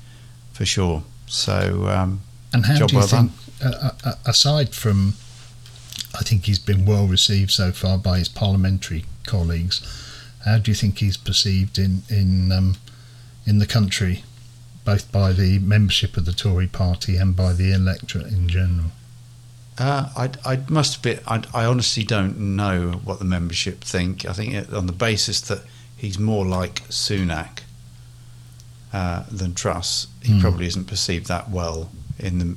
for 0.53 0.67
sure. 0.67 1.03
So, 1.27 1.87
um, 1.89 2.21
And 2.53 2.67
how 2.67 2.87
do 2.87 2.93
you 2.93 2.99
well 2.99 3.09
think, 3.09 3.33
uh, 3.63 3.91
uh, 4.05 4.13
aside 4.27 4.75
from, 4.75 5.15
I 6.15 6.23
think 6.23 6.45
he's 6.45 6.59
been 6.59 6.85
well 6.85 7.07
received 7.07 7.51
so 7.51 7.73
far 7.73 7.99
by 7.99 8.19
his 8.19 8.29
parliamentary 8.29 9.05
colleagues. 9.27 9.81
How 10.45 10.59
do 10.59 10.71
you 10.71 10.75
think 10.75 10.99
he's 10.99 11.17
perceived 11.17 11.79
in 11.79 12.03
in 12.09 12.51
um, 12.53 12.77
in 13.49 13.59
the 13.59 13.67
country, 13.67 14.23
both 14.85 15.11
by 15.11 15.33
the 15.33 15.59
membership 15.61 16.17
of 16.17 16.25
the 16.25 16.33
Tory 16.33 16.67
Party 16.67 17.17
and 17.17 17.35
by 17.35 17.53
the 17.53 17.73
electorate 17.73 18.27
in 18.27 18.49
general? 18.49 18.91
Uh, 19.79 20.11
I, 20.17 20.31
I 20.55 20.61
must 20.69 20.99
admit, 20.99 21.23
I, 21.27 21.43
I 21.55 21.65
honestly 21.65 22.03
don't 22.05 22.37
know 22.57 23.01
what 23.05 23.19
the 23.21 23.25
membership 23.25 23.83
think. 23.83 24.27
I 24.27 24.33
think 24.33 24.53
it, 24.55 24.73
on 24.73 24.87
the 24.87 24.93
basis 24.93 25.41
that 25.43 25.61
he's 25.97 26.19
more 26.19 26.45
like 26.45 26.83
Sunak 26.89 27.61
uh, 28.93 29.25
than 29.31 29.55
Truss, 29.55 30.09
he 30.23 30.33
Hmm. 30.33 30.41
probably 30.41 30.67
isn't 30.67 30.87
perceived 30.87 31.27
that 31.29 31.51
well 31.51 31.91
in 32.19 32.39
the 32.39 32.57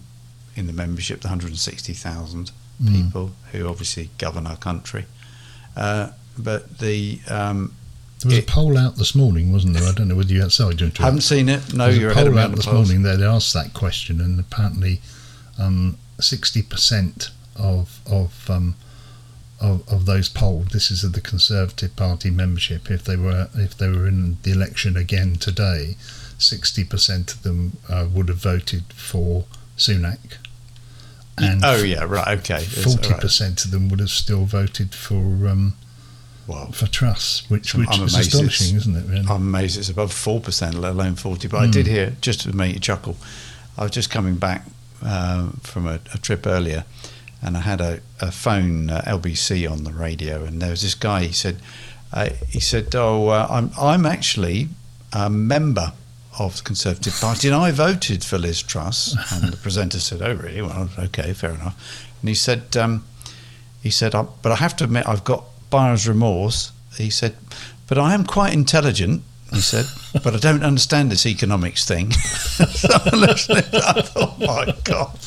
in 0.56 0.68
the 0.68 0.74
membership, 0.74 1.22
the 1.22 1.30
160,000 1.30 2.52
Mm. 2.84 2.92
people 3.04 3.32
who 3.52 3.68
obviously 3.70 4.10
govern 4.18 4.46
our 4.48 4.58
country. 4.58 5.06
Uh, 5.78 6.10
but 6.38 6.80
the 6.80 7.20
um, 7.30 7.74
There 8.22 8.30
was 8.30 8.38
It- 8.38 8.44
a 8.44 8.52
poll 8.52 8.78
out 8.78 8.98
this 8.98 9.16
morning, 9.16 9.52
wasn't 9.52 9.74
there? 9.74 9.88
I 9.88 9.94
don't 9.94 10.08
know 10.08 10.16
whether 10.16 10.32
you 10.32 10.42
to 10.78 10.86
interrupt. 10.86 11.00
haven't 11.00 11.22
seen 11.22 11.50
it. 11.50 11.74
No, 11.74 11.88
you're 11.88 12.12
a 12.12 12.14
poll 12.14 12.38
out 12.38 12.56
this 12.56 12.66
polls. 12.66 12.90
morning 12.90 13.04
They 13.04 13.24
asked 13.26 13.54
that 13.54 13.74
question, 13.74 14.22
and 14.22 14.40
apparently, 14.40 15.02
um, 15.58 15.98
sixty 16.20 16.62
percent 16.62 17.32
of 17.56 18.00
of, 18.06 18.50
um, 18.50 18.76
of 19.60 19.82
of 19.88 20.06
those 20.06 20.30
polled, 20.30 20.70
this 20.70 20.92
is 20.92 21.04
of 21.04 21.14
the 21.14 21.22
Conservative 21.22 21.96
Party 21.96 22.30
membership. 22.30 22.92
If 22.92 23.04
they 23.04 23.16
were 23.16 23.50
if 23.56 23.76
they 23.78 23.88
were 23.88 24.08
in 24.08 24.38
the 24.44 24.52
election 24.52 24.96
again 24.96 25.36
today, 25.38 25.98
sixty 26.38 26.84
percent 26.84 27.34
of 27.34 27.42
them 27.44 27.78
uh, 27.90 28.06
would 28.12 28.30
have 28.30 28.38
voted 28.38 28.84
for 28.96 29.46
Sunak, 29.78 30.38
and 31.38 31.62
oh 31.66 31.82
yeah, 31.84 32.04
right. 32.04 32.40
Okay. 32.40 32.64
Forty 32.64 33.10
right. 33.10 33.22
percent 33.22 33.66
of 33.66 33.72
them 33.72 33.90
would 33.90 34.00
have 34.00 34.12
still 34.12 34.46
voted 34.46 34.94
for 34.94 35.48
um, 35.48 35.74
Wow. 36.48 36.70
for 36.74 36.88
Truss, 36.88 37.44
which 37.50 37.74
I'm 37.76 37.84
is 38.04 38.16
astonishing, 38.18 38.76
isn't 38.78 38.96
it? 38.96 39.06
Really? 39.08 39.22
I'm 39.22 39.42
amazed 39.56 39.78
it's 39.78 39.90
above 39.90 40.12
four 40.12 40.40
percent, 40.42 40.76
let 40.76 40.92
alone 40.94 41.16
forty. 41.16 41.48
But 41.48 41.58
I 41.62 41.66
Hmm. 41.66 41.72
did 41.72 41.88
hear 41.88 42.16
just 42.22 42.42
to 42.42 42.54
make 42.56 42.74
you 42.74 42.80
chuckle. 42.80 43.16
I 43.78 43.84
was 43.84 43.92
just 43.92 44.10
coming 44.10 44.36
back 44.36 44.66
uh, 45.04 45.50
from 45.64 45.88
a, 45.88 46.00
a 46.14 46.18
trip 46.18 46.46
earlier, 46.46 46.84
and 47.42 47.56
I 47.58 47.62
had 47.62 47.80
a, 47.82 48.00
a 48.20 48.32
phone 48.32 48.90
uh, 48.90 49.02
LBC 49.08 49.70
on 49.72 49.84
the 49.84 49.94
radio, 49.94 50.44
and 50.44 50.62
there 50.62 50.72
was 50.72 50.82
this 50.82 50.94
guy. 50.96 51.24
He 51.26 51.34
said, 51.34 51.58
uh, 52.14 52.30
he 52.50 52.60
said, 52.60 52.94
"Oh, 52.96 53.30
uh, 53.30 53.48
I'm 53.50 53.72
I'm 53.80 54.06
actually 54.06 54.70
a 55.14 55.30
member." 55.30 55.94
Of 56.40 56.56
the 56.56 56.64
Conservative 56.64 57.14
Party, 57.20 57.50
and 57.50 57.58
I 57.58 57.72
voted 57.72 58.24
for 58.24 58.38
Liz 58.38 58.64
Truss. 58.64 59.18
And 59.34 59.52
the 59.52 59.58
presenter 59.58 60.00
said, 60.00 60.22
"Oh, 60.22 60.34
really? 60.34 60.62
Well, 60.62 60.90
okay, 60.98 61.34
fair 61.34 61.52
enough." 61.52 61.76
And 62.22 62.30
he 62.30 62.36
said, 62.36 62.78
um, 62.78 63.04
"He 63.84 63.90
said, 63.92 64.14
but 64.14 64.50
I 64.50 64.56
have 64.56 64.74
to 64.78 64.86
admit, 64.86 65.06
I've 65.10 65.26
got 65.26 65.44
buyer's 65.72 66.08
remorse." 66.08 66.72
He 66.98 67.10
said, 67.10 67.36
"But 67.88 67.98
I 67.98 68.14
am 68.14 68.24
quite 68.26 68.54
intelligent." 68.54 69.24
He 69.52 69.60
said, 69.62 69.86
"But 70.24 70.36
I 70.36 70.38
don't 70.38 70.64
understand 70.64 71.12
this 71.12 71.26
economics 71.26 71.84
thing." 71.86 72.12
so 72.76 72.88
I 72.94 74.02
thought, 74.04 74.40
"My 74.40 74.76
God!" 74.84 75.18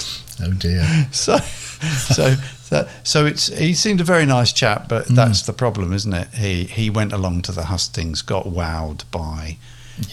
oh 0.42 0.52
dear. 0.52 1.08
So, 1.12 1.36
so, 1.38 2.34
that, 2.70 2.88
so 3.02 3.26
it's 3.26 3.48
he 3.48 3.74
seemed 3.74 4.00
a 4.00 4.04
very 4.04 4.26
nice 4.26 4.52
chap, 4.52 4.88
but 4.88 5.06
that's 5.08 5.42
the 5.42 5.52
problem, 5.52 5.92
isn't 5.92 6.12
it? 6.14 6.28
He 6.34 6.64
he 6.64 6.90
went 6.90 7.12
along 7.12 7.42
to 7.42 7.52
the 7.52 7.64
hustings, 7.64 8.22
got 8.22 8.44
wowed 8.46 9.02
by 9.10 9.58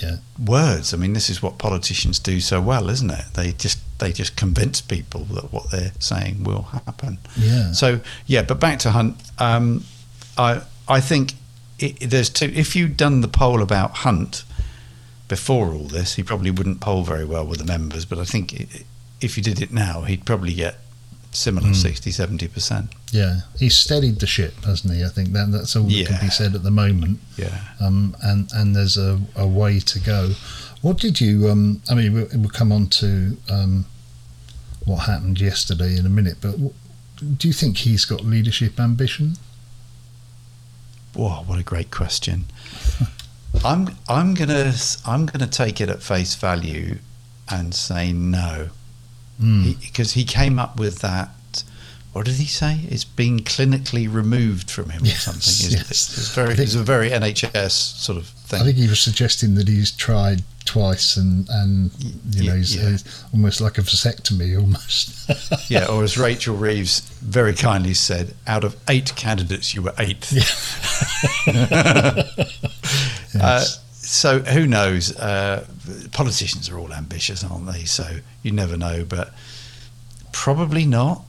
Yeah. 0.02 0.17
words. 0.38 0.94
I 0.94 0.98
mean, 0.98 1.13
this 1.13 1.30
is 1.30 1.41
what 1.41 1.58
politicians 1.58 2.20
do 2.20 2.39
so 2.41 2.60
well, 2.62 2.89
isn't 2.89 3.10
it? 3.12 3.26
They 3.34 3.54
just 3.54 3.80
they 4.00 4.12
just 4.12 4.36
convince 4.36 4.82
people 4.82 5.24
that 5.36 5.52
what 5.54 5.72
they're 5.72 5.94
saying 6.00 6.44
will 6.44 6.63
happen. 6.63 7.17
Yeah. 7.38 7.72
So 7.72 8.02
yeah, 8.28 8.41
but 8.44 8.60
back 8.60 8.80
to 8.80 8.91
Hunt. 8.91 9.15
Um, 9.39 9.86
I 10.38 10.62
I 10.88 11.00
think 11.02 11.34
it, 11.80 12.10
there's 12.10 12.30
two. 12.30 12.52
If 12.54 12.76
you'd 12.76 12.98
done 12.98 13.22
the 13.22 13.28
poll 13.28 13.62
about 13.62 13.91
Hunt 13.98 14.44
before 15.28 15.72
all 15.74 15.86
this, 15.86 16.15
he 16.15 16.24
probably 16.24 16.52
wouldn't 16.52 16.82
poll 16.82 17.04
very 17.04 17.26
well 17.26 17.46
with 17.46 17.60
the 17.60 17.65
members. 17.65 18.06
But 18.06 18.20
I 18.20 18.26
think 18.26 18.54
i 18.54 18.84
if 19.22 19.38
you 19.38 19.44
did 19.44 19.62
it 19.62 19.72
now, 19.72 20.02
he'd 20.02 20.26
probably 20.26 20.54
get 20.54 20.80
similar 21.34 21.70
Mm. 21.70 21.76
60 21.76 22.12
70 22.12 22.48
percent. 22.48 22.89
Yeah, 23.12 23.41
he's 23.58 23.78
steadied 23.78 24.20
the 24.20 24.26
ship, 24.28 24.65
hasn't 24.65 24.94
he? 24.94 25.04
I 25.04 25.10
think 25.10 25.32
that 25.34 25.52
that's 25.52 25.76
all 25.76 25.84
that 25.84 26.08
can 26.08 26.20
be 26.20 26.30
said 26.32 26.56
at 26.56 26.63
the 26.63 26.72
moment. 26.72 27.20
Yeah. 27.38 27.62
Um, 27.80 28.15
and 28.22 28.52
and 28.54 28.76
there's 28.76 28.98
a, 28.98 29.20
a 29.36 29.48
way 29.48 29.80
to 29.80 30.00
go. 30.00 30.32
What 30.82 30.98
did 30.98 31.22
you? 31.22 31.48
Um, 31.50 31.82
I 31.89 31.94
mean, 31.94 32.13
we'll, 32.13 32.28
we'll 32.34 32.50
come 32.50 32.72
on 32.72 32.88
to 32.88 33.38
um, 33.50 33.86
what 34.86 35.06
happened 35.06 35.39
yesterday 35.39 35.96
in 35.98 36.06
a 36.06 36.10
minute. 36.10 36.38
But 36.41 36.52
w- 36.54 36.74
do 37.38 37.48
you 37.48 37.54
think 37.54 37.78
he's 37.78 38.04
got 38.06 38.22
leadership 38.26 38.80
ambition? 38.80 39.36
Whoa, 41.13 41.43
what 41.45 41.60
a 41.60 41.63
great 41.63 41.91
question. 41.91 42.45
I'm 43.65 43.97
I'm 44.08 44.34
gonna 44.34 44.74
I'm 45.06 45.26
gonna 45.26 45.47
take 45.47 45.82
it 45.82 45.89
at 45.89 46.02
face 46.02 46.36
value 46.36 47.00
and 47.50 47.76
say 47.76 48.13
no. 48.13 48.69
Mm. 49.41 49.82
because 49.82 50.13
he, 50.13 50.24
came 50.24 50.60
up 50.60 50.80
with 50.80 51.00
that. 51.00 51.63
What 52.13 52.26
did 52.26 52.36
he 52.36 52.45
say? 52.45 52.82
It's 52.89 53.04
been 53.04 53.39
clinically 53.39 54.12
removed 54.12 54.69
from 54.69 54.91
him 54.91 55.02
or 55.02 55.08
something. 55.08 55.71
Yes. 55.71 55.82
it? 55.82 55.89
It's 55.89 56.36
very, 56.36 56.50
think- 56.50 56.60
it's 56.60 56.76
a 56.76 56.84
very 56.84 57.10
NHS 57.10 57.71
sort 57.71 58.19
of 58.19 58.28
thing. 58.28 58.62
I 58.62 58.65
think 58.65 58.78
he 58.78 58.88
was 58.88 59.00
suggesting 59.00 59.56
that 59.56 59.67
he's 59.67 59.91
tried 59.91 60.43
twice 60.65 61.17
and 61.17 61.47
and 61.50 61.91
you 62.32 62.50
know 62.50 62.56
he's, 62.56 62.76
yeah. 62.76 62.89
he's 62.91 63.24
almost 63.34 63.62
like 63.62 63.78
a 63.78 63.82
vasectomy 63.82 64.58
almost. 64.62 65.69
yeah, 65.69 65.88
or 65.88 66.04
as 66.04 66.17
Rachel 66.17 66.56
Reeves 66.56 67.00
very 67.21 67.54
kindly 67.54 67.93
said, 67.93 68.34
out 68.47 68.63
of 68.63 68.76
eight 68.88 69.15
candidates, 69.15 69.74
you 69.74 69.82
were 69.82 69.93
eighth. 69.97 70.32
Uh, 73.34 73.63
Yes. 73.63 73.80
so 73.93 74.39
who 74.39 74.67
knows? 74.67 75.15
Uh, 75.17 75.65
politicians 76.12 76.69
are 76.69 76.78
all 76.78 76.91
ambitious, 76.93 77.43
aren't 77.45 77.65
they? 77.71 77.86
So 77.86 78.17
you 78.43 78.52
never 78.52 78.76
know, 78.76 79.06
but 79.06 79.34
probably 80.34 80.86
not. 80.86 81.24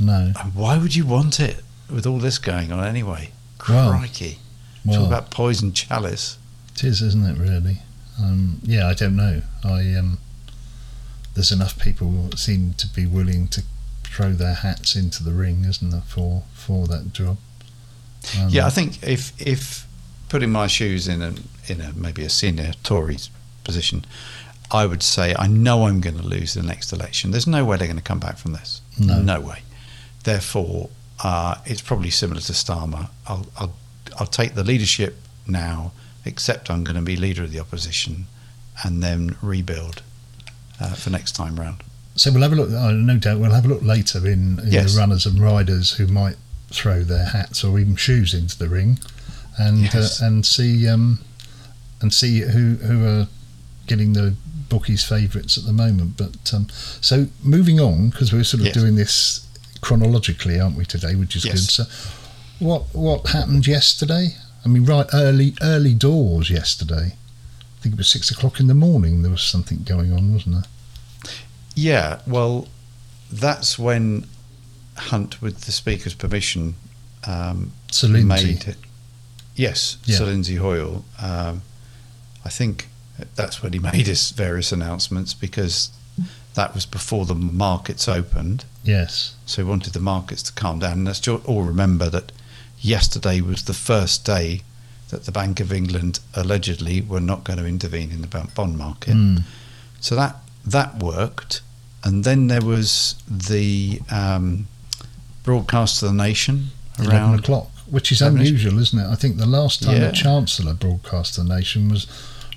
no. 0.00 0.32
And 0.40 0.54
why 0.54 0.78
would 0.78 0.94
you 0.94 1.04
want 1.04 1.40
it 1.40 1.56
with 1.92 2.06
all 2.06 2.18
this 2.18 2.38
going 2.38 2.70
on 2.70 2.86
anyway? 2.86 3.32
Well, 3.68 3.90
Crikey. 3.98 4.38
Well, 4.84 5.00
Talk 5.00 5.06
about 5.08 5.30
poison 5.32 5.72
chalice. 5.72 6.38
It 6.74 6.84
is, 6.84 7.02
isn't 7.02 7.26
it? 7.26 7.36
Really? 7.36 7.78
Um, 8.22 8.60
yeah, 8.62 8.86
I 8.88 8.94
don't 8.94 9.16
know. 9.16 9.42
I 9.64 9.94
um, 9.94 10.18
there's 11.34 11.52
enough 11.52 11.78
people 11.78 12.30
seem 12.36 12.74
to 12.74 12.86
be 12.88 13.06
willing 13.06 13.48
to 13.48 13.62
throw 14.04 14.32
their 14.32 14.54
hats 14.54 14.96
into 14.96 15.22
the 15.22 15.32
ring, 15.32 15.64
isn't 15.64 15.90
there, 15.90 16.02
for 16.02 16.42
for 16.54 16.86
that 16.88 17.12
job? 17.12 17.38
Um, 18.38 18.48
Yeah, 18.50 18.66
I 18.66 18.70
think 18.70 19.02
if 19.02 19.32
if 19.40 19.86
putting 20.28 20.50
my 20.50 20.66
shoes 20.66 21.08
in 21.08 21.22
a 21.22 21.34
in 21.68 21.80
a 21.80 21.92
maybe 21.94 22.24
a 22.24 22.30
senior 22.30 22.72
Tory 22.82 23.18
position, 23.64 24.04
I 24.70 24.86
would 24.86 25.02
say 25.02 25.34
I 25.38 25.46
know 25.46 25.86
I'm 25.86 26.00
going 26.00 26.16
to 26.18 26.26
lose 26.26 26.54
the 26.54 26.62
next 26.62 26.92
election. 26.92 27.30
There's 27.30 27.46
no 27.46 27.64
way 27.64 27.76
they're 27.76 27.86
going 27.86 27.96
to 27.96 28.02
come 28.02 28.20
back 28.20 28.38
from 28.38 28.52
this. 28.52 28.80
No. 28.98 29.40
way. 29.40 29.62
Therefore, 30.24 30.90
uh, 31.24 31.56
it's 31.64 31.80
probably 31.80 32.10
similar 32.10 32.40
to 32.40 32.52
Starmer. 32.52 33.08
I'll, 33.26 33.46
I'll 33.58 33.74
I'll 34.18 34.26
take 34.26 34.54
the 34.54 34.64
leadership 34.64 35.16
now, 35.46 35.92
except 36.24 36.70
I'm 36.70 36.84
going 36.84 36.96
to 36.96 37.02
be 37.02 37.16
leader 37.16 37.42
of 37.44 37.52
the 37.52 37.60
opposition, 37.60 38.26
and 38.84 39.02
then 39.02 39.36
rebuild 39.42 40.02
uh, 40.80 40.94
for 40.94 41.10
next 41.10 41.32
time 41.32 41.58
round. 41.58 41.82
So 42.16 42.30
we'll 42.32 42.42
have 42.42 42.52
a 42.52 42.56
look. 42.56 42.70
Uh, 42.70 42.90
no 42.92 43.16
doubt, 43.18 43.38
we'll 43.40 43.52
have 43.52 43.64
a 43.64 43.68
look 43.68 43.82
later 43.82 44.18
in, 44.26 44.58
in 44.60 44.68
Yes. 44.72 44.92
the 44.94 44.98
runners 45.00 45.26
and 45.26 45.38
riders 45.40 45.92
who 45.92 46.06
might 46.06 46.36
throw 46.70 47.02
their 47.02 47.26
hats 47.26 47.64
or 47.64 47.78
even 47.78 47.96
shoes 47.96 48.34
into 48.34 48.58
the 48.58 48.68
ring, 48.68 48.98
and 49.58 49.82
Yes. 49.82 50.20
uh, 50.22 50.26
and 50.26 50.44
see 50.46 50.86
um, 50.88 51.20
and 52.00 52.12
see 52.12 52.40
who 52.40 52.74
who 52.76 53.06
are 53.06 53.28
getting 53.86 54.12
the 54.12 54.34
bookies' 54.68 55.02
favourites 55.04 55.56
at 55.58 55.64
the 55.64 55.72
moment. 55.72 56.16
But 56.16 56.52
um, 56.54 56.68
so 57.00 57.26
moving 57.42 57.80
on 57.80 58.10
because 58.10 58.32
we're 58.32 58.44
sort 58.44 58.60
of 58.60 58.66
Yes. 58.66 58.74
doing 58.74 58.94
this 58.96 59.46
chronologically, 59.80 60.60
aren't 60.60 60.76
we 60.76 60.84
today? 60.84 61.14
Which 61.14 61.34
is 61.36 61.44
good. 61.44 61.58
So 61.58 61.84
what 62.58 62.82
what 62.94 63.28
happened 63.28 63.66
yesterday? 63.66 64.34
I 64.64 64.68
mean, 64.68 64.84
right 64.84 65.06
early 65.12 65.54
early 65.62 65.94
doors 65.94 66.50
yesterday. 66.50 67.14
I 67.14 67.82
think 67.82 67.94
it 67.94 67.98
was 67.98 68.08
six 68.08 68.30
o'clock 68.30 68.60
in 68.60 68.66
the 68.66 68.74
morning. 68.74 69.22
There 69.22 69.30
was 69.30 69.42
something 69.42 69.84
going 69.84 70.12
on, 70.12 70.32
wasn't 70.34 70.56
there? 70.56 71.32
Yeah, 71.74 72.20
well, 72.26 72.68
that's 73.32 73.78
when 73.78 74.26
Hunt, 74.96 75.40
with 75.40 75.62
the 75.62 75.72
Speaker's 75.72 76.12
permission, 76.12 76.74
um, 77.26 77.72
made. 78.22 78.76
Yes, 79.54 79.96
Yeah. 80.04 80.16
Sir 80.18 80.26
Lindsay 80.26 80.56
Hoyle. 80.56 81.04
Um, 81.20 81.62
I 82.44 82.50
think 82.50 82.88
that's 83.34 83.62
when 83.62 83.72
he 83.72 83.78
made 83.92 84.06
his 84.06 84.30
various 84.30 84.72
announcements 84.72 85.32
because 85.32 85.90
that 86.54 86.74
was 86.74 86.84
before 86.86 87.24
the 87.26 87.34
markets 87.34 88.08
opened. 88.08 88.64
Yes. 88.84 89.34
So 89.46 89.62
he 89.62 89.68
wanted 89.68 89.92
the 89.92 90.00
markets 90.00 90.42
to 90.44 90.52
calm 90.52 90.80
down. 90.80 90.92
And 90.92 91.04
let's 91.06 91.26
all 91.28 91.62
remember 91.62 92.10
that 92.10 92.32
yesterday 92.80 93.40
was 93.40 93.64
the 93.64 93.74
first 93.74 94.24
day 94.24 94.62
that 95.10 95.24
the 95.24 95.32
Bank 95.32 95.60
of 95.60 95.72
England 95.72 96.20
allegedly 96.34 97.00
were 97.00 97.20
not 97.20 97.44
going 97.44 97.58
to 97.58 97.66
intervene 97.66 98.10
in 98.10 98.20
the 98.22 98.48
bond 98.54 98.78
market. 98.78 99.14
Mm. 99.14 99.42
So 100.00 100.14
that 100.16 100.36
that 100.64 101.02
worked, 101.02 101.62
and 102.04 102.24
then 102.24 102.46
there 102.46 102.62
was 102.62 103.16
the 103.28 104.00
um, 104.10 104.68
broadcast 105.42 106.00
to 106.00 106.06
the 106.06 106.12
nation 106.12 106.68
around 106.98 107.06
11 107.10 107.22
around. 107.22 107.38
o'clock, 107.40 107.70
which 107.86 108.12
is 108.12 108.22
unusual, 108.22 108.78
isn't 108.78 108.98
it? 108.98 109.06
I 109.06 109.14
think 109.14 109.36
the 109.36 109.46
last 109.46 109.82
time 109.82 109.96
Yeah. 109.96 110.08
the 110.08 110.12
Chancellor 110.12 110.74
broadcast 110.74 111.34
to 111.34 111.42
the 111.42 111.54
nation 111.56 111.88
was 111.88 112.06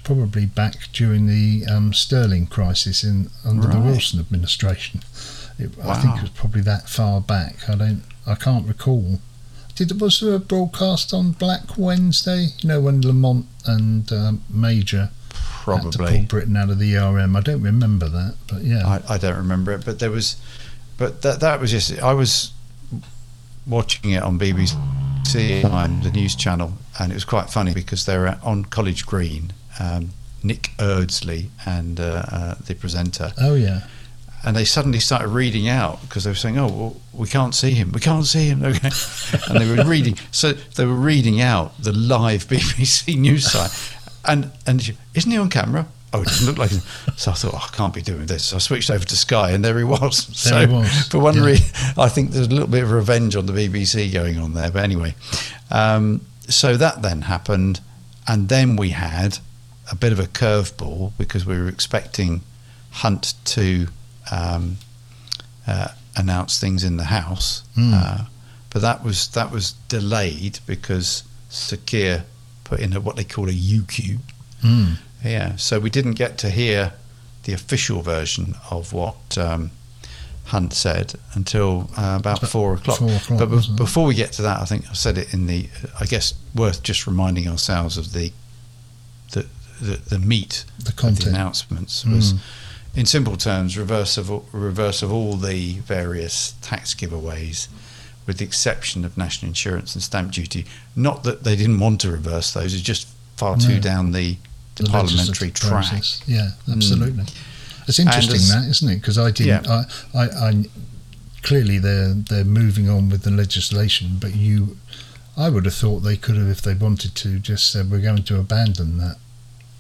probably 0.03 0.45
back 0.45 0.89
during 0.91 1.27
the 1.27 1.65
um, 1.65 1.93
Sterling 1.93 2.47
crisis 2.47 3.03
in 3.03 3.29
under 3.45 3.67
the 3.67 3.79
Wilson 3.79 4.19
administration. 4.19 5.01
It, 5.57 5.71
I 5.83 5.95
think 6.01 6.17
it 6.17 6.21
was 6.21 6.31
probably 6.31 6.61
that 6.61 6.89
far 6.89 7.21
back. 7.21 7.69
I 7.69 7.75
don't, 7.75 8.03
I 8.27 8.35
can't 8.35 8.67
recall. 8.67 9.19
Did 9.75 9.99
was 9.99 10.19
there 10.19 10.35
a 10.35 10.39
broadcast 10.39 11.13
on 11.13 11.31
Black 11.31 11.77
Wednesday? 11.77 12.49
You 12.59 12.69
know 12.69 12.81
when 12.81 13.01
Lamont 13.01 13.47
and 13.65 14.11
um, 14.11 14.43
Major 14.49 15.09
had 15.65 15.91
to 15.91 15.97
pull 15.97 16.21
Britain 16.23 16.57
out 16.57 16.69
of 16.69 16.79
the 16.79 16.95
ERM. 16.95 17.35
I 17.35 17.41
don't 17.41 17.61
remember 17.61 18.07
that, 18.09 18.35
but 18.47 18.61
yeah, 18.63 18.85
I, 18.85 19.15
I 19.15 19.17
don't 19.17 19.37
remember 19.37 19.71
it, 19.71 19.85
but 19.85 19.99
there 19.99 20.11
was, 20.11 20.35
but 20.97 21.21
that 21.23 21.39
that 21.39 21.59
was 21.59 21.71
just 21.71 22.01
I 22.01 22.13
was 22.13 22.51
watching 23.65 24.11
it 24.11 24.21
on 24.21 24.37
BBC, 24.37 24.75
the 26.03 26.11
news 26.11 26.35
channel, 26.35 26.73
and 26.99 27.11
it 27.11 27.15
was 27.15 27.25
quite 27.25 27.49
funny 27.49 27.73
because 27.73 28.05
they 28.05 28.17
were 28.17 28.37
on 28.43 28.65
College 28.65 29.05
Green, 29.05 29.53
um, 29.79 30.11
Nick 30.43 30.71
Eardley 30.79 31.49
and 31.65 31.99
uh, 31.99 32.23
uh, 32.31 32.55
the 32.65 32.75
presenter, 32.75 33.31
oh 33.39 33.55
yeah, 33.55 33.87
and 34.45 34.55
they 34.55 34.65
suddenly 34.65 34.99
started 34.99 35.29
reading 35.29 35.69
out 35.69 36.01
because 36.01 36.25
they 36.25 36.31
were 36.31 36.35
saying, 36.35 36.57
"Oh, 36.57 36.67
well, 36.67 36.95
we 37.13 37.27
can't 37.27 37.55
see 37.55 37.71
him. 37.71 37.91
We 37.91 37.99
can't 37.99 38.25
see 38.25 38.47
him." 38.47 38.63
Okay, 38.73 38.89
and 39.49 39.59
they 39.59 39.75
were 39.75 39.89
reading. 39.89 40.17
So 40.31 40.53
they 40.53 40.85
were 40.85 40.93
reading 40.93 41.41
out 41.41 41.81
the 41.81 41.93
live 41.93 42.47
BBC 42.47 43.17
news 43.17 43.51
site, 43.51 43.71
and 44.25 44.51
and 44.65 44.81
she, 44.81 44.97
isn't 45.13 45.31
he 45.31 45.37
on 45.37 45.49
camera? 45.49 45.87
Oh, 46.13 46.21
it 46.21 46.25
doesn't 46.25 46.45
look 46.45 46.59
like 46.59 46.69
him. 46.69 46.81
So 47.15 47.31
I 47.31 47.33
thought, 47.33 47.53
oh, 47.55 47.69
I 47.71 47.75
can't 47.75 47.93
be 47.93 48.01
doing 48.01 48.27
this. 48.27 48.45
So 48.45 48.57
I 48.57 48.59
switched 48.59 48.91
over 48.91 49.03
to 49.03 49.15
Sky, 49.15 49.51
and 49.51 49.65
there 49.65 49.77
he 49.77 49.83
was. 49.83 50.17
so 50.37 50.59
he 50.59 50.71
was, 50.71 51.07
for 51.07 51.19
one 51.19 51.35
yeah. 51.35 51.45
reason, 51.45 51.75
I 51.97 52.07
think 52.07 52.31
there's 52.31 52.47
a 52.47 52.51
little 52.51 52.67
bit 52.67 52.83
of 52.83 52.91
revenge 52.91 53.35
on 53.35 53.47
the 53.47 53.53
BBC 53.53 54.13
going 54.13 54.37
on 54.37 54.53
there. 54.53 54.69
But 54.69 54.83
anyway, 54.83 55.15
um, 55.71 56.21
so 56.47 56.77
that 56.77 57.01
then 57.01 57.23
happened, 57.23 57.81
and 58.27 58.49
then 58.49 58.75
we 58.75 58.89
had 58.89 59.39
a 59.91 59.95
bit 59.95 60.11
of 60.11 60.19
a 60.19 60.25
curveball 60.25 61.13
because 61.17 61.45
we 61.45 61.57
were 61.57 61.67
expecting 61.67 62.41
Hunt 62.91 63.33
to 63.45 63.87
um, 64.31 64.77
uh, 65.67 65.89
announce 66.15 66.59
things 66.59 66.83
in 66.83 66.97
the 66.97 67.05
House, 67.05 67.63
Hmm. 67.75 67.93
uh, 67.93 68.25
but 68.69 68.81
that 68.81 69.03
was 69.03 69.27
that 69.29 69.51
was 69.51 69.73
delayed 69.87 70.59
because 70.65 71.23
Sir 71.49 71.77
Keir 71.85 72.25
put 72.63 72.79
in 72.79 72.93
a, 72.93 72.99
what 72.99 73.15
they 73.15 73.23
call 73.23 73.49
a 73.49 73.53
UQ. 73.53 74.19
mm. 74.63 74.97
Yeah, 75.23 75.55
so 75.55 75.79
we 75.79 75.89
didn't 75.89 76.13
get 76.13 76.37
to 76.39 76.49
hear 76.49 76.93
the 77.43 77.53
official 77.53 78.01
version 78.01 78.55
of 78.69 78.91
what 78.91 79.37
um, 79.37 79.71
Hunt 80.45 80.73
said 80.73 81.13
until 81.33 81.89
uh, 81.97 82.17
about 82.19 82.39
About 82.39 82.49
four 82.49 82.73
o'clock. 82.73 82.99
four 82.99 83.11
o'clock, 83.11 83.39
but 83.39 83.47
be- 83.47 83.75
before 83.77 84.05
we 84.05 84.15
get 84.15 84.33
to 84.33 84.41
that, 84.41 84.59
I 84.61 84.65
think 84.65 84.85
I 84.89 84.93
said 84.93 85.17
it 85.17 85.33
in 85.33 85.47
the. 85.47 85.69
I 85.99 86.05
guess 86.05 86.33
worth 86.53 86.83
just 86.83 87.07
reminding 87.07 87.47
ourselves 87.47 87.97
of 87.97 88.11
the 88.11 88.31
the 89.31 89.45
the, 89.81 89.95
the 90.09 90.19
meat 90.19 90.65
the 90.79 90.91
of 91.07 91.19
the 91.19 91.29
announcements 91.29 92.05
was, 92.05 92.33
Mm. 92.33 92.39
In 92.95 93.05
simple 93.05 93.35
terms, 93.35 93.77
reverse 93.77 94.17
of 94.17 94.29
all- 94.29 94.45
reverse 94.51 95.01
of 95.01 95.11
all 95.11 95.35
the 95.35 95.79
various 95.79 96.55
tax 96.61 96.93
giveaways, 96.93 97.67
with 98.25 98.37
the 98.37 98.45
exception 98.45 99.03
of 99.03 99.17
national 99.17 99.49
insurance 99.49 99.95
and 99.95 100.03
stamp 100.03 100.31
duty. 100.31 100.65
Not 100.95 101.23
that 101.23 101.43
they 101.43 101.55
didn't 101.55 101.79
want 101.79 102.01
to 102.01 102.11
reverse 102.11 102.53
those; 102.53 102.73
it's 102.73 102.83
just 102.83 103.07
far 103.35 103.57
too 103.57 103.79
down 103.79 104.11
the, 104.11 104.37
the, 104.75 104.83
parliamentary 104.85 105.51
track. 105.51 105.71
process. 105.71 106.21
Yeah, 106.27 106.51
mm. 106.67 106.73
absolutely. 106.73 107.25
It's 107.87 107.99
interesting 107.99 108.35
as- 108.35 108.53
that, 108.53 108.69
isn't 108.69 108.89
it? 108.89 108.95
Because 108.97 109.17
I 109.17 109.31
didn't. 109.31 109.67
I, 109.67 109.85
I, 110.13 110.23
I 110.23 110.65
clearly 111.41 111.79
they're 111.79 112.13
they're 112.13 112.45
moving 112.45 112.89
on 112.89 113.09
with 113.09 113.23
the 113.23 113.31
legislation, 113.31 114.17
but 114.19 114.35
you, 114.35 114.77
I 115.35 115.49
would 115.49 115.65
have 115.65 115.75
thought 115.75 115.99
they 115.99 116.15
could 116.15 116.35
have, 116.35 116.47
if 116.47 116.61
they 116.61 116.73
wanted 116.75 117.15
to, 117.15 117.39
just 117.39 117.71
said 117.71 117.89
we're 117.89 118.01
going 118.01 118.23
to 118.23 118.39
abandon 118.39 118.99
that 118.99 119.17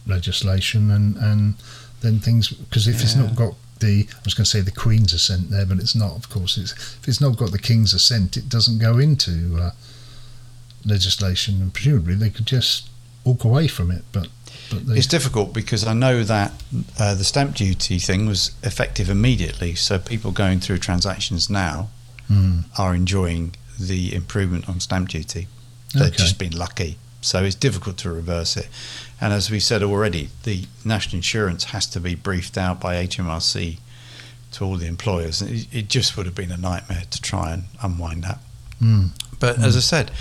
legislation 0.05 0.91
and 0.91 1.15
and 1.17 1.55
then 2.03 2.19
things 2.19 2.49
because 2.49 2.87
if 2.87 3.01
it's 3.01 3.15
not 3.15 3.35
got 3.35 3.55
the 3.79 4.07
I 4.13 4.19
was 4.23 4.33
going 4.35 4.45
to 4.45 4.49
say 4.49 4.61
the 4.61 4.71
Queen's 4.71 5.11
assent 5.13 5.49
there, 5.49 5.65
but 5.65 5.79
it's 5.79 5.95
not. 5.95 6.11
Of 6.15 6.29
course, 6.29 6.57
it's 6.57 6.71
if 6.73 7.07
it's 7.07 7.19
not 7.19 7.35
got 7.37 7.51
the 7.51 7.57
King's 7.59 7.93
assent, 7.93 8.37
it 8.37 8.47
doesn't 8.47 8.77
go 8.79 8.97
into 8.99 9.57
uh, 9.59 9.71
legislation, 10.85 11.61
and 11.61 11.73
presumably 11.73 12.15
they 12.15 12.29
could 12.29 12.45
just 12.45 12.89
walk 13.23 13.43
away 13.43 13.67
from 13.67 13.91
it. 13.91 14.03
But 14.11 14.27
but 14.69 14.87
they, 14.87 14.95
It's 14.97 15.07
difficult 15.07 15.53
because 15.53 15.85
I 15.85 15.93
know 15.93 16.23
that 16.23 16.51
uh, 16.99 17.15
the 17.15 17.23
stamp 17.23 17.55
duty 17.55 17.99
thing 17.99 18.25
was 18.27 18.51
effective 18.63 19.09
immediately, 19.09 19.75
so 19.75 19.97
people 19.99 20.31
going 20.31 20.59
through 20.59 20.79
transactions 20.79 21.49
now 21.49 21.89
Mm. 22.31 22.63
are 22.77 22.95
enjoying 22.95 23.53
the 23.77 24.15
improvement 24.15 24.69
on 24.69 24.79
stamp 24.79 25.09
duty. 25.09 25.47
They've 25.93 26.03
Okay. 26.03 26.15
just 26.15 26.37
been 26.39 26.55
lucky, 26.57 26.97
so 27.23 27.43
it's 27.43 27.55
difficult 27.55 27.97
to 27.97 28.11
reverse 28.11 28.57
it. 28.57 28.67
And 29.19 29.33
as 29.33 29.49
we 29.49 29.59
said 29.59 29.81
already, 29.81 30.29
the 30.43 30.65
national 30.83 31.17
insurance 31.17 31.65
has 31.65 31.87
to 31.87 31.99
be 31.99 32.15
briefed 32.15 32.57
out 32.57 32.79
by 32.79 32.95
HMRC 33.05 33.77
to 34.51 34.63
all 34.63 34.75
the 34.75 34.87
employers. 34.87 35.41
It, 35.41 35.67
it 35.71 35.87
just 35.87 36.15
would 36.17 36.25
have 36.25 36.35
been 36.35 36.51
a 36.51 36.57
nightmare 36.57 37.03
to 37.09 37.21
try 37.21 37.53
and 37.53 37.63
unwind 37.81 38.23
that. 38.23 38.39
Mm. 38.81 39.09
But 39.39 39.59
as 39.59 39.75
I 39.75 39.79
said, 39.79 40.11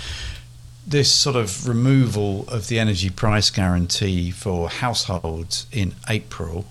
this 0.87 1.11
sort 1.11 1.35
of 1.35 1.67
removal 1.67 2.45
of 2.49 2.67
the 2.67 2.79
energy 2.79 3.09
price 3.09 3.49
guarantee 3.49 4.31
for 4.31 4.69
households 4.69 5.67
in 5.71 5.95
April 6.09 6.65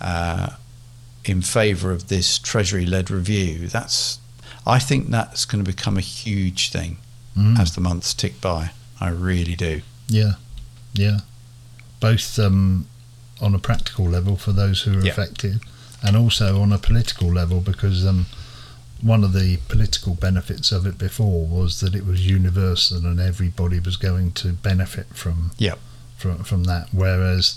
uh, 0.00 0.50
in 1.24 1.42
favour 1.42 1.92
of 1.92 2.08
this 2.08 2.38
Treasury 2.38 2.86
led 2.86 3.10
review, 3.10 3.68
that's 3.68 4.18
I 4.66 4.78
think 4.78 5.08
that's 5.08 5.44
going 5.44 5.64
to 5.64 5.70
become 5.70 5.96
a 5.96 6.00
huge 6.00 6.70
thing 6.70 6.98
Mm. 7.36 7.58
as 7.58 7.74
the 7.74 7.80
months 7.80 8.12
tick 8.12 8.40
by. 8.42 8.72
I 9.02 9.08
really 9.10 9.56
do. 9.56 9.82
Yeah, 10.08 10.34
yeah. 10.94 11.18
Both 12.00 12.38
um, 12.38 12.86
on 13.40 13.54
a 13.54 13.58
practical 13.58 14.06
level 14.08 14.36
for 14.36 14.52
those 14.52 14.82
who 14.82 14.98
are 14.98 15.04
Yeah. 15.04 15.12
affected, 15.12 15.60
and 16.02 16.16
also 16.16 16.60
on 16.62 16.72
a 16.72 16.78
political 16.78 17.28
level 17.32 17.60
because 17.60 18.06
um, 18.06 18.26
one 19.00 19.24
of 19.24 19.32
the 19.32 19.56
political 19.68 20.14
benefits 20.14 20.70
of 20.72 20.86
it 20.86 20.98
before 20.98 21.46
was 21.46 21.80
that 21.80 21.94
it 21.94 22.04
was 22.06 22.26
universal 22.26 22.98
and 23.06 23.18
everybody 23.20 23.80
was 23.80 23.96
going 23.96 24.32
to 24.42 24.52
benefit 24.52 25.06
from 25.14 25.50
Yep. 25.58 25.78
from 26.16 26.44
from 26.44 26.64
that. 26.64 26.88
Whereas 26.92 27.56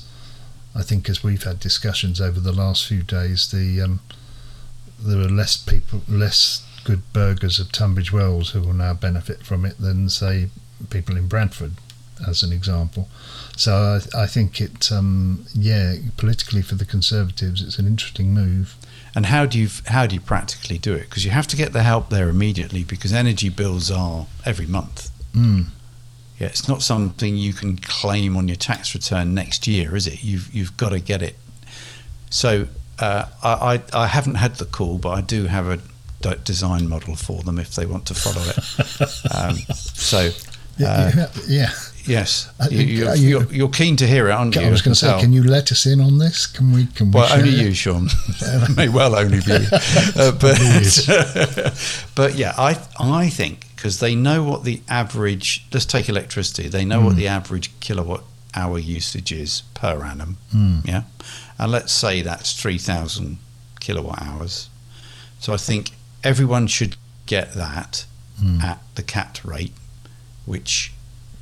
I 0.76 0.82
think 0.84 1.10
as 1.10 1.24
we've 1.24 1.44
had 1.44 1.60
discussions 1.60 2.20
over 2.20 2.40
the 2.40 2.52
last 2.64 2.86
few 2.88 3.04
days, 3.04 3.48
the 3.52 3.82
um, 3.82 4.00
there 5.00 5.20
are 5.20 5.30
less 5.30 5.58
people, 5.58 6.02
less 6.08 6.64
good 6.84 7.02
burghers 7.14 7.60
of 7.60 7.72
Tunbridge 7.72 8.12
Wells 8.12 8.50
who 8.52 8.62
will 8.62 8.74
now 8.74 8.94
benefit 8.94 9.44
from 9.46 9.66
it 9.66 9.78
than 9.80 10.10
say 10.10 10.50
people 10.86 11.18
in 11.18 11.28
Bradford, 11.28 11.74
as 12.28 12.44
an 12.44 12.52
example. 12.52 13.08
So 13.58 14.00
I, 14.16 14.24
I 14.24 14.28
think 14.28 14.62
it, 14.62 14.92
um, 14.92 15.46
yeah, 15.54 15.96
politically 16.18 16.62
for 16.62 16.76
the 16.76 16.86
Conservatives, 16.86 17.62
it's 17.62 17.80
an 17.80 17.88
interesting 17.88 18.34
move. 18.34 18.76
And 19.16 19.28
how 19.28 19.46
do 19.46 19.58
you 19.58 19.70
how 19.88 20.06
do 20.06 20.16
you 20.16 20.22
practically 20.22 20.78
do 20.78 20.94
it? 20.94 21.10
Because 21.10 21.24
you 21.24 21.32
have 21.32 21.48
to 21.48 21.56
get 21.56 21.72
the 21.72 21.84
help 21.84 22.10
there 22.10 22.28
immediately 22.28 22.84
because 22.84 23.14
energy 23.14 23.48
bills 23.48 23.90
are 23.90 24.28
every 24.46 24.66
month. 24.66 25.10
Mm. 25.34 25.68
Yeah, 26.38 26.48
it's 26.48 26.68
not 26.68 26.82
something 26.82 27.38
you 27.38 27.54
can 27.54 27.78
claim 27.78 28.36
on 28.36 28.50
your 28.50 28.58
tax 28.58 28.94
return 28.94 29.34
next 29.34 29.68
year, 29.68 29.96
is 29.96 30.06
it? 30.06 30.22
You've 30.22 30.54
you've 30.54 30.76
got 30.76 30.90
to 30.90 31.00
get 31.00 31.22
it. 31.22 31.38
So 32.30 32.68
uh, 33.00 33.28
I, 33.42 33.76
I 33.76 34.04
I 34.04 34.08
haven't 34.08 34.36
had 34.36 34.56
the 34.56 34.66
call, 34.66 34.98
but 34.98 35.12
I 35.12 35.22
do 35.22 35.46
have 35.46 35.68
a 35.68 35.80
design 36.44 36.90
model 36.90 37.16
for 37.16 37.44
them 37.44 37.60
if 37.60 37.76
they 37.76 37.86
want 37.86 38.08
to 38.08 38.16
follow 38.16 38.42
it. 38.42 39.36
um, 39.36 39.56
so 39.76 40.32
uh, 40.80 41.12
yeah, 41.16 41.28
yeah. 41.48 41.70
yes, 42.06 42.52
you, 42.70 42.80
you're, 42.82 43.16
you- 43.16 43.48
you're 43.52 43.70
keen 43.70 43.96
to 43.98 44.08
hear 44.08 44.28
it, 44.28 44.32
aren't 44.32 44.56
you? 44.56 44.62
I 44.62 44.70
was 44.70 44.82
going 44.82 44.94
to 44.94 45.00
say, 45.00 45.20
can 45.20 45.32
you 45.34 45.44
let 45.44 45.72
us 45.72 45.86
in 45.86 46.02
on 46.02 46.18
this? 46.18 46.46
Can 46.48 46.72
we? 46.74 46.86
Can 46.88 47.08
we? 47.12 47.20
Well, 47.20 47.32
only 47.34 47.50
it? 47.50 47.62
you, 47.66 47.74
Sean. 47.74 48.10
May 48.76 48.90
well 48.90 49.16
only 49.16 49.40
be. 49.40 49.58
Uh, 50.18 50.32
but 50.32 50.58
but 52.16 52.36
yeah, 52.36 52.54
I 52.58 52.78
I 53.00 53.30
think 53.30 53.66
because 53.76 54.00
they 54.00 54.16
know 54.16 54.44
what 54.44 54.64
the 54.64 54.82
average. 54.90 55.66
Let's 55.74 55.86
take 55.86 56.10
electricity. 56.10 56.68
They 56.70 56.86
know 56.86 57.02
what 57.02 57.16
the 57.16 57.28
average 57.28 57.72
kilowatt 57.80 58.24
hour 58.56 58.80
usage 58.80 59.32
is 59.34 59.64
per 59.74 60.04
annum. 60.04 60.38
Mm. 60.56 60.86
Yeah, 60.88 61.04
and 61.60 61.72
let's 61.72 61.92
say 61.92 62.22
that's 62.22 62.54
three 62.60 62.78
thousand 62.78 63.38
kilowatt 63.80 64.22
hours. 64.22 64.70
So 65.40 65.54
I 65.54 65.58
think 65.58 65.92
everyone 66.24 66.68
should 66.68 66.96
get 67.26 67.54
that 67.54 68.06
Mm. 68.44 68.62
at 68.64 68.82
the 68.96 69.04
capped 69.04 69.46
rate, 69.46 69.72
which 70.46 70.92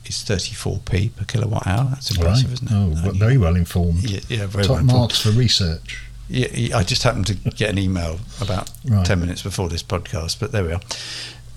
is 0.05 0.21
thirty 0.23 0.53
four 0.53 0.79
p 0.85 1.09
per 1.09 1.23
kilowatt 1.25 1.65
hour. 1.67 1.85
That's 1.91 2.11
Right. 2.11 2.19
impressive, 2.19 2.53
isn't 2.53 2.67
it? 2.71 2.73
Oh, 2.73 2.87
well, 3.03 3.13
very 3.13 3.37
well 3.37 3.55
informed. 3.55 4.03
yeah, 4.03 4.19
yeah, 4.29 4.45
very 4.47 4.65
Top 4.65 4.77
well. 4.77 4.83
marks 4.85 5.21
for 5.21 5.31
research. 5.31 6.01
Yeah, 6.29 6.77
I 6.77 6.83
just 6.83 7.03
happened 7.03 7.27
to 7.27 7.33
get 7.35 7.69
an 7.69 7.77
email 7.77 8.19
about 8.41 8.69
Right. 8.85 9.05
10 9.05 9.19
minutes 9.19 9.41
before 9.41 9.69
this 9.69 9.83
podcast, 9.83 10.37
but 10.39 10.51
there 10.51 10.63
we 10.63 10.71
are. 10.73 10.81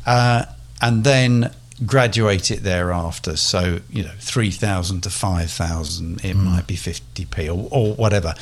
Uh, 0.05 0.45
and 0.83 1.05
then 1.05 1.53
graduate 1.85 2.51
it 2.51 2.63
thereafter. 2.63 3.37
So, 3.37 3.81
you 3.91 4.03
know, 4.03 4.11
3,000 4.19 5.03
to 5.03 5.11
5,000, 5.11 6.25
it 6.25 6.35
might 6.35 6.67
be 6.67 6.77
50p 6.77 7.47
or, 7.49 7.69
or 7.71 7.95
whatever. 7.95 8.35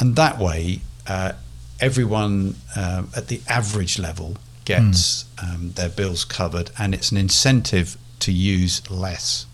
And 0.00 0.16
that 0.16 0.38
way, 0.38 0.80
uh, 1.06 1.32
everyone 1.80 2.56
um, 2.76 3.08
at 3.16 3.28
the 3.28 3.40
average 3.48 3.98
level 3.98 4.36
gets 4.64 5.24
um, 5.42 5.72
their 5.76 5.88
bills 5.88 6.24
covered, 6.24 6.70
and 6.78 6.94
it's 6.94 7.10
an 7.10 7.16
incentive 7.16 7.96
to 8.24 8.32
use 8.32 8.90
less. 8.90 9.46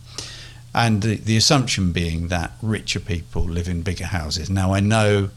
And 0.72 1.02
the, 1.02 1.16
the 1.16 1.36
assumption 1.36 1.92
being 1.92 2.28
that 2.28 2.52
richer 2.62 3.00
people 3.00 3.42
live 3.42 3.68
in 3.68 3.82
bigger 3.82 4.06
houses. 4.06 4.48
Now, 4.48 4.72
I 4.72 4.80
know 4.80 5.30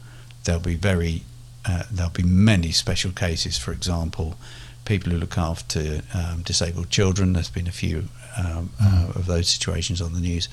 there'll 0.44 0.60
be 0.60 0.76
very, 0.76 1.22
uh, 1.64 1.84
there'll 1.90 2.12
be 2.12 2.22
many 2.22 2.70
special 2.70 3.10
cases. 3.10 3.58
For 3.58 3.72
example, 3.72 4.36
people 4.84 5.10
who 5.10 5.18
look 5.18 5.36
after 5.36 6.02
um, 6.14 6.42
disabled 6.42 6.90
children. 6.90 7.32
There's 7.32 7.50
been 7.50 7.66
a 7.66 7.72
few 7.72 8.04
um, 8.36 8.70
uh, 8.80 9.12
of 9.14 9.26
those 9.26 9.48
situations 9.48 10.00
on 10.00 10.12
the 10.12 10.20
news. 10.20 10.48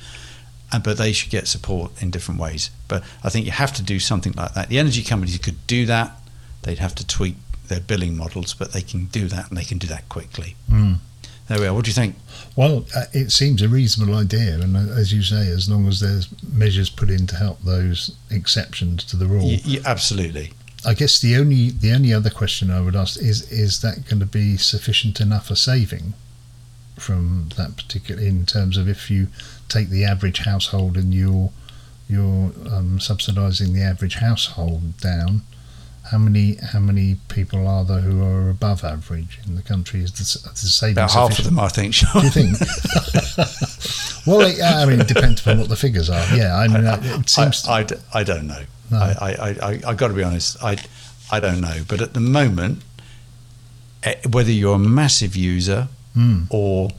Uh, 0.72 0.80
but 0.80 0.98
they 0.98 1.12
should 1.12 1.30
get 1.30 1.48
support 1.48 1.92
in 2.02 2.10
different 2.10 2.40
ways. 2.40 2.72
But 2.88 3.04
I 3.24 3.30
think 3.30 3.46
you 3.46 3.52
have 3.52 3.74
to 3.74 3.84
do 3.84 4.00
something 4.00 4.34
like 4.34 4.54
that. 4.54 4.70
The 4.70 4.80
energy 4.80 5.04
companies 5.04 5.38
could 5.38 5.68
do 5.68 5.86
that. 5.86 6.18
They'd 6.64 6.80
have 6.80 6.96
to 6.96 7.06
tweak 7.06 7.36
their 7.68 7.82
billing 7.82 8.18
models, 8.18 8.54
but 8.54 8.72
they 8.72 8.82
can 8.82 9.06
do 9.06 9.28
that 9.28 9.50
and 9.50 9.58
they 9.58 9.64
can 9.64 9.78
do 9.78 9.88
that 9.88 10.08
quickly. 10.10 10.56
Mm. 10.70 10.98
There 11.48 11.60
we 11.60 11.68
are. 11.68 11.74
What 11.74 11.86
do 11.86 11.90
you 11.90 11.96
think? 11.96 12.16
Well, 12.56 12.86
uh, 12.96 13.06
it 13.14 13.32
seems 13.32 13.62
a 13.62 13.70
reasonable 13.70 14.16
idea, 14.16 14.60
and 14.60 14.76
uh, 14.76 14.94
as 14.94 15.14
you 15.14 15.22
say, 15.22 15.48
as 15.48 15.70
long 15.70 15.88
as 15.88 16.00
there's 16.02 16.28
measures 16.44 16.90
put 16.90 17.10
in 17.10 17.26
to 17.28 17.36
help 17.38 17.62
those 17.62 18.16
exceptions 18.30 19.04
to 19.06 19.18
the 19.18 19.26
rule. 19.26 19.58
Absolutely. 19.86 20.52
I 20.86 20.94
guess 20.94 21.20
the 21.20 21.38
only 21.38 21.70
the 21.70 21.92
only 21.92 22.12
other 22.14 22.30
question 22.30 22.72
I 22.72 22.82
would 22.82 22.96
ask 22.96 23.22
is 23.22 23.50
is 23.52 23.82
that 23.82 24.06
going 24.08 24.20
to 24.20 24.26
be 24.26 24.58
sufficient 24.58 25.22
enough 25.22 25.52
a 25.52 25.56
saving 25.56 26.14
from 26.98 27.50
that 27.58 27.76
particular 27.76 28.22
in 28.22 28.46
terms 28.46 28.78
of 28.78 28.88
if 28.90 29.10
you 29.10 29.28
take 29.70 29.90
the 29.90 30.04
average 30.06 30.40
household 30.40 30.98
and 30.98 31.14
you're 31.14 31.52
you're 32.10 32.52
um, 32.70 33.00
subsidising 33.00 33.74
the 33.74 33.82
average 33.82 34.16
household 34.16 34.98
down. 34.98 35.44
How 36.10 36.18
many 36.18 36.56
how 36.56 36.80
many 36.80 37.18
people 37.30 37.68
are 37.68 37.86
there 37.86 38.00
who 38.00 38.24
are 38.24 38.50
above 38.50 38.84
average 38.84 39.40
in 39.46 39.56
the 39.56 39.62
country? 39.62 40.02
Is 40.02 40.12
the, 40.14 40.50
the 40.50 40.56
saving 40.56 40.94
About 40.94 41.12
half 41.12 41.40
of 41.40 41.46
them, 41.46 41.60
I 41.60 41.68
think. 41.70 41.94
Sean. 41.94 42.22
Do 42.22 42.28
you 42.28 42.32
think? 42.32 42.60
well, 44.28 44.42
it, 44.42 44.62
I 44.62 44.86
mean, 44.86 45.00
it 45.02 45.08
depends 45.08 45.42
upon 45.42 45.60
what 45.60 45.70
the 45.70 45.76
figures 45.76 46.10
are. 46.10 46.36
Yeah, 46.36 46.58
I 46.58 46.68
mean, 46.68 46.84
it 46.86 47.30
seems. 47.30 47.68
I. 47.68 47.82
I, 47.82 47.86
I 48.14 48.24
don't 48.24 48.48
know. 48.48 48.64
No. 48.90 48.98
I, 48.98 49.16
I, 49.22 49.50
I, 49.62 49.80
I 49.88 49.94
got 49.94 50.10
to 50.10 50.14
be 50.14 50.24
honest. 50.24 50.62
I, 50.64 50.78
I 51.32 51.40
don't 51.40 51.62
know. 51.62 51.84
But 51.88 52.02
at 52.02 52.14
the 52.14 52.20
moment, 52.20 52.84
eh, 54.04 54.16
whether 54.30 54.52
you're 54.52 54.76
a 54.76 54.80
massive 54.80 55.36
user 55.36 55.88
Mm, 56.16 56.48
or 56.50 56.90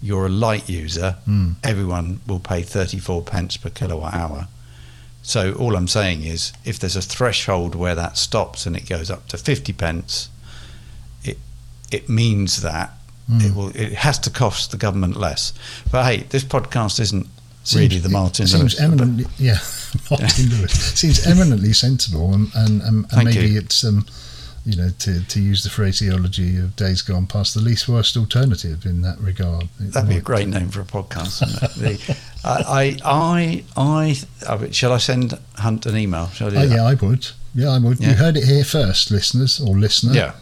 you're 0.00 0.26
a 0.26 0.28
light 0.28 0.68
user, 0.68 1.16
mm, 1.28 1.56
everyone 1.64 2.20
will 2.26 2.38
pay 2.38 2.62
34 2.62 3.22
pence 3.22 3.56
per 3.56 3.70
kilowatt 3.70 4.14
hour. 4.14 4.48
So 5.22 5.52
all 5.54 5.76
I'm 5.76 5.88
saying 5.88 6.24
is, 6.24 6.52
if 6.64 6.78
there's 6.78 6.96
a 6.96 7.02
threshold 7.02 7.74
where 7.74 7.94
that 7.94 8.16
stops 8.16 8.66
and 8.66 8.76
it 8.76 8.88
goes 8.88 9.10
up 9.10 9.28
to 9.28 9.38
50 9.38 9.72
pence, 9.72 10.28
it 11.22 11.38
it 11.92 12.08
means 12.08 12.62
that 12.62 12.90
mm. 13.30 13.44
it 13.44 13.54
will 13.54 13.68
it 13.68 13.92
has 13.94 14.18
to 14.20 14.30
cost 14.30 14.72
the 14.72 14.76
government 14.76 15.16
less. 15.16 15.52
But 15.90 16.04
hey, 16.04 16.16
this 16.30 16.44
podcast 16.44 16.98
isn't 17.00 17.26
Seems- 17.64 17.90
really 17.90 17.98
the 18.00 18.08
Martin 18.08 18.44
it 18.44 18.48
seems 18.48 18.62
Lewis. 18.62 18.80
eminently, 18.80 19.26
yeah, 19.38 19.58
Martin 20.10 20.48
Lewis 20.50 20.72
seems 20.98 21.24
eminently 21.24 21.72
sensible, 21.72 22.34
and 22.34 22.50
and, 22.56 22.82
and, 22.82 23.06
and 23.12 23.24
maybe 23.24 23.46
you. 23.46 23.60
it's 23.60 23.84
um, 23.84 24.04
you 24.64 24.76
know, 24.76 24.90
to, 24.98 25.26
to 25.26 25.40
use 25.40 25.64
the 25.64 25.70
phraseology 25.70 26.56
of 26.56 26.76
days 26.76 27.02
gone 27.02 27.26
past, 27.26 27.54
the 27.54 27.60
least 27.60 27.88
worst 27.88 28.16
alternative 28.16 28.86
in 28.86 29.02
that 29.02 29.18
regard. 29.18 29.64
It 29.80 29.92
That'd 29.92 30.08
be 30.08 30.16
a 30.16 30.20
great 30.20 30.46
name 30.46 30.68
for 30.68 30.80
a 30.80 30.84
podcast. 30.84 31.40
wouldn't 31.40 31.92
it? 31.92 32.00
The- 32.08 32.16
I, 32.44 32.98
I, 33.06 33.64
I, 33.76 34.16
I, 34.48 34.70
shall 34.70 34.92
I 34.92 34.98
send 34.98 35.38
Hunt 35.56 35.86
an 35.86 35.96
email? 35.96 36.28
Shall 36.30 36.48
I 36.48 36.62
Oh, 36.62 36.66
that? 36.66 36.74
yeah, 36.76 36.84
I 36.84 36.94
would. 36.94 37.28
Yeah, 37.54 37.68
I 37.70 37.78
would. 37.78 38.00
Yeah. 38.00 38.10
You 38.10 38.14
heard 38.16 38.36
it 38.36 38.44
here 38.44 38.64
first, 38.64 39.10
listeners 39.10 39.60
or 39.60 39.76
listener. 39.76 40.12
Yeah. 40.14 40.32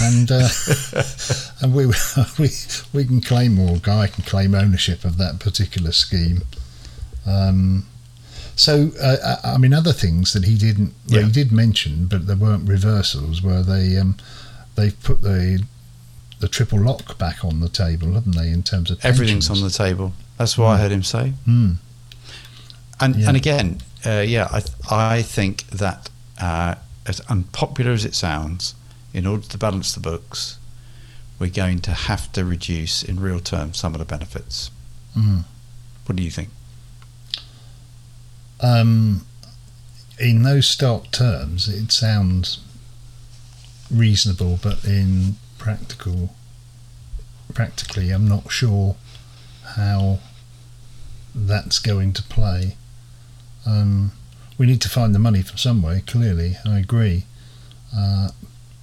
and 0.00 0.30
uh, 0.32 0.48
and 1.60 1.74
we 1.74 1.86
we 2.38 2.48
we 2.92 3.04
can 3.04 3.20
claim 3.20 3.58
or 3.58 3.76
Guy 3.78 4.06
can 4.08 4.24
claim 4.24 4.54
ownership 4.54 5.04
of 5.04 5.18
that 5.18 5.40
particular 5.40 5.92
scheme. 5.92 6.42
Um, 7.26 7.86
so 8.56 8.90
uh, 9.00 9.38
I 9.44 9.52
I 9.54 9.58
mean, 9.58 9.72
other 9.74 9.92
things 9.92 10.32
that 10.32 10.44
he 10.44 10.56
didn't 10.56 10.94
well, 11.10 11.20
Yeah. 11.20 11.26
he 11.26 11.32
did 11.32 11.52
mention, 11.52 12.06
but 12.06 12.26
there 12.26 12.36
weren't 12.36 12.68
reversals. 12.68 13.42
Where 13.42 13.62
they 13.62 13.96
um, 13.98 14.16
they've 14.74 15.00
put 15.02 15.22
the 15.22 15.62
the 16.40 16.48
triple 16.48 16.80
lock 16.80 17.18
back 17.18 17.44
on 17.44 17.60
the 17.60 17.68
table, 17.68 18.12
haven't 18.14 18.36
they? 18.36 18.48
In 18.50 18.62
terms 18.62 18.90
of 18.90 19.04
Everything's 19.04 19.50
on 19.50 19.60
the 19.60 19.70
table. 19.70 20.12
That's 20.38 20.56
what 20.56 20.66
I 20.68 20.78
heard 20.78 20.92
him 20.92 21.02
say. 21.02 21.30
Hmm. 21.44 21.72
And 23.00 23.16
Yeah. 23.16 23.28
and 23.28 23.36
again, 23.36 23.80
uh, 24.06 24.24
yeah, 24.26 24.48
I 24.50 24.62
I 25.16 25.22
think 25.22 25.66
that 25.70 26.08
uh, 26.40 26.76
as 27.06 27.20
unpopular 27.28 27.92
as 27.92 28.04
it 28.04 28.14
sounds, 28.14 28.74
in 29.12 29.26
order 29.26 29.46
to 29.46 29.58
balance 29.58 29.92
the 29.92 30.00
books, 30.00 30.58
we're 31.38 31.50
going 31.50 31.80
to 31.80 31.92
have 31.92 32.30
to 32.32 32.44
reduce 32.44 33.02
in 33.02 33.20
real 33.20 33.40
terms 33.40 33.78
some 33.78 33.94
of 33.94 33.98
the 33.98 34.04
benefits. 34.04 34.70
Mm. 35.16 35.44
What 36.06 36.16
do 36.16 36.22
you 36.22 36.30
think? 36.30 36.50
Um, 38.60 39.24
in 40.18 40.42
those 40.42 40.68
stark 40.68 41.10
terms, 41.10 41.68
it 41.68 41.92
sounds 41.92 42.60
reasonable, 43.90 44.58
but 44.62 44.84
in 44.84 45.36
practical, 45.58 46.34
practically, 47.54 48.10
I'm 48.10 48.26
not 48.28 48.50
sure 48.50 48.96
how 49.76 50.18
that's 51.34 51.78
going 51.78 52.12
to 52.14 52.22
play. 52.22 52.76
Um, 53.66 54.12
we 54.56 54.66
need 54.66 54.80
to 54.82 54.88
find 54.88 55.14
the 55.14 55.18
money 55.18 55.42
from 55.42 55.56
somewhere. 55.56 56.02
Clearly, 56.06 56.56
I 56.66 56.78
agree. 56.78 57.24
Uh, 57.96 58.30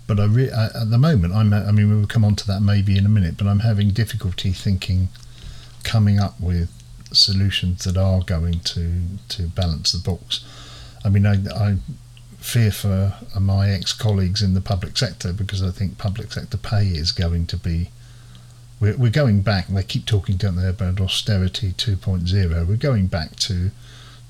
but 0.07 0.19
I, 0.19 0.25
re- 0.25 0.51
I 0.51 0.65
at 0.65 0.89
the 0.89 0.97
moment, 0.97 1.33
I'm. 1.33 1.53
I 1.53 1.71
mean, 1.71 1.89
we 1.89 1.95
will 1.95 2.07
come 2.07 2.23
on 2.23 2.35
to 2.35 2.47
that 2.47 2.61
maybe 2.61 2.97
in 2.97 3.05
a 3.05 3.09
minute. 3.09 3.37
But 3.37 3.47
I'm 3.47 3.59
having 3.59 3.89
difficulty 3.89 4.51
thinking, 4.51 5.09
coming 5.83 6.19
up 6.19 6.39
with 6.39 6.69
solutions 7.11 7.83
that 7.85 7.97
are 7.97 8.21
going 8.21 8.59
to 8.61 9.01
to 9.29 9.47
balance 9.47 9.91
the 9.91 9.99
books. 9.99 10.45
I 11.03 11.09
mean, 11.09 11.25
I, 11.25 11.35
I 11.53 11.77
fear 12.39 12.71
for 12.71 13.15
my 13.39 13.69
ex-colleagues 13.69 14.41
in 14.41 14.53
the 14.53 14.61
public 14.61 14.97
sector 14.97 15.33
because 15.33 15.63
I 15.63 15.71
think 15.71 15.97
public 15.97 16.31
sector 16.31 16.57
pay 16.57 16.87
is 16.87 17.11
going 17.11 17.47
to 17.47 17.57
be. 17.57 17.89
We're, 18.79 18.97
we're 18.97 19.11
going 19.11 19.41
back. 19.41 19.67
They 19.67 19.83
keep 19.83 20.05
talking, 20.05 20.37
don't 20.37 20.55
they, 20.55 20.67
about 20.67 20.99
austerity 20.99 21.71
2.0. 21.71 22.67
We're 22.67 22.75
going 22.75 23.07
back 23.07 23.35
to 23.37 23.71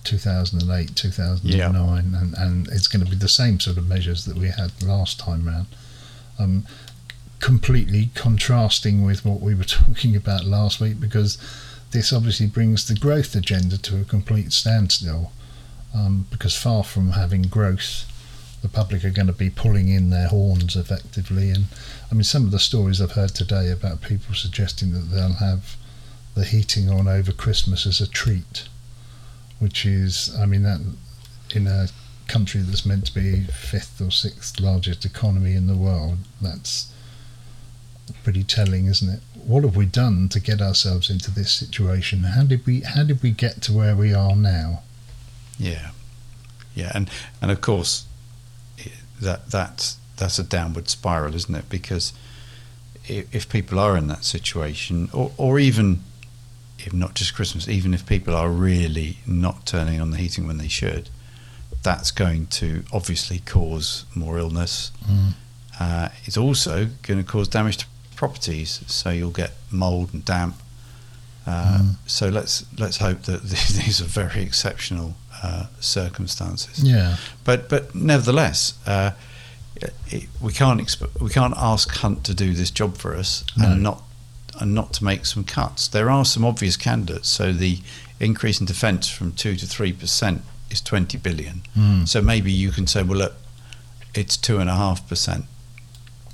2008, 0.04 0.96
2009, 0.96 2.14
and, 2.14 2.34
and 2.38 2.68
it's 2.68 2.88
going 2.88 3.04
to 3.04 3.10
be 3.10 3.18
the 3.18 3.28
same 3.28 3.60
sort 3.60 3.78
of 3.78 3.88
measures 3.88 4.26
that 4.26 4.38
we 4.38 4.48
had 4.50 4.84
last 4.84 5.20
time 5.20 5.48
round. 5.48 5.68
Um, 6.38 6.66
completely 7.40 8.10
contrasting 8.16 9.04
with 9.04 9.26
what 9.26 9.42
we 9.42 9.54
were 9.54 9.64
talking 9.66 10.16
about 10.16 10.46
last 10.46 10.80
week 10.80 11.00
because 11.00 11.38
this 11.92 12.12
obviously 12.12 12.48
brings 12.48 12.88
the 12.88 12.96
growth 12.96 13.36
agenda 13.36 13.78
to 13.78 14.02
a 14.02 14.04
complete 14.04 14.52
standstill 14.52 15.32
um, 15.94 16.26
because 16.30 16.56
far 16.58 16.84
from 16.84 17.12
having 17.12 17.44
growth, 17.44 18.06
the 18.66 18.70
public 18.70 19.06
are 19.06 19.12
going 19.12 19.28
to 19.28 19.34
be 19.34 19.52
pulling 19.52 19.90
in 19.90 20.10
their 20.10 20.28
horns 20.28 20.76
effectively. 20.76 21.52
And 21.52 21.66
I 22.12 22.16
mean, 22.16 22.24
some 22.24 22.46
of 22.46 22.52
the 22.52 22.58
stories 22.58 23.00
I've 23.00 23.12
heard 23.12 23.36
today 23.36 23.70
about 23.70 24.02
people 24.02 24.34
suggesting 24.34 24.92
that 24.94 25.12
they'll 25.12 25.34
have 25.34 25.76
the 26.34 26.46
heating 26.46 26.90
on 26.90 27.08
over 27.08 27.32
Christmas 27.32 27.86
as 27.86 28.02
a 28.02 28.10
treat, 28.10 28.68
which 29.60 29.86
is, 29.86 30.36
I 30.40 30.48
mean, 30.48 30.64
that 30.64 30.82
in 31.54 31.68
a 31.68 31.90
country 32.28 32.62
that's 32.62 32.88
meant 32.88 33.06
to 33.06 33.14
be 33.14 33.44
fifth 33.44 34.02
or 34.02 34.10
sixth 34.10 34.60
largest 34.60 35.06
economy 35.06 35.54
in 35.54 35.68
the 35.68 35.78
world, 35.78 36.18
that's 36.42 36.92
pretty 38.24 38.44
telling, 38.44 38.88
isn't 38.88 39.14
it? 39.14 39.20
What 39.46 39.64
have 39.64 39.76
we 39.76 39.86
done 39.86 40.28
to 40.30 40.40
get 40.40 40.60
ourselves 40.60 41.12
into 41.12 41.30
this 41.30 41.52
situation? 41.52 42.24
How 42.24 42.44
did 42.44 42.66
we 42.66 42.82
how 42.82 43.04
did 43.04 43.22
we 43.22 43.30
get 43.30 43.62
to 43.64 43.74
where 43.74 43.96
we 43.96 44.12
are 44.12 44.36
now? 44.36 44.82
Yeah, 45.60 45.92
yeah, 46.74 46.92
and 46.96 47.12
and 47.44 47.52
of 47.52 47.62
course 47.62 48.06
that 49.22 49.52
that 49.52 49.96
that's 50.18 50.40
a 50.40 50.44
downward 50.44 50.90
spiral, 50.90 51.36
isn't 51.36 51.56
it? 51.56 51.70
Because 51.70 52.14
if, 53.08 53.34
if 53.36 53.50
people 53.50 53.80
are 53.80 53.98
in 53.98 54.08
that 54.08 54.24
situation, 54.24 55.10
or 55.14 55.32
or 55.38 55.60
even 55.60 56.02
if 56.80 56.94
not 56.94 57.16
just 57.16 57.34
Christmas, 57.36 57.68
even 57.68 57.94
if 57.94 58.06
people 58.06 58.36
are 58.36 58.50
really 58.50 59.18
not 59.26 59.66
turning 59.66 60.02
on 60.02 60.12
the 60.12 60.18
heating 60.18 60.46
when 60.46 60.58
they 60.58 60.68
should, 60.68 61.10
that's 61.84 62.12
going 62.12 62.48
to 62.48 62.84
obviously 62.92 63.40
cause 63.40 64.06
more 64.14 64.38
illness. 64.38 64.92
Mm. 65.06 65.32
Uh, 65.80 66.10
it's 66.26 66.38
also 66.38 66.88
going 67.02 67.18
to 67.18 67.24
cause 67.24 67.48
damage 67.48 67.78
to 67.78 67.86
properties, 68.16 68.82
so 68.88 69.10
you'll 69.10 69.32
get 69.32 69.52
mold 69.72 70.14
and 70.14 70.24
damp. 70.26 70.56
Uh, 71.48 71.80
Mm. 71.82 71.96
So 72.08 72.30
let's 72.30 72.66
let's 72.80 72.98
hope 72.98 73.24
that 73.24 73.44
these 73.44 74.02
are 74.02 74.06
very 74.06 74.42
exceptional 74.42 75.16
uh, 75.44 75.66
circumstances. 75.80 76.84
Yeah, 76.84 77.18
But 77.44 77.70
but 77.70 77.94
nevertheless, 77.96 78.74
uh, 78.88 79.12
it, 80.08 80.28
we 80.42 80.52
can't 80.54 80.80
exp- 80.82 81.20
we 81.22 81.30
can't 81.30 81.54
ask 81.58 81.90
Hunt 82.02 82.24
to 82.26 82.34
do 82.34 82.54
this 82.54 82.72
job 82.72 82.98
for 82.98 83.16
us 83.16 83.44
No. 83.58 83.66
and 83.72 83.84
not 83.84 84.02
and 84.60 84.74
not 84.74 84.94
to 84.94 85.04
make 85.04 85.26
some 85.26 85.44
cuts. 85.44 85.88
There 85.90 86.10
are 86.10 86.26
some 86.26 86.46
obvious 86.48 86.78
candidates. 86.78 87.28
So 87.30 87.52
the 87.54 87.80
increase 88.20 88.60
in 88.62 88.66
defence 88.66 89.10
from 89.10 89.32
two 89.34 89.56
to 89.58 89.66
three 89.68 89.92
percent 89.94 90.42
is 90.72 90.82
twenty 90.82 91.18
billion. 91.18 91.62
Mm. 91.78 92.08
So 92.08 92.22
maybe 92.22 92.52
you 92.52 92.72
can 92.72 92.88
say, 92.88 93.04
well, 93.04 93.18
look, 93.20 93.34
it's 94.14 94.38
two 94.38 94.60
and 94.60 94.70
a 94.70 94.76
half 94.76 95.08
percent. 95.08 95.46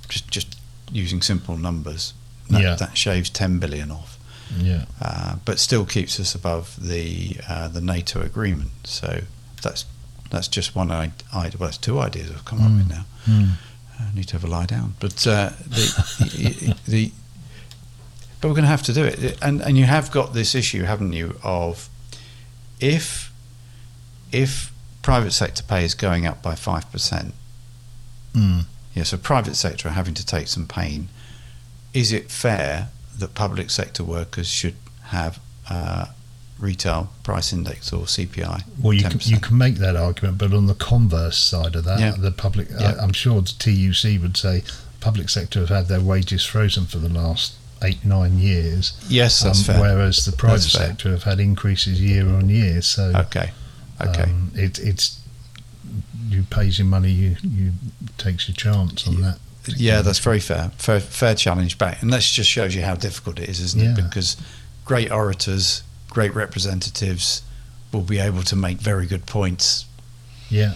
Just 0.10 0.30
just 0.30 0.58
using 0.94 1.22
simple 1.24 1.58
numbers, 1.58 2.14
that, 2.50 2.62
Yeah. 2.62 2.76
that 2.76 2.98
shaves 2.98 3.30
ten 3.30 3.60
billion 3.60 3.92
off 3.92 4.18
yeah, 4.58 4.86
uh, 5.02 5.36
but 5.46 5.60
still 5.60 5.86
keeps 5.86 6.20
us 6.20 6.36
above 6.36 6.76
the 6.82 7.38
uh, 7.48 7.68
the 7.68 7.82
NATO 7.82 8.22
agreement. 8.22 8.72
So 8.84 9.22
that's 9.62 9.86
that's 10.30 10.48
just 10.48 10.76
one 10.76 10.92
idea. 10.92 11.14
Well, 11.34 11.68
that's 11.68 11.78
two 11.78 12.00
ideas 12.00 12.32
I've 12.32 12.46
come 12.46 12.62
up 12.62 12.72
with 12.72 12.90
now. 12.90 13.06
Mm. 13.26 13.52
I 14.00 14.16
need 14.16 14.28
to 14.30 14.34
have 14.34 14.44
a 14.44 14.48
lie 14.48 14.66
down. 14.66 14.96
But 15.00 15.26
uh, 15.28 15.52
the, 15.68 16.76
the 16.88 17.12
but 18.42 18.48
we're 18.48 18.56
going 18.56 18.64
to 18.64 18.70
have 18.70 18.84
to 18.84 18.94
do 18.94 19.04
it, 19.04 19.38
and 19.42 19.62
and 19.62 19.78
you 19.78 19.86
have 19.86 20.10
got 20.12 20.34
this 20.34 20.56
issue, 20.56 20.84
haven't 20.84 21.14
you? 21.14 21.38
Of 21.44 21.90
if 22.80 23.32
if 24.32 24.72
private 25.02 25.32
sector 25.32 25.64
pay 25.64 25.84
is 25.84 25.94
going 25.96 26.26
up 26.26 26.42
by 26.42 26.56
five 26.56 26.92
percent, 26.92 27.34
Mm. 28.34 28.64
yeah, 28.96 29.04
so 29.04 29.18
private 29.18 29.56
sector 29.56 29.90
are 29.90 29.92
having 29.92 30.14
to 30.14 30.26
take 30.26 30.48
some 30.48 30.66
pain. 30.66 31.10
Is 31.94 32.14
it 32.14 32.32
fair 32.32 32.88
that 33.20 33.36
public 33.36 33.70
sector 33.70 34.04
workers 34.04 34.48
should 34.48 34.76
have 35.06 35.40
uh, 35.70 36.06
retail 36.60 37.10
price 37.24 37.52
index 37.54 37.92
or 37.94 38.04
CPI? 38.06 38.64
Well, 38.82 38.94
you 38.94 39.04
can, 39.04 39.14
10%? 39.20 39.30
you 39.30 39.40
can 39.40 39.58
make 39.58 39.76
that 39.76 39.96
argument, 39.96 40.38
but 40.38 40.54
on 40.54 40.68
the 40.68 40.76
converse 40.76 41.38
side 41.38 41.76
of 41.76 41.84
that, 41.86 42.00
Yeah. 42.00 42.12
the 42.18 42.32
public, 42.32 42.70
Yeah. 42.70 42.96
I, 43.00 43.04
I'm 43.04 43.14
sure 43.14 43.42
the 43.42 43.54
TUC 43.58 44.22
would 44.22 44.38
say, 44.38 44.64
public 45.00 45.30
sector 45.30 45.60
have 45.62 45.70
had 45.70 45.88
their 45.88 46.02
wages 46.02 46.46
frozen 46.46 46.86
for 46.86 47.00
the 47.00 47.10
last 47.10 47.54
eight 47.84 48.06
nine 48.06 48.38
years, 48.38 48.94
yes, 49.10 49.42
that's 49.42 49.68
um, 49.68 49.74
fair. 49.76 49.82
whereas 49.82 50.24
the 50.26 50.32
private 50.32 50.58
That's 50.62 50.78
fair. 50.78 50.88
sector 50.90 51.10
have 51.10 51.24
had 51.24 51.40
increases 51.40 52.00
year 52.00 52.28
on 52.30 52.48
year. 52.50 52.80
So 52.84 53.12
Okay, 53.16 53.50
okay. 54.00 54.24
um, 54.24 54.52
it, 54.54 54.78
it's 54.78 55.20
you 56.30 56.44
pays 56.44 56.78
your 56.78 56.86
money, 56.88 57.10
you 57.12 57.36
you 57.44 57.72
takes 58.20 58.48
your 58.48 58.56
chance 58.56 59.08
on 59.08 59.22
that. 59.22 59.40
Yeah, 59.68 60.02
that's 60.02 60.20
very 60.20 60.40
fair. 60.40 60.72
Fair, 60.78 61.00
fair 61.00 61.36
challenge 61.36 61.78
back, 61.78 62.02
and 62.02 62.12
that 62.14 62.22
just 62.22 62.50
shows 62.50 62.76
you 62.76 62.82
how 62.84 62.96
difficult 62.96 63.40
it 63.40 63.50
is, 63.50 63.60
isn't 63.60 63.80
Yeah. 63.82 63.92
it? 63.92 63.96
Because 63.96 64.38
great 64.86 65.12
orators, 65.12 65.84
great 66.10 66.34
representatives 66.34 67.42
will 67.92 68.02
be 68.02 68.20
able 68.20 68.44
to 68.44 68.56
make 68.56 68.78
very 68.80 69.06
good 69.06 69.26
points. 69.26 69.86
Yeah, 70.50 70.74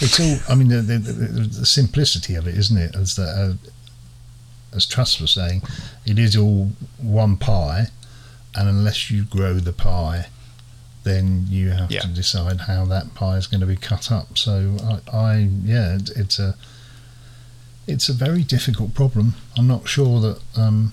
it's 0.00 0.18
all. 0.20 0.38
I 0.48 0.54
mean, 0.54 0.68
the, 0.68 0.82
the, 0.82 0.98
the, 0.98 1.42
the 1.60 1.66
simplicity 1.66 2.34
of 2.34 2.46
it, 2.46 2.56
isn't 2.56 2.76
it? 2.78 2.94
As 2.96 3.16
the, 3.16 3.24
uh, 3.24 3.54
as 4.74 4.86
Truss 4.86 5.20
was 5.20 5.32
saying, 5.32 5.62
it 6.06 6.18
is 6.18 6.36
all 6.36 6.70
one 6.98 7.36
pie, 7.36 7.88
and 8.54 8.68
unless 8.68 9.10
you 9.10 9.24
grow 9.24 9.54
the 9.54 9.72
pie, 9.72 10.26
then 11.04 11.46
you 11.48 11.70
have 11.70 11.90
Yeah. 11.90 12.00
to 12.00 12.08
decide 12.08 12.62
how 12.62 12.84
that 12.86 13.14
pie 13.14 13.36
is 13.36 13.46
going 13.46 13.60
to 13.60 13.66
be 13.66 13.76
cut 13.76 14.10
up. 14.12 14.36
So 14.36 14.76
I, 15.12 15.16
I 15.16 15.36
yeah, 15.64 15.94
it's, 15.96 16.10
it's 16.10 16.38
a 16.38 16.54
it's 17.88 18.08
a 18.08 18.12
very 18.12 18.42
difficult 18.42 18.94
problem. 18.94 19.34
I'm 19.56 19.66
not 19.66 19.88
sure 19.88 20.20
that 20.20 20.40
um, 20.56 20.92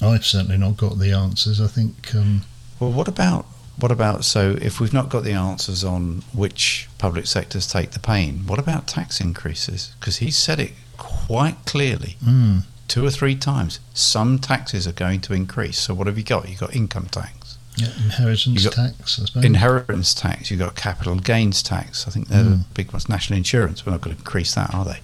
I've 0.00 0.24
certainly 0.24 0.58
not 0.58 0.76
got 0.76 0.98
the 0.98 1.12
answers. 1.12 1.60
I 1.60 1.66
think 1.66 2.14
um, 2.14 2.42
Well, 2.78 2.92
what 2.92 3.08
about 3.08 3.46
what 3.78 3.92
about 3.92 4.24
so 4.24 4.56
if 4.60 4.80
we've 4.80 4.92
not 4.92 5.08
got 5.08 5.22
the 5.22 5.32
answers 5.32 5.84
on 5.84 6.22
which 6.32 6.88
public 6.98 7.26
sectors 7.26 7.66
take 7.66 7.92
the 7.92 8.00
pain, 8.00 8.44
what 8.46 8.58
about 8.58 8.86
tax 8.88 9.20
increases? 9.20 9.92
Because 10.00 10.16
he 10.18 10.30
said 10.30 10.58
it 10.58 10.72
quite 10.96 11.56
clearly 11.64 12.16
mm, 12.24 12.64
two 12.88 13.04
or 13.06 13.10
three 13.10 13.36
times. 13.36 13.78
Some 13.94 14.38
taxes 14.40 14.86
are 14.88 14.92
going 14.92 15.20
to 15.22 15.32
increase. 15.32 15.78
So 15.78 15.94
what 15.94 16.06
have 16.08 16.18
you 16.18 16.24
got? 16.24 16.48
You've 16.48 16.58
got 16.60 16.74
income 16.74 17.06
tax, 17.06 17.56
yeah, 17.76 17.86
inheritance 18.04 18.64
tax. 18.68 19.20
I 19.20 19.24
suppose. 19.26 19.44
inheritance 19.44 20.12
tax, 20.12 20.50
you've 20.50 20.58
got 20.60 20.74
capital 20.74 21.14
gains 21.16 21.62
tax. 21.62 22.06
I 22.08 22.10
think 22.10 22.26
they're 22.28 22.42
the 22.42 22.50
Mm. 22.56 22.64
big 22.74 22.92
ones. 22.92 23.08
National 23.08 23.36
insurance, 23.36 23.86
we're 23.86 23.92
not 23.92 24.00
going 24.00 24.16
to 24.16 24.20
increase 24.20 24.54
that, 24.56 24.74
are 24.74 24.84
they? 24.84 24.98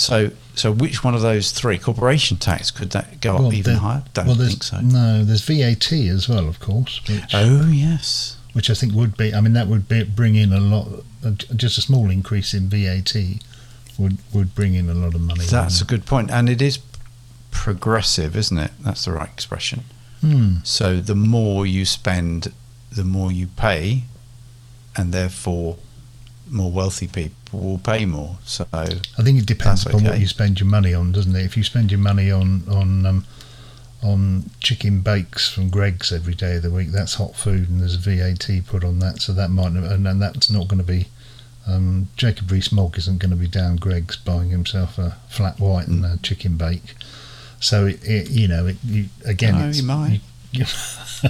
So, 0.00 0.30
so 0.54 0.72
which 0.72 1.04
one 1.04 1.14
of 1.14 1.20
those 1.20 1.52
three? 1.52 1.76
Corporation 1.78 2.38
tax 2.38 2.70
could 2.70 2.90
that 2.90 3.20
go 3.20 3.34
Well, 3.34 3.46
up 3.48 3.54
even 3.54 3.76
higher? 3.76 4.02
Don't 4.14 4.26
well, 4.28 4.36
think 4.36 4.62
so. 4.62 4.80
No, 4.80 5.22
there's 5.24 5.42
VAT 5.42 5.92
as 5.92 6.26
well, 6.28 6.48
of 6.48 6.58
course, 6.58 7.00
which, 7.06 7.34
Oh 7.34 7.68
yes, 7.70 8.38
which 8.54 8.70
I 8.70 8.74
think 8.74 8.94
would 8.94 9.16
be. 9.16 9.34
I 9.34 9.40
mean, 9.42 9.52
that 9.52 9.66
would 9.68 9.88
be, 9.88 10.04
bring 10.04 10.36
in 10.36 10.52
a 10.54 10.60
lot. 10.60 10.88
uh, 11.24 11.32
Just 11.54 11.76
a 11.76 11.82
small 11.82 12.08
increase 12.10 12.54
in 12.54 12.68
VAT 12.70 13.14
would 13.98 14.16
would 14.32 14.54
bring 14.54 14.74
in 14.74 14.88
a 14.88 14.94
lot 14.94 15.14
of 15.14 15.20
money. 15.20 15.44
that's 15.44 15.82
a 15.82 15.84
good 15.84 16.06
point, 16.06 16.30
and 16.30 16.48
it 16.48 16.62
is 16.62 16.78
progressive, 17.50 18.36
isn't 18.36 18.58
it? 18.58 18.70
That's 18.80 19.04
the 19.04 19.12
right 19.12 19.28
expression. 19.28 19.84
Hmm. 20.22 20.56
So 20.64 21.00
the 21.00 21.14
more 21.14 21.66
you 21.66 21.84
spend, 21.84 22.52
the 22.90 23.04
more 23.04 23.30
you 23.32 23.48
pay, 23.48 24.04
and 24.96 25.12
therefore, 25.12 25.76
more 26.50 26.70
wealthy 26.70 27.06
people 27.06 27.60
will 27.60 27.78
pay 27.78 28.04
more. 28.04 28.38
So 28.44 28.66
I 28.72 28.86
think 29.22 29.38
it 29.38 29.46
depends 29.46 29.86
upon 29.86 30.04
what 30.04 30.20
you 30.20 30.26
spend 30.26 30.60
your 30.60 30.68
money 30.68 30.92
on, 30.94 31.12
doesn't 31.12 31.34
it? 31.34 31.44
If 31.44 31.56
you 31.56 31.62
spend 31.64 31.90
your 31.90 32.00
money 32.00 32.30
on 32.30 32.62
on 32.68 33.06
um, 33.06 33.26
on 34.02 34.50
chicken 34.60 35.00
bakes 35.00 35.48
from 35.52 35.68
Greggs 35.70 36.12
every 36.12 36.34
day 36.34 36.56
of 36.56 36.62
the 36.62 36.70
week, 36.70 36.88
that's 36.88 37.14
hot 37.14 37.36
food, 37.36 37.68
and 37.68 37.80
there's 37.80 37.96
VAT 37.96 38.66
put 38.66 38.82
on 38.84 38.98
that, 39.00 39.20
so 39.20 39.32
that 39.32 39.50
might, 39.50 39.72
and, 39.72 40.06
and 40.06 40.22
that's 40.22 40.50
not 40.50 40.68
going 40.68 40.78
to 40.78 40.86
be. 40.86 41.06
Um, 41.66 42.08
Jacob 42.16 42.50
Rees-Mogg 42.50 42.96
isn't 42.96 43.18
going 43.18 43.30
to 43.30 43.36
be 43.36 43.46
down 43.46 43.76
Greggs 43.76 44.16
buying 44.16 44.48
himself 44.48 44.98
a 44.98 45.18
flat 45.28 45.60
white 45.60 45.88
and 45.88 46.04
a 46.04 46.16
chicken 46.22 46.56
bake. 46.56 46.94
So 47.60 47.86
it, 47.86 48.00
it 48.02 48.30
you 48.30 48.48
know, 48.48 48.66
it, 48.68 48.76
you, 48.82 49.06
again, 49.26 49.58
No, 49.58 49.68
it's, 49.68 49.78
he 49.78 49.84
might. 49.84 50.20
You, 50.52 50.64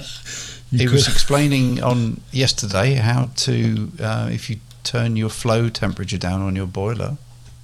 you 0.71 0.79
he 0.79 0.85
could- 0.85 0.93
was 0.93 1.07
explaining 1.09 1.83
on 1.83 2.21
yesterday 2.31 2.93
how 2.93 3.29
to 3.35 3.91
uh, 3.99 4.29
if 4.31 4.49
you 4.49 4.57
turn 4.83 5.15
your 5.15 5.29
flow 5.29 5.69
temperature 5.69 6.17
down 6.17 6.41
on 6.41 6.55
your 6.55 6.67
boiler, 6.67 7.17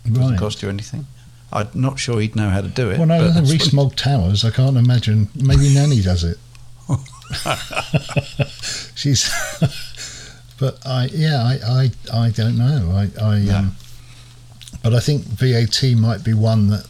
it 0.06 0.14
doesn't 0.14 0.32
right. 0.32 0.40
cost 0.40 0.62
you 0.62 0.70
anything. 0.70 1.06
I'm 1.52 1.70
not 1.74 2.00
sure 2.00 2.20
he'd 2.20 2.36
know 2.36 2.50
how 2.50 2.62
to 2.62 2.68
do 2.68 2.90
it. 2.90 2.98
Well, 2.98 3.08
no, 3.08 3.20
but 3.20 3.28
the 3.28 3.34
that's 3.42 3.52
what- 3.52 3.62
Rees-Mogg 3.62 3.96
Towers. 3.96 4.44
I 4.44 4.52
can't 4.52 4.78
imagine. 4.78 5.30
Maybe 5.36 5.74
Nanny 5.74 6.02
does 6.02 6.24
it. 6.24 6.38
She's. 8.96 9.30
but 10.60 10.86
I, 10.86 11.06
yeah, 11.14 11.44
I, 11.44 11.92
I, 12.14 12.18
I 12.26 12.30
don't 12.32 12.58
know. 12.58 12.92
I, 12.94 13.24
I, 13.24 13.40
No. 13.40 13.58
um, 13.58 13.76
but 14.84 14.94
I 14.94 15.00
think 15.00 15.24
VAT 15.24 15.84
might 15.98 16.24
be 16.24 16.34
one 16.34 16.68
that 16.70 16.86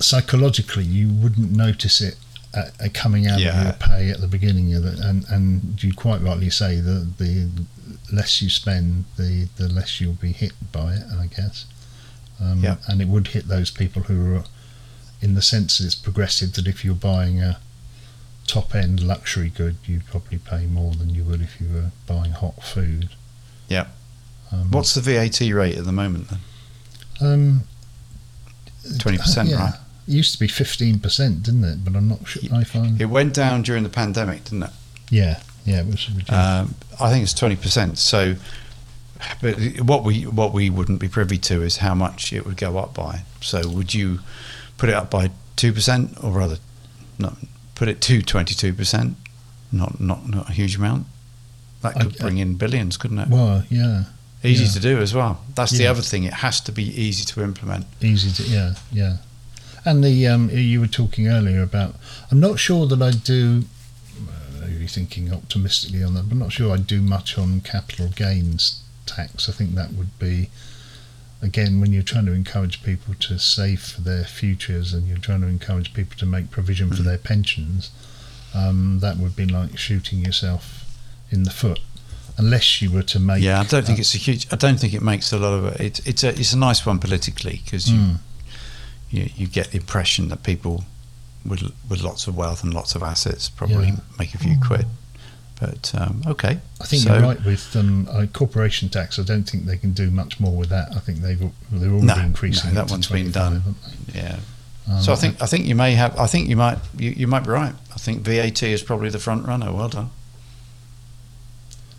psychologically 0.00 0.84
you 0.84 1.08
wouldn't 1.08 1.52
notice 1.52 2.00
it 2.00 2.16
uh, 2.54 2.64
uh, 2.80 2.88
coming 2.92 3.26
out 3.26 3.36
of 3.40 3.62
your 3.64 3.72
pay 3.74 4.10
at 4.10 4.20
the 4.20 4.26
beginning 4.28 4.74
of 4.74 4.84
it, 4.84 4.98
and 4.98 5.24
and 5.30 5.82
you 5.82 5.94
quite 5.94 6.20
rightly 6.20 6.50
say 6.50 6.80
that 6.80 7.14
the 7.18 7.48
less 8.12 8.40
you 8.42 8.50
spend, 8.50 9.06
the 9.16 9.48
the 9.56 9.68
less 9.68 10.00
you'll 10.00 10.12
be 10.12 10.32
hit 10.32 10.52
by 10.70 10.94
it. 10.94 11.04
I 11.18 11.26
guess. 11.26 11.66
Um, 12.40 12.62
Yeah. 12.62 12.76
And 12.88 13.00
it 13.00 13.08
would 13.08 13.28
hit 13.28 13.48
those 13.48 13.70
people 13.70 14.02
who 14.02 14.34
are, 14.36 14.44
in 15.20 15.34
the 15.34 15.42
sense 15.42 15.78
that 15.78 15.84
it's 15.86 15.94
progressive, 15.94 16.52
that 16.54 16.66
if 16.66 16.84
you're 16.84 16.94
buying 16.94 17.40
a 17.40 17.58
top 18.46 18.74
end 18.74 19.00
luxury 19.02 19.48
good, 19.48 19.76
you'd 19.86 20.06
probably 20.06 20.38
pay 20.38 20.66
more 20.66 20.92
than 20.94 21.10
you 21.14 21.22
would 21.24 21.40
if 21.40 21.60
you 21.60 21.68
were 21.72 21.90
buying 22.06 22.32
hot 22.32 22.62
food. 22.64 23.10
Yeah. 23.68 23.86
Um, 24.50 24.70
What's 24.72 24.94
the 24.94 25.00
VAT 25.00 25.40
rate 25.40 25.78
at 25.78 25.84
the 25.84 25.92
moment 25.92 26.28
then? 26.28 26.40
um, 27.20 27.62
20%, 28.84 29.48
yeah, 29.48 29.56
right? 29.56 29.74
It 30.08 30.12
used 30.12 30.32
to 30.34 30.40
be 30.40 30.48
fifteen 30.48 30.98
percent, 30.98 31.44
didn't 31.44 31.64
it? 31.64 31.84
But 31.84 31.94
I'm 31.94 32.08
not 32.08 32.26
sure. 32.26 32.42
I 32.52 32.64
find 32.64 33.00
It 33.00 33.06
went 33.06 33.32
down 33.34 33.62
during 33.62 33.84
the 33.84 33.88
pandemic, 33.88 34.42
didn't 34.44 34.64
it? 34.64 34.70
yeah, 35.10 35.40
yeah, 35.64 35.80
it 35.80 35.86
was. 35.86 36.08
Um, 36.28 36.74
I 37.00 37.10
think 37.10 37.22
it's 37.22 37.34
twenty 37.34 37.56
percent. 37.56 37.98
So, 37.98 38.36
but 39.40 39.56
what 39.80 40.04
we 40.04 40.26
what 40.26 40.52
we 40.52 40.70
wouldn't 40.70 41.00
be 41.00 41.08
privy 41.08 41.38
to 41.38 41.62
is 41.62 41.78
how 41.78 41.94
much 41.94 42.32
it 42.32 42.44
would 42.44 42.56
go 42.56 42.78
up 42.78 42.94
by. 42.94 43.22
So, 43.40 43.68
would 43.68 43.94
you 43.94 44.20
put 44.78 44.88
it 44.88 44.94
up 44.94 45.10
by 45.10 45.30
two 45.56 45.72
percent, 45.72 46.16
or 46.22 46.32
rather, 46.32 46.56
not 47.18 47.36
put 47.74 47.88
it 47.88 48.00
to 48.02 48.22
twenty 48.22 48.54
two 48.54 48.72
percent? 48.72 49.16
Not 49.70 50.00
not 50.00 50.28
not 50.28 50.48
a 50.50 50.52
huge 50.52 50.76
amount. 50.76 51.06
That 51.82 51.96
I- 51.96 52.02
could 52.02 52.16
bring 52.18 52.38
in 52.38 52.54
billions, 52.54 52.96
couldn't 52.96 53.18
it? 53.18 53.28
well, 53.28 53.64
yeah, 53.70 54.04
easy 54.44 54.64
yeah. 54.64 54.70
to 54.70 54.80
do 54.80 54.98
as 54.98 55.14
well. 55.14 55.40
That's 55.54 55.72
the 55.72 55.86
other 55.86 56.02
thing. 56.02 56.24
It 56.24 56.34
has 56.34 56.60
to 56.62 56.72
be 56.72 56.84
easy 56.84 57.24
to 57.24 57.42
implement. 57.42 57.86
easy 58.00 58.30
to 58.42 58.50
yeah, 58.50 58.74
yeah. 58.92 59.16
And 59.84 60.04
the 60.04 60.26
um, 60.28 60.48
you 60.50 60.80
were 60.80 60.86
talking 60.86 61.26
earlier 61.28 61.62
about. 61.62 61.96
I'm 62.30 62.38
not 62.40 62.58
sure 62.58 62.86
that 62.86 63.02
I 63.02 63.10
do. 63.10 63.64
Thinking 64.86 65.32
optimistically 65.32 66.02
on 66.02 66.14
that, 66.14 66.24
but 66.24 66.32
I'm 66.32 66.38
not 66.38 66.52
sure 66.52 66.72
I'd 66.72 66.86
do 66.86 67.00
much 67.02 67.38
on 67.38 67.60
capital 67.60 68.08
gains 68.08 68.82
tax. 69.06 69.48
I 69.48 69.52
think 69.52 69.74
that 69.74 69.92
would 69.94 70.18
be. 70.18 70.50
Again, 71.40 71.80
when 71.80 71.92
you're 71.92 72.04
trying 72.04 72.26
to 72.26 72.32
encourage 72.32 72.84
people 72.84 73.14
to 73.18 73.36
save 73.36 73.80
for 73.82 74.00
their 74.00 74.22
futures 74.24 74.92
and 74.94 75.08
you're 75.08 75.18
trying 75.18 75.40
to 75.40 75.48
encourage 75.48 75.92
people 75.92 76.16
to 76.18 76.26
make 76.26 76.52
provision 76.52 76.88
for 76.90 77.02
Mm. 77.02 77.04
their 77.04 77.18
pensions, 77.18 77.90
um, 78.54 79.00
that 79.00 79.16
would 79.16 79.34
be 79.34 79.46
like 79.46 79.76
shooting 79.76 80.24
yourself 80.24 80.84
in 81.30 81.42
the 81.42 81.50
foot, 81.50 81.80
unless 82.36 82.80
you 82.80 82.92
were 82.92 83.02
to 83.02 83.18
make. 83.18 83.42
Yeah, 83.42 83.58
I 83.60 83.64
don't 83.64 83.84
think 83.84 83.98
it's 83.98 84.14
a 84.14 84.18
huge. 84.18 84.46
I 84.52 84.56
don't 84.56 84.78
think 84.78 84.94
it 84.94 85.02
makes 85.02 85.32
a 85.32 85.38
lot 85.38 85.52
of 85.54 85.64
it. 85.64 85.80
It's 85.80 85.98
it's 86.06 86.22
a 86.22 86.28
it's 86.38 86.52
a 86.52 86.58
nice 86.58 86.86
one 86.86 87.00
politically 87.00 87.60
because 87.64 87.90
you, 87.90 87.98
Mm. 87.98 88.18
you 89.10 89.30
you 89.36 89.46
get 89.48 89.72
the 89.72 89.78
impression 89.78 90.28
that 90.28 90.44
people 90.44 90.84
with 91.46 91.62
with 91.88 92.02
lots 92.02 92.26
of 92.26 92.36
wealth 92.36 92.62
and 92.64 92.72
lots 92.74 92.94
of 92.94 93.02
assets 93.02 93.48
probably 93.48 93.86
Yeah. 93.88 93.96
make 94.18 94.34
a 94.34 94.38
few 94.38 94.56
quid. 94.64 94.86
But 95.60 95.92
um, 95.96 96.22
okay, 96.26 96.58
I 96.80 96.84
think 96.84 97.02
So- 97.04 97.12
you're 97.14 97.22
right 97.22 97.44
with 97.44 97.76
um, 97.76 98.08
uh, 98.10 98.26
corporation 98.32 98.88
tax. 98.88 99.18
I 99.18 99.22
don't 99.22 99.48
think 99.48 99.64
they 99.66 99.76
can 99.78 99.92
do 99.92 100.10
much 100.10 100.40
more 100.40 100.56
with 100.56 100.70
that. 100.70 100.88
I 100.96 100.98
think 100.98 101.18
they've 101.20 101.38
they're 101.70 101.90
already 101.90 102.06
No, 102.06 102.16
increasing. 102.18 102.70
no, 102.74 102.82
that 102.82 102.90
one's 102.90 103.06
been 103.06 103.30
done. 103.30 103.52
haven't 103.60 103.76
they? 104.08 104.20
yeah. 104.20 104.38
Um, 104.90 105.02
So 105.02 105.12
I 105.12 105.16
think 105.16 105.40
I 105.40 105.46
think 105.46 105.66
you 105.66 105.76
may 105.76 105.92
have. 105.94 106.18
I 106.18 106.26
think 106.26 106.48
you 106.48 106.56
might 106.56 106.78
you, 106.98 107.10
you 107.10 107.26
might 107.28 107.44
be 107.44 107.50
right. 107.50 107.74
I 107.94 107.98
think 107.98 108.22
VAT 108.22 108.62
is 108.64 108.82
probably 108.82 109.10
the 109.10 109.20
front 109.20 109.46
runner. 109.46 109.72
Well 109.72 109.88
done. 109.88 110.10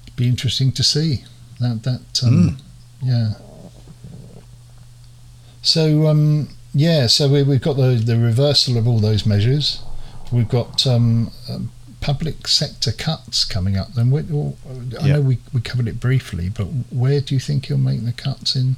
it'd 0.04 0.16
be 0.18 0.28
interesting 0.28 0.72
to 0.74 0.84
see 0.84 1.24
that 1.62 1.84
that 1.84 2.22
um, 2.24 2.58
yeah. 3.02 3.36
So 5.62 6.08
um, 6.08 6.50
yeah, 6.74 7.08
so 7.08 7.30
we, 7.30 7.44
we've 7.44 7.62
got 7.62 7.78
the 7.78 7.96
the 8.04 8.18
reversal 8.18 8.78
of 8.78 8.88
all 8.88 9.00
those 9.00 9.26
measures. 9.26 9.82
We've 10.32 10.50
got 10.50 10.88
um, 10.88 11.32
um, 11.50 11.72
public 12.02 12.48
sector 12.48 12.92
cuts 12.92 13.46
coming 13.46 13.78
up. 13.78 13.94
Then 13.94 14.12
I 14.14 15.06
Yeah. 15.06 15.14
know 15.14 15.22
we, 15.22 15.38
we 15.54 15.62
covered 15.62 15.88
it 15.88 16.00
briefly, 16.00 16.50
but 16.50 16.66
where 16.92 17.22
do 17.22 17.36
you 17.36 17.40
think 17.40 17.68
he'll 17.68 17.78
make 17.78 18.04
the 18.04 18.12
cuts 18.14 18.56
in? 18.56 18.76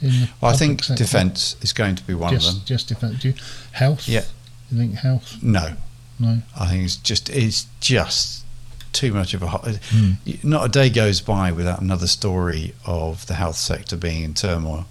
In 0.00 0.08
the 0.10 0.28
Well, 0.40 0.52
I 0.52 0.56
think 0.56 0.82
sector? 0.82 1.04
defence 1.04 1.56
is 1.62 1.72
going 1.72 1.94
to 1.94 2.02
be 2.02 2.14
one 2.14 2.34
just, 2.34 2.48
of 2.48 2.54
them. 2.54 2.62
Just 2.66 2.88
defence. 2.88 3.20
Do 3.22 3.28
you, 3.28 3.34
health? 3.72 4.08
Yeah. 4.08 4.24
You 4.70 4.78
think 4.78 4.94
health? 4.96 5.36
No, 5.42 5.74
No. 6.18 6.38
I 6.58 6.66
think 6.68 6.84
it's 6.84 6.96
just 6.96 7.28
it's 7.30 7.66
just 7.80 8.44
too 8.92 9.12
much 9.14 9.32
of 9.32 9.42
a 9.42 9.46
hot. 9.46 9.64
Hmm. 9.90 10.12
Not 10.42 10.64
a 10.66 10.68
day 10.68 10.90
goes 10.90 11.20
by 11.20 11.52
without 11.52 11.80
another 11.80 12.06
story 12.08 12.74
of 12.84 13.26
the 13.26 13.34
health 13.34 13.56
sector 13.56 13.96
being 13.96 14.24
in 14.24 14.34
turmoil. 14.34 14.86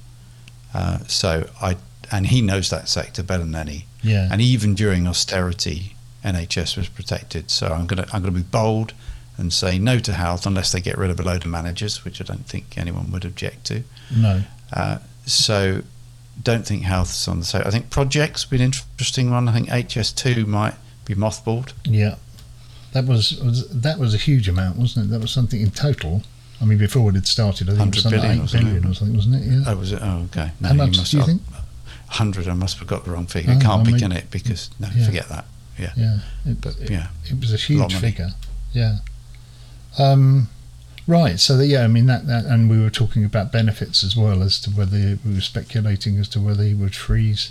Uh, 0.74 1.00
so 1.08 1.50
I 1.62 1.78
and 2.12 2.28
he 2.28 2.42
knows 2.42 2.70
that 2.70 2.90
sector 2.90 3.24
better 3.24 3.44
than 3.44 3.56
any. 3.56 3.86
Yeah. 4.04 4.28
And 4.32 4.42
even 4.42 4.76
during 4.76 5.08
austerity, 5.08 5.96
NHS 6.24 6.76
was 6.78 6.90
protected. 6.90 7.50
So 7.50 7.68
I'm 7.68 7.88
gonna 7.88 8.06
I'm 8.14 8.22
gonna 8.22 8.34
be 8.34 8.42
bold 8.42 8.94
and 9.38 9.52
say 9.52 9.80
no 9.80 10.00
to 10.00 10.14
health 10.14 10.46
unless 10.46 10.72
they 10.72 10.82
get 10.82 10.98
rid 10.98 11.10
of 11.10 11.20
a 11.20 11.24
load 11.24 11.46
of 11.46 11.52
managers, 11.52 12.04
which 12.04 12.22
I 12.22 12.26
don't 12.26 12.46
think 12.46 12.78
anyone 12.78 13.12
would 13.12 13.26
object 13.26 13.66
to. 13.68 13.84
no. 14.16 14.44
Uh, 14.72 15.00
so 15.26 15.82
don't 16.42 16.66
think 16.66 16.84
health's 16.84 17.28
on 17.28 17.40
the 17.40 17.46
side. 17.46 17.68
I 17.68 17.72
think 17.72 17.90
projects 17.90 18.46
be 18.46 18.58
an 18.58 18.64
interesting 18.64 19.32
one. 19.32 19.48
I 19.48 19.54
think 19.54 19.70
HS2 19.70 20.48
might 20.48 20.76
be 21.06 21.14
mothballed. 21.14 21.74
Yeah. 21.84 22.16
That 22.94 23.06
was, 23.06 23.40
was 23.42 23.70
that 23.70 24.00
was 24.00 24.14
a 24.14 24.18
huge 24.18 24.50
amount, 24.50 24.78
wasn't 24.78 25.08
it? 25.08 25.10
That 25.10 25.22
was 25.22 25.32
something 25.32 25.62
in 25.62 25.72
total. 25.72 26.24
I 26.62 26.66
mean, 26.66 26.78
before 26.78 27.10
it 27.10 27.16
had 27.16 27.28
started, 27.28 27.70
I 27.70 27.76
think 27.76 27.96
it 27.98 28.04
was 28.04 28.06
100 28.06 28.20
something 28.22 28.22
billion 28.22 28.44
or 28.44 28.48
something. 28.48 28.68
billion 28.68 28.86
or 28.92 28.94
something, 28.94 29.16
wasn't 29.16 29.36
it? 29.36 29.44
Yeah. 29.52 29.64
Oh, 29.68 29.76
was 29.78 29.92
it? 29.92 30.00
Oh, 30.02 30.22
okay. 30.26 30.52
No, 30.60 30.68
How 30.70 30.74
much 30.76 30.98
must 30.98 31.12
do 31.12 31.18
you 31.18 31.24
think? 31.24 31.42
100. 31.50 32.48
I 32.48 32.54
must 32.54 32.78
have 32.78 32.88
got 32.88 33.04
the 33.06 33.12
wrong 33.12 33.26
figure. 33.26 33.52
Oh, 33.54 33.58
it 33.58 33.62
can't 33.62 33.82
I 33.82 33.84
be, 33.84 33.92
mean- 33.92 34.00
can 34.00 34.12
it? 34.12 34.30
Because, 34.30 34.70
no, 34.80 34.88
Yeah. 34.96 35.06
forget 35.06 35.30
that. 35.30 35.46
Yeah. 35.80 36.20
It, 36.46 36.62
But, 36.62 36.78
it, 36.80 36.90
yeah. 36.92 37.08
it 37.26 37.40
was 37.40 37.52
a 37.54 37.58
huge 37.58 37.80
money. 37.80 37.96
figure. 37.96 38.30
Yeah. 38.74 38.98
Um, 39.98 40.50
right. 41.08 41.40
So 41.40 41.58
the, 41.58 41.66
yeah, 41.66 41.84
I 41.84 41.88
mean 41.88 42.06
that, 42.06 42.28
that, 42.28 42.46
and 42.46 42.70
we 42.70 42.80
were 42.80 42.90
talking 42.92 43.26
about 43.26 43.52
benefits 43.52 44.04
as 44.04 44.16
well 44.16 44.44
as 44.44 44.60
to 44.62 44.70
whether 44.72 45.18
we 45.26 45.34
were 45.34 45.42
speculating 45.42 46.18
as 46.20 46.28
to 46.30 46.40
whether 46.40 46.64
he 46.64 46.74
would 46.74 46.96
freeze 46.96 47.50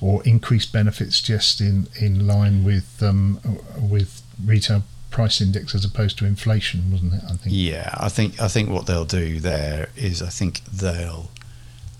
or 0.00 0.22
increase 0.24 0.66
benefits 0.66 1.22
just 1.22 1.60
in 1.60 1.86
in 1.98 2.26
line 2.26 2.64
with 2.64 3.02
um, 3.02 3.40
with 3.80 4.22
retail 4.44 4.82
price 5.16 5.40
index 5.40 5.74
as 5.74 5.84
opposed 5.84 6.18
to 6.18 6.24
inflation, 6.26 6.78
wasn't 6.92 7.14
it? 7.14 7.22
I 7.32 7.34
think. 7.40 7.54
Yeah, 7.72 7.90
I 8.06 8.08
think 8.16 8.30
I 8.46 8.48
think 8.54 8.68
what 8.70 8.84
they'll 8.86 9.04
do 9.22 9.40
there 9.40 9.88
is 9.96 10.20
I 10.22 10.28
think 10.38 10.52
they'll 10.82 11.30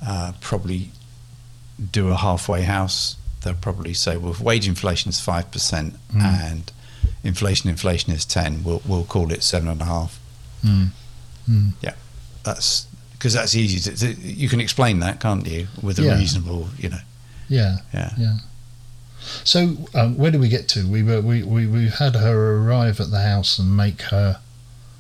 uh, 0.07 0.33
probably 0.41 0.91
do 1.99 2.09
a 2.09 2.17
halfway 2.17 2.63
house. 2.63 3.17
They'll 3.43 3.55
probably 3.69 3.95
say, 3.95 4.17
well, 4.17 4.33
if 4.33 4.41
wage 4.41 4.67
inflation 4.69 5.09
is 5.11 5.21
five 5.21 5.47
percent 5.51 5.95
Mm. 6.13 6.23
and 6.51 6.73
inflation 7.25 7.71
inflation 7.71 8.13
is 8.13 8.25
ten, 8.25 8.63
we'll 8.65 8.83
we'll 8.89 9.05
call 9.15 9.33
it 9.33 9.43
seven 9.43 9.69
and 9.69 9.81
a 9.81 9.85
half. 9.85 10.13
Mm. 10.65 10.89
Mm. 11.49 11.73
That's 12.43 12.87
because 13.13 13.33
that's 13.39 13.55
easy 13.55 13.79
to, 13.91 13.97
to 14.01 14.07
you 14.21 14.49
can 14.49 14.61
explain 14.61 15.01
that, 15.01 15.21
can't 15.21 15.47
you, 15.47 15.67
with 15.83 15.99
a 15.99 16.03
Yeah. 16.03 16.19
reasonable, 16.19 16.69
you 16.79 16.91
know, 16.91 17.05
Yeah. 17.49 17.79
yeah. 17.95 18.13
Yeah. 18.19 18.37
So 19.45 19.77
um, 19.95 20.17
where 20.17 20.31
do 20.31 20.39
we 20.39 20.49
get 20.49 20.69
to? 20.71 20.87
We 20.87 21.03
were 21.03 21.21
we, 21.21 21.43
we 21.43 21.67
we 21.67 21.89
had 21.89 22.15
her 22.17 22.57
arrive 22.63 23.01
at 23.01 23.11
the 23.11 23.21
house 23.23 23.59
and 23.59 23.77
make 23.77 24.03
her. 24.03 24.41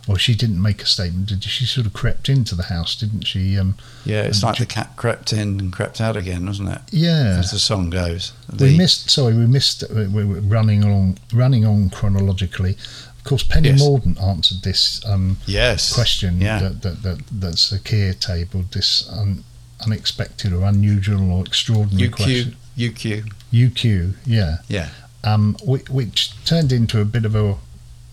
Well, 0.09 0.17
she 0.17 0.37
didn't 0.37 0.63
make 0.63 0.83
a 0.83 0.87
statement, 0.87 1.27
did 1.31 1.43
she? 1.43 1.51
She 1.51 1.65
sort 1.67 1.85
of 1.85 1.93
crept 1.93 2.29
into 2.29 2.55
the 2.55 2.63
house, 2.65 2.95
didn't 2.95 3.23
she? 3.27 3.59
Um, 3.59 3.75
Yeah, 4.05 4.23
it's 4.23 4.41
like 4.41 4.55
ju- 4.55 4.63
the 4.63 4.69
cat 4.73 4.91
crept 4.95 5.33
in 5.33 5.59
and 5.59 5.73
crept 5.73 6.01
out 6.01 6.17
again, 6.17 6.47
wasn't 6.47 6.69
it? 6.69 6.81
yeah. 6.93 7.37
As 7.41 7.51
the 7.51 7.59
song 7.59 7.91
goes. 7.91 8.31
We 8.53 8.57
The- 8.69 8.79
missed. 8.79 9.11
Sorry, 9.11 9.35
we 9.35 9.47
missed. 9.49 9.83
We 9.93 10.07
we 10.07 10.25
were 10.25 10.41
running 10.43 10.85
along, 10.85 11.19
running 11.33 11.65
on 11.67 11.91
chronologically. 11.91 12.77
Of 13.19 13.25
course, 13.25 13.43
Penny 13.43 13.71
Yes. 13.71 13.83
Mordaunt 13.83 14.23
answered 14.23 14.63
this 14.63 15.01
um, 15.05 15.39
yes. 15.47 15.93
question 15.93 16.41
Yeah. 16.41 16.61
that, 16.61 16.83
that 16.83 17.03
that 17.03 17.19
that 17.41 17.59
Sir 17.59 17.79
Keir 17.79 18.15
tabled. 18.15 18.71
This 18.71 19.09
un, 19.11 19.43
unexpected 19.85 20.53
or 20.53 20.63
unusual 20.65 21.33
or 21.33 21.45
extraordinary 21.45 22.09
UQ. 22.11 22.13
question. 22.13 22.57
UQ. 22.79 23.33
UQ, 23.53 24.15
yeah. 24.27 24.59
Yeah. 24.69 24.89
um, 25.25 25.57
which, 25.65 25.89
which 25.89 26.45
turned 26.45 26.73
into 26.73 27.01
a 27.01 27.05
bit 27.05 27.25
of 27.25 27.35
a 27.35 27.57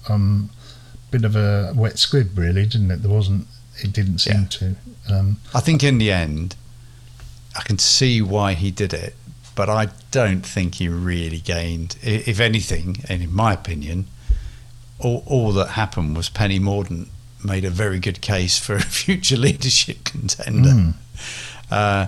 um, 0.09 0.49
bit 1.11 1.23
of 1.25 1.35
a 1.35 1.73
wet 1.75 1.97
squib, 1.99 2.37
really, 2.37 2.65
didn't 2.65 2.91
it? 2.91 3.01
There 3.03 3.11
wasn't. 3.11 3.47
It 3.83 3.91
didn't 3.93 4.19
seem 4.19 4.41
Yeah. 4.41 4.47
to. 4.49 4.75
Um, 5.09 5.37
I 5.53 5.59
think 5.59 5.83
in 5.83 5.97
the 5.97 6.11
end, 6.11 6.55
I 7.57 7.61
can 7.63 7.77
see 7.79 8.21
why 8.21 8.53
he 8.53 8.71
did 8.71 8.93
it, 8.93 9.15
but 9.55 9.69
I 9.69 9.89
don't 10.11 10.45
think 10.45 10.75
he 10.75 10.87
really 10.87 11.39
gained. 11.39 11.97
If 12.01 12.39
anything, 12.39 12.97
and 13.09 13.21
in 13.23 13.33
my 13.33 13.53
opinion, 13.53 14.07
all, 14.99 15.23
all 15.25 15.51
that 15.53 15.69
happened 15.69 16.15
was 16.15 16.29
Penny 16.29 16.59
Mordaunt 16.59 17.07
made 17.43 17.65
a 17.65 17.69
very 17.69 17.99
good 17.99 18.21
case 18.21 18.57
for 18.59 18.75
a 18.75 18.81
future 19.01 19.37
leadership 19.37 20.03
contender. 20.03 20.69
mm, 20.69 20.93
Uh, 21.71 22.07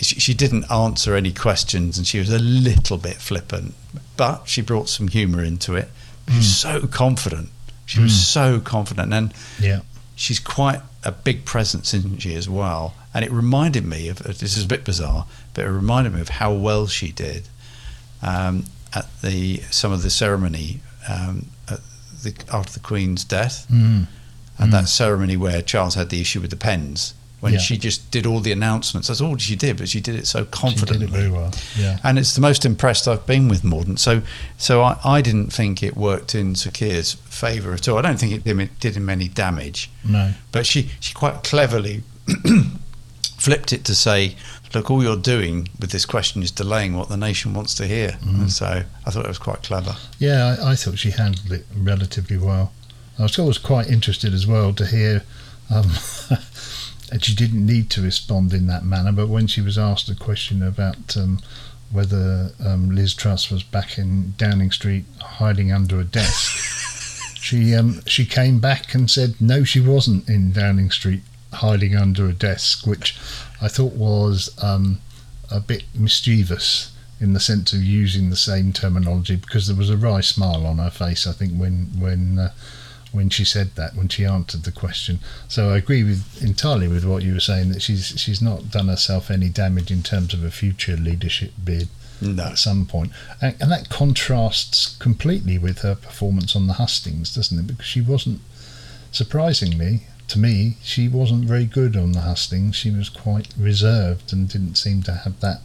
she, 0.00 0.20
she 0.20 0.34
didn't 0.34 0.70
answer 0.70 1.14
any 1.16 1.32
questions, 1.32 1.96
and 1.98 2.06
she 2.06 2.18
was 2.18 2.30
a 2.30 2.38
little 2.38 2.98
bit 2.98 3.16
flippant, 3.16 3.74
but 4.16 4.48
she 4.48 4.60
brought 4.62 4.88
some 4.88 5.08
humour 5.08 5.42
into 5.42 5.74
it. 5.74 5.88
She 6.28 6.36
was 6.38 6.56
so 6.56 6.86
confident. 6.86 7.48
She 7.86 8.00
was 8.00 8.12
Mm. 8.12 8.16
so 8.32 8.60
confident, 8.60 9.12
and 9.14 9.32
yeah, 9.60 9.80
she's 10.16 10.40
quite 10.40 10.80
a 11.04 11.12
big 11.12 11.44
presence, 11.44 11.94
isn't 11.94 12.20
she, 12.22 12.34
as 12.34 12.48
well? 12.48 12.94
And 13.14 13.24
it 13.24 13.30
reminded 13.30 13.84
me 13.86 14.08
of 14.08 14.18
this 14.18 14.56
is 14.56 14.64
a 14.64 14.68
bit 14.68 14.84
bizarre, 14.84 15.26
but 15.54 15.64
it 15.64 15.68
reminded 15.70 16.12
me 16.14 16.20
of 16.20 16.28
how 16.28 16.52
well 16.52 16.86
she 16.88 17.12
did 17.12 17.44
um, 18.22 18.64
at 18.92 19.06
the 19.22 19.58
some 19.70 19.92
of 19.92 20.02
the 20.02 20.10
ceremony 20.10 20.80
um, 21.08 21.46
at 21.70 21.80
the, 22.22 22.34
after 22.52 22.72
the 22.72 22.80
Queen's 22.80 23.22
death, 23.24 23.66
mm, 23.70 24.06
and 24.58 24.68
Mm. 24.68 24.72
that 24.72 24.88
ceremony 24.88 25.36
where 25.36 25.62
Charles 25.62 25.94
had 25.94 26.08
the 26.10 26.20
issue 26.20 26.40
with 26.40 26.50
the 26.50 26.56
pens. 26.56 27.14
When 27.46 27.54
Yeah. 27.54 27.60
she 27.60 27.78
just 27.78 28.10
did 28.10 28.26
all 28.26 28.40
the 28.40 28.50
announcements, 28.50 29.06
that's 29.06 29.20
all 29.20 29.36
she 29.36 29.54
did, 29.54 29.76
but 29.76 29.88
she 29.88 30.00
did 30.00 30.16
it 30.16 30.26
so 30.26 30.40
she 30.40 30.50
confidently 30.50 31.06
did 31.06 31.14
it 31.14 31.16
very 31.16 31.30
well. 31.30 31.54
Yeah, 31.78 32.00
and 32.02 32.18
it's 32.18 32.34
the 32.34 32.40
most 32.40 32.64
impressed 32.64 33.06
I've 33.06 33.24
been 33.24 33.46
with 33.46 33.62
Mordaunt. 33.62 34.00
So, 34.00 34.22
so 34.58 34.82
I, 34.82 34.98
I 35.04 35.22
didn't 35.22 35.52
think 35.52 35.80
it 35.80 35.96
worked 35.96 36.34
in 36.34 36.56
Sir 36.56 36.70
Keir's 36.72 37.12
favour 37.14 37.72
at 37.72 37.86
all. 37.88 37.98
I 37.98 38.02
don't 38.02 38.18
think 38.18 38.32
it 38.32 38.42
did, 38.42 38.80
did 38.80 38.96
him 38.96 39.08
any 39.08 39.28
damage, 39.28 39.90
no, 40.04 40.32
but 40.50 40.66
she, 40.66 40.90
she 40.98 41.14
quite 41.14 41.44
cleverly 41.44 42.02
flipped 43.38 43.72
it 43.72 43.84
to 43.84 43.94
say, 43.94 44.34
look, 44.74 44.90
all 44.90 45.02
you're 45.02 45.16
doing 45.16 45.68
with 45.80 45.90
this 45.90 46.04
question 46.04 46.42
is 46.42 46.50
delaying 46.50 46.96
what 46.96 47.08
the 47.08 47.16
nation 47.16 47.54
wants 47.54 47.74
to 47.76 47.86
hear. 47.86 48.10
Mm. 48.22 48.40
And 48.40 48.52
so 48.52 48.82
I 49.06 49.10
thought 49.10 49.24
it 49.24 49.28
was 49.28 49.38
quite 49.38 49.62
clever. 49.62 49.94
Yeah, 50.18 50.56
I, 50.60 50.72
I 50.72 50.74
thought 50.74 50.98
she 50.98 51.12
handled 51.12 51.52
it 51.52 51.64
relatively 51.76 52.38
well. 52.38 52.72
I 53.18 53.22
was 53.22 53.38
always 53.38 53.58
quite 53.58 53.86
interested 53.88 54.34
as 54.34 54.46
well 54.46 54.72
to 54.74 54.84
hear. 54.86 55.22
Um, 55.74 55.90
and 57.10 57.24
she 57.24 57.34
didn't 57.34 57.64
need 57.64 57.90
to 57.90 58.02
respond 58.02 58.52
in 58.52 58.66
that 58.66 58.84
manner, 58.84 59.12
but 59.12 59.28
when 59.28 59.46
she 59.46 59.60
was 59.60 59.78
asked 59.78 60.08
a 60.08 60.14
question 60.14 60.62
about 60.62 61.16
um, 61.16 61.40
whether 61.90 62.50
um, 62.64 62.94
Liz 62.94 63.14
Truss 63.14 63.50
was 63.50 63.62
back 63.62 63.98
in 63.98 64.34
Downing 64.36 64.72
Street 64.72 65.04
hiding 65.20 65.72
under 65.72 66.00
a 66.00 66.04
desk, 66.04 67.36
she 67.40 67.74
um, 67.74 68.02
she 68.06 68.26
came 68.26 68.58
back 68.58 68.94
and 68.94 69.10
said 69.10 69.40
no, 69.40 69.64
she 69.64 69.80
wasn't 69.80 70.28
in 70.28 70.52
Downing 70.52 70.90
Street 70.90 71.22
hiding 71.52 71.94
under 71.94 72.26
a 72.26 72.32
desk, 72.32 72.86
which 72.86 73.16
I 73.60 73.68
thought 73.68 73.92
was 73.92 74.50
um, 74.62 75.00
a 75.50 75.60
bit 75.60 75.84
mischievous 75.94 76.92
in 77.20 77.32
the 77.32 77.40
sense 77.40 77.72
of 77.72 77.82
using 77.82 78.28
the 78.28 78.36
same 78.36 78.72
terminology 78.72 79.36
because 79.36 79.66
there 79.66 79.76
was 79.76 79.90
a 79.90 79.96
wry 79.96 80.20
smile 80.20 80.66
on 80.66 80.78
her 80.78 80.90
face. 80.90 81.26
I 81.26 81.32
think 81.32 81.52
when 81.52 81.90
when 81.98 82.38
uh, 82.38 82.52
when 83.12 83.30
she 83.30 83.44
said 83.44 83.74
that 83.76 83.94
when 83.94 84.08
she 84.08 84.24
answered 84.24 84.64
the 84.64 84.72
question. 84.72 85.20
So 85.48 85.70
I 85.70 85.76
agree 85.78 86.02
with 86.04 86.42
entirely 86.42 86.88
with 86.88 87.04
what 87.04 87.22
you 87.22 87.34
were 87.34 87.40
saying 87.40 87.70
that 87.72 87.80
she's 87.82 88.14
she's 88.20 88.42
not 88.42 88.70
done 88.70 88.88
herself 88.88 89.30
any 89.30 89.48
damage 89.48 89.90
in 89.90 90.02
terms 90.02 90.34
of 90.34 90.44
a 90.44 90.50
future 90.50 90.96
leadership 90.96 91.52
bid 91.64 91.88
No. 92.20 92.44
at 92.48 92.58
some 92.58 92.84
point, 92.86 93.12
and, 93.40 93.54
and 93.60 93.70
that 93.70 93.88
contrasts 93.88 94.96
completely 94.98 95.56
with 95.58 95.78
her 95.80 95.94
performance 95.94 96.54
on 96.56 96.66
the 96.66 96.74
hustings, 96.74 97.34
doesn't 97.34 97.58
it? 97.58 97.66
Because 97.66 97.86
she 97.86 98.00
wasn't 98.00 98.40
surprisingly. 99.12 100.02
To 100.28 100.38
me, 100.40 100.76
she 100.82 101.06
wasn't 101.06 101.44
very 101.44 101.66
good 101.66 101.96
on 101.96 102.10
the 102.12 102.22
hustings. 102.22 102.74
She 102.74 102.90
was 102.90 103.08
quite 103.08 103.46
reserved 103.56 104.32
and 104.32 104.48
didn't 104.48 104.74
seem 104.74 105.04
to 105.04 105.12
have 105.12 105.38
that 105.38 105.60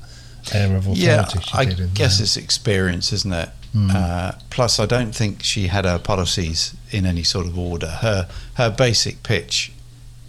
air 0.54 0.76
of 0.76 0.84
authority 0.86 1.02
Yeah, 1.02 1.28
she 1.28 1.39
I 1.54 1.66
did 1.66 1.80
in 1.80 1.94
guess 1.96 2.18
there. 2.20 2.26
it's 2.26 2.38
experience, 2.38 3.12
isn't 3.12 3.34
it? 3.34 3.50
Mm. 3.76 3.93
Uh, 3.93 4.32
plus, 4.49 4.80
I 4.80 4.86
don't 4.86 5.15
think 5.15 5.43
she 5.43 5.67
had 5.67 5.86
her 5.86 5.97
policies 5.97 6.76
in 6.91 7.05
any 7.05 7.24
sort 7.24 7.45
of 7.45 7.57
order. 7.57 7.88
Her 7.88 8.28
her 8.55 8.69
basic 8.69 9.24
pitch, 9.24 9.72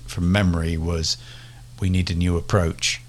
from 0.06 0.30
memory, 0.30 0.76
was 0.76 1.16
we 1.80 1.90
need 1.90 2.10
a 2.10 2.14
new 2.14 2.36
approach, 2.36 3.00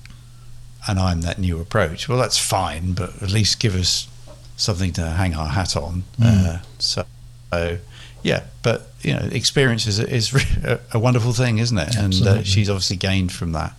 and 0.88 1.00
I'm 1.00 1.22
that 1.22 1.38
new 1.38 1.60
approach. 1.60 2.10
Well, 2.10 2.18
that's 2.18 2.40
fine, 2.40 2.94
but 2.94 3.22
at 3.22 3.30
least 3.30 3.60
give 3.60 3.76
us 3.76 4.08
something 4.56 4.92
to 4.94 5.02
hang 5.02 5.36
our 5.36 5.50
hat 5.50 5.76
on. 5.76 6.04
Mm. 6.20 6.46
Uh, 6.46 6.60
so, 6.80 7.06
so, 7.52 7.78
yeah, 8.24 8.46
but 8.64 8.92
you 9.02 9.14
know, 9.14 9.30
experience 9.32 9.86
is 9.86 10.00
is 10.00 10.34
a, 10.94 11.00
wonderful 11.00 11.34
thing, 11.34 11.60
isn't 11.60 11.78
it? 11.78 11.96
And 11.96 12.14
uh, 12.26 12.44
she's 12.44 12.70
obviously 12.72 12.98
gained 12.98 13.32
from 13.32 13.52
that. 13.52 13.74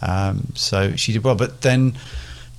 Um, 0.00 0.52
so 0.54 0.94
she 0.94 1.12
did 1.12 1.24
well, 1.24 1.34
but 1.34 1.62
then 1.62 1.94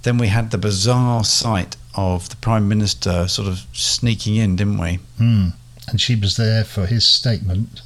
then 0.01 0.17
we 0.17 0.27
had 0.27 0.51
the 0.51 0.57
bizarre 0.57 1.23
sight 1.23 1.77
of 1.95 2.29
the 2.29 2.35
prime 2.37 2.67
minister 2.67 3.27
sort 3.27 3.47
of 3.47 3.65
sneaking 3.73 4.35
in, 4.35 4.55
didn't 4.55 4.77
we? 4.77 4.99
Hmm. 5.17 5.49
And 5.87 5.99
she 5.99 6.15
was 6.15 6.37
there 6.37 6.63
for 6.63 6.85
his 6.85 7.05
statement, 7.05 7.81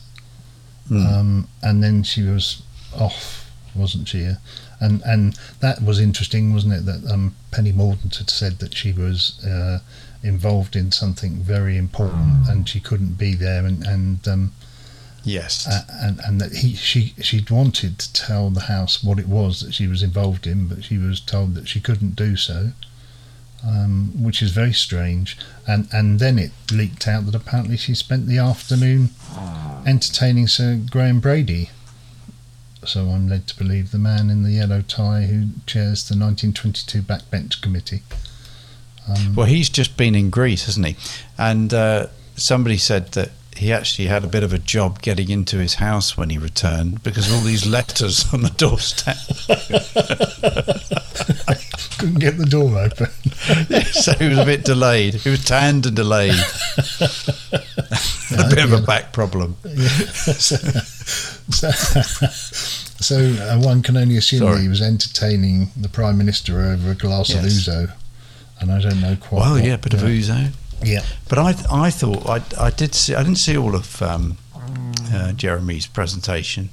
Mm. 0.89 1.05
um, 1.13 1.47
and 1.61 1.83
then 1.83 2.01
she 2.03 2.21
was 2.23 2.61
off, 2.95 3.51
wasn't 3.75 4.07
she? 4.07 4.31
And 4.79 5.01
and 5.03 5.37
that 5.59 5.83
was 5.83 5.99
interesting, 5.99 6.53
wasn't 6.53 6.73
it? 6.75 6.85
That 6.85 7.11
um, 7.11 7.35
Penny 7.51 7.73
Mordaunt 7.73 8.15
had 8.17 8.29
said 8.29 8.59
that 8.59 8.73
she 8.73 8.93
was 8.93 9.43
uh, 9.45 9.79
involved 10.23 10.75
in 10.75 10.91
something 10.91 11.41
very 11.43 11.75
important, 11.77 12.47
and 12.47 12.69
she 12.69 12.79
couldn't 12.79 13.17
be 13.17 13.33
there, 13.33 13.65
and 13.65 13.83
and 13.85 14.25
um, 14.27 14.51
yes. 15.23 15.67
uh, 15.67 15.83
and 16.01 16.21
and 16.25 16.39
that 16.39 16.53
he 16.53 16.73
she 16.75 17.13
she'd 17.21 17.49
wanted 17.49 17.99
to 17.99 18.13
tell 18.13 18.49
the 18.49 18.61
house 18.61 19.03
what 19.03 19.19
it 19.19 19.27
was 19.27 19.59
that 19.59 19.73
she 19.73 19.87
was 19.87 20.01
involved 20.03 20.47
in, 20.47 20.67
but 20.67 20.83
she 20.85 20.97
was 20.97 21.19
told 21.19 21.53
that 21.55 21.67
she 21.67 21.81
couldn't 21.81 22.15
do 22.15 22.37
so, 22.37 22.71
um, 23.67 24.23
which 24.23 24.41
is 24.41 24.51
very 24.51 24.73
strange. 24.73 25.37
And 25.67 25.87
and 25.91 26.19
then 26.19 26.39
it 26.39 26.51
leaked 26.71 27.07
out 27.07 27.25
that 27.25 27.35
apparently 27.35 27.77
she 27.77 27.93
spent 27.93 28.27
the 28.27 28.37
afternoon 28.37 29.09
entertaining 29.85 30.47
Sir 30.47 30.79
Graham 30.89 31.19
Brady. 31.19 31.69
So 32.85 33.09
I'm 33.09 33.27
led 33.27 33.47
to 33.47 33.57
believe 33.57 33.91
the 33.91 33.97
man 33.97 34.29
in 34.29 34.43
the 34.43 34.51
yellow 34.51 34.81
tie 34.81 35.23
who 35.23 35.47
chairs 35.65 36.07
the 36.07 36.15
1922 36.15 37.01
backbench 37.01 37.61
committee. 37.61 38.03
Um, 39.09 39.35
well, 39.35 39.45
he's 39.47 39.69
just 39.69 39.97
been 39.97 40.15
in 40.15 40.29
Greece, 40.29 40.65
hasn't 40.65 40.85
he? 40.85 40.95
And 41.37 41.73
uh, 41.73 42.07
somebody 42.35 42.77
said 42.77 43.11
that 43.13 43.31
he 43.57 43.73
actually 43.73 44.07
had 44.07 44.23
a 44.23 44.27
bit 44.27 44.43
of 44.43 44.53
a 44.53 44.57
job 44.59 45.01
getting 45.01 45.29
into 45.29 45.57
his 45.57 45.75
house 45.75 46.15
when 46.17 46.29
he 46.29 46.37
returned 46.37 47.03
because 47.03 47.27
of 47.29 47.35
all 47.35 47.41
these 47.41 47.65
letters 47.65 48.31
on 48.33 48.41
the 48.41 48.49
doorstep. 48.51 49.17
couldn't 51.97 52.19
get 52.19 52.37
the 52.37 52.45
door 52.45 52.77
open. 52.77 53.07
so 53.91 54.13
he 54.13 54.29
was 54.29 54.37
a 54.37 54.45
bit 54.45 54.63
delayed. 54.63 55.15
He 55.15 55.29
was 55.29 55.43
tanned 55.43 55.85
and 55.85 55.95
delayed. 55.95 56.33
a 58.37 58.49
bit 58.49 58.63
of 58.63 58.73
a 58.73 58.81
back 58.81 59.13
problem. 59.13 59.55
so, 59.63 60.55
so, 61.49 61.71
so 62.99 63.17
uh, 63.17 63.59
one 63.59 63.81
can 63.81 63.97
only 63.97 64.17
assume 64.17 64.39
Sorry. 64.39 64.55
that 64.55 64.61
he 64.61 64.67
was 64.67 64.81
entertaining 64.81 65.69
the 65.75 65.89
prime 65.89 66.17
minister 66.17 66.61
over 66.61 66.91
a 66.91 66.95
glass 66.95 67.33
of 67.33 67.41
ouzo, 67.41 67.91
and 68.59 68.71
I 68.71 68.79
don't 68.81 69.01
know 69.01 69.15
quite. 69.19 69.39
Well, 69.41 69.53
what- 69.55 69.63
yeah, 69.63 69.73
a 69.73 69.77
bit 69.77 69.93
of 69.93 70.01
ouzo. 70.01 70.51
Yeah, 70.83 71.03
But 71.27 71.39
I, 71.39 71.55
I 71.71 71.89
thought 71.89 72.27
I, 72.27 72.41
I 72.65 72.69
did 72.69 72.93
see. 72.93 73.15
I 73.15 73.23
didn't 73.23 73.37
see 73.37 73.57
all 73.57 73.75
of 73.75 74.01
um, 74.01 74.37
uh, 75.13 75.31
Jeremy's 75.33 75.87
presentation, 75.87 76.69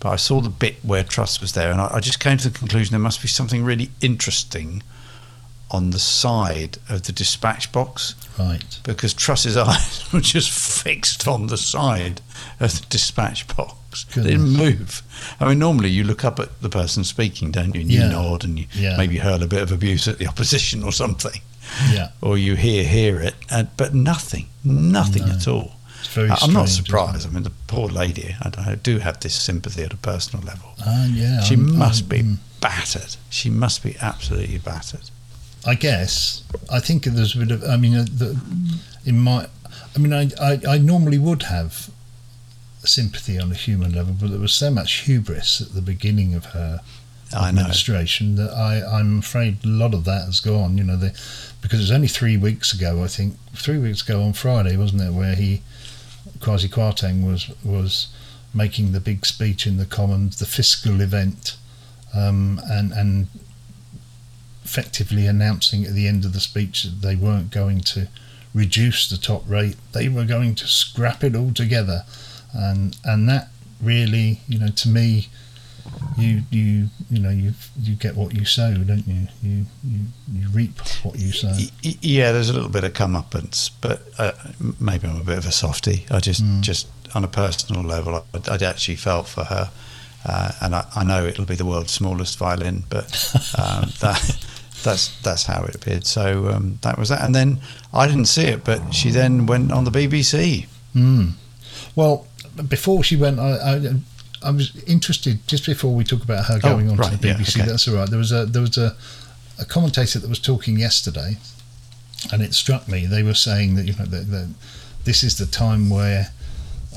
but 0.00 0.10
I 0.10 0.16
saw 0.16 0.40
the 0.40 0.50
bit 0.50 0.76
where 0.82 1.04
Truss 1.04 1.40
was 1.40 1.52
there, 1.52 1.70
and 1.70 1.80
I, 1.80 1.88
I 1.94 2.00
just 2.00 2.20
came 2.20 2.36
to 2.38 2.50
the 2.50 2.58
conclusion 2.58 2.92
there 2.92 3.00
must 3.00 3.22
be 3.22 3.28
something 3.28 3.64
really 3.64 3.90
interesting 4.00 4.82
on 5.70 5.90
the 5.90 5.98
side 5.98 6.78
of 6.88 7.02
the 7.04 7.12
dispatch 7.12 7.72
box 7.72 8.14
right. 8.38 8.78
because 8.84 9.12
Truss's 9.12 9.56
eyes 9.56 10.12
were 10.12 10.20
just 10.20 10.50
fixed 10.50 11.26
on 11.26 11.48
the 11.48 11.56
side 11.56 12.20
of 12.60 12.80
the 12.80 12.86
dispatch 12.90 13.46
box. 13.56 14.04
They 14.14 14.22
didn't 14.22 14.50
move. 14.50 15.02
I 15.40 15.48
mean, 15.48 15.58
normally 15.58 15.88
you 15.88 16.04
look 16.04 16.24
up 16.24 16.38
at 16.38 16.60
the 16.60 16.68
person 16.68 17.02
speaking, 17.04 17.50
don't 17.50 17.74
you? 17.74 17.80
And 17.80 17.90
you 17.90 18.00
nod 18.00 18.44
and 18.44 18.58
you 18.58 18.66
Yeah. 18.74 18.96
maybe 18.96 19.18
hurl 19.18 19.42
a 19.42 19.46
bit 19.46 19.62
of 19.62 19.72
abuse 19.72 20.06
at 20.06 20.18
the 20.18 20.26
opposition 20.26 20.82
or 20.82 20.92
something 20.92 21.40
Yeah, 21.92 22.08
or 22.20 22.38
you 22.38 22.54
hear 22.56 22.84
hear 22.84 23.20
it, 23.20 23.34
and, 23.50 23.68
but 23.76 23.94
nothing, 23.94 24.46
nothing 24.64 25.26
No. 25.26 25.32
at 25.32 25.48
all. 25.48 25.72
it's 26.00 26.08
very. 26.14 26.30
I- 26.30 26.38
I'm 26.42 26.52
not 26.52 26.68
surprised. 26.68 27.26
I 27.26 27.30
mean, 27.30 27.42
the 27.42 27.52
poor 27.66 27.88
lady. 27.88 28.36
I, 28.42 28.72
I 28.72 28.74
do 28.76 28.98
have 28.98 29.20
this 29.20 29.34
sympathy 29.34 29.82
at 29.82 29.92
a 29.92 29.96
personal 29.96 30.44
level. 30.44 30.68
Ah, 30.84 31.06
yeah. 31.06 31.40
She 31.42 31.54
I'm- 31.54 31.76
must 31.78 32.02
I'm- 32.02 32.08
be 32.08 32.22
mm. 32.22 32.36
battered. 32.60 33.16
She 33.30 33.50
must 33.50 33.82
be 33.82 33.96
absolutely 34.00 34.58
battered. 34.58 35.10
I 35.66 35.74
guess 35.74 36.42
I 36.70 36.78
think 36.80 37.04
there's 37.04 37.34
a 37.34 37.38
bit 37.38 37.50
of. 37.50 37.64
I 37.64 37.76
mean, 37.76 37.94
uh, 37.94 38.04
the, 38.04 38.38
in 39.06 39.18
my, 39.18 39.48
I 39.94 39.98
mean, 39.98 40.12
I, 40.12 40.30
I 40.40 40.60
I 40.74 40.78
normally 40.78 41.18
would 41.18 41.44
have 41.44 41.90
sympathy 42.84 43.38
on 43.38 43.50
a 43.50 43.54
human 43.54 43.92
level, 43.94 44.14
but 44.20 44.30
there 44.30 44.38
was 44.38 44.52
so 44.52 44.70
much 44.70 45.00
hubris 45.06 45.60
at 45.62 45.72
the 45.74 45.80
beginning 45.82 46.34
of 46.34 46.44
her. 46.46 46.80
Administration 47.32 48.36
that 48.36 48.50
I 48.52 48.82
I'm 48.84 49.20
afraid 49.20 49.64
a 49.64 49.68
lot 49.68 49.94
of 49.94 50.04
that 50.04 50.26
has 50.26 50.40
gone. 50.40 50.78
You 50.78 50.84
know, 50.84 50.96
the, 50.96 51.10
because 51.60 51.80
it 51.80 51.84
was 51.84 51.92
only 51.92 52.08
three 52.08 52.36
weeks 52.36 52.72
ago. 52.72 53.02
I 53.02 53.08
think 53.08 53.36
three 53.54 53.78
weeks 53.78 54.02
ago 54.02 54.22
on 54.22 54.32
Friday, 54.32 54.76
wasn't 54.76 55.02
it, 55.02 55.12
where 55.12 55.34
he 55.34 55.62
Kwasi 56.38 56.68
Kwarteng 56.68 57.26
was 57.26 57.50
was 57.64 58.08
making 58.52 58.92
the 58.92 59.00
big 59.00 59.26
speech 59.26 59.66
in 59.66 59.76
the 59.76 59.86
Commons, 59.86 60.38
the 60.38 60.46
fiscal 60.46 61.00
event, 61.00 61.56
um, 62.14 62.60
and 62.70 62.92
and 62.92 63.28
effectively 64.64 65.26
announcing 65.26 65.84
at 65.84 65.92
the 65.92 66.08
end 66.08 66.24
of 66.24 66.32
the 66.32 66.40
speech 66.40 66.84
that 66.84 67.02
they 67.02 67.14
weren't 67.16 67.50
going 67.50 67.80
to 67.80 68.08
reduce 68.54 69.08
the 69.08 69.16
top 69.16 69.42
rate; 69.48 69.76
they 69.92 70.08
were 70.08 70.24
going 70.24 70.54
to 70.54 70.66
scrap 70.66 71.24
it 71.24 71.34
all 71.34 71.52
together, 71.52 72.04
and 72.52 72.96
and 73.04 73.28
that 73.28 73.48
really, 73.80 74.40
you 74.48 74.58
know, 74.58 74.68
to 74.68 74.88
me, 74.88 75.28
you 76.16 76.42
you 76.50 76.88
you 77.10 77.18
know 77.20 77.30
you 77.30 77.52
you 77.80 77.94
get 77.94 78.16
what 78.16 78.34
you 78.34 78.44
sow, 78.44 78.72
don't 78.74 79.06
you? 79.06 79.26
You 79.42 79.66
you, 79.84 80.00
you 80.32 80.48
reap 80.50 80.78
what 81.02 81.18
you 81.18 81.32
sow. 81.32 81.52
Yeah, 81.82 82.32
there's 82.32 82.48
a 82.50 82.52
little 82.52 82.68
bit 82.70 82.84
of 82.84 82.92
comeuppance, 82.92 83.70
but 83.80 84.02
uh, 84.18 84.32
maybe 84.80 85.08
I'm 85.08 85.20
a 85.20 85.24
bit 85.24 85.38
of 85.38 85.46
a 85.46 85.52
softie. 85.52 86.06
I 86.10 86.20
just, 86.20 86.42
Mm. 86.42 86.60
just 86.62 86.86
on 87.14 87.24
a 87.24 87.28
personal 87.28 87.82
level, 87.82 88.24
I, 88.34 88.38
I 88.50 88.54
actually 88.64 88.96
felt 88.96 89.28
for 89.28 89.44
her, 89.44 89.70
uh, 90.24 90.52
and 90.60 90.74
I, 90.74 90.86
I 90.96 91.04
know 91.04 91.24
it'll 91.26 91.44
be 91.44 91.54
the 91.54 91.64
world's 91.66 91.92
smallest 91.92 92.38
violin, 92.38 92.84
but 92.88 93.04
um, 93.58 93.90
that, 94.00 94.46
that's 94.82 95.20
that's 95.22 95.44
how 95.44 95.64
it 95.64 95.74
appeared. 95.74 96.06
So 96.06 96.48
um, 96.48 96.78
that 96.82 96.98
was 96.98 97.08
that, 97.10 97.22
and 97.22 97.34
then 97.34 97.60
I 97.92 98.06
didn't 98.06 98.26
see 98.26 98.44
it, 98.44 98.64
but 98.64 98.92
she 98.94 99.10
then 99.10 99.46
went 99.46 99.70
on 99.72 99.84
the 99.84 99.90
BBC. 99.90 100.66
Mm. 100.94 101.32
Well, 101.96 102.26
before 102.68 103.02
she 103.04 103.16
went, 103.16 103.38
I, 103.40 103.50
I 103.76 103.94
I 104.44 104.50
was 104.50 104.76
interested 104.84 105.46
just 105.46 105.66
before 105.66 105.94
we 105.94 106.04
talk 106.04 106.22
about 106.22 106.44
her 106.46 106.56
Oh, 106.62 106.70
going 106.70 106.90
on 106.90 106.96
to 106.96 107.02
right, 107.02 107.20
the 107.20 107.28
yeah, 107.28 107.34
BBC. 107.34 107.60
okay. 107.60 107.68
That's 107.70 107.88
all 107.88 107.94
right. 107.96 108.08
There 108.08 108.18
was 108.18 108.32
a 108.32 108.46
there 108.46 108.62
was 108.62 108.76
a, 108.78 108.94
a 109.58 109.64
commentator 109.64 110.18
that 110.18 110.28
was 110.28 110.38
talking 110.38 110.78
yesterday, 110.78 111.36
and 112.32 112.42
it 112.42 112.54
struck 112.54 112.86
me. 112.88 113.06
They 113.06 113.22
were 113.22 113.34
saying 113.34 113.74
that 113.76 113.86
you 113.86 113.94
know 113.98 114.04
that, 114.06 114.30
that 114.30 114.48
this 115.04 115.22
is 115.22 115.36
the 115.38 115.46
time 115.46 115.90
where 115.90 116.28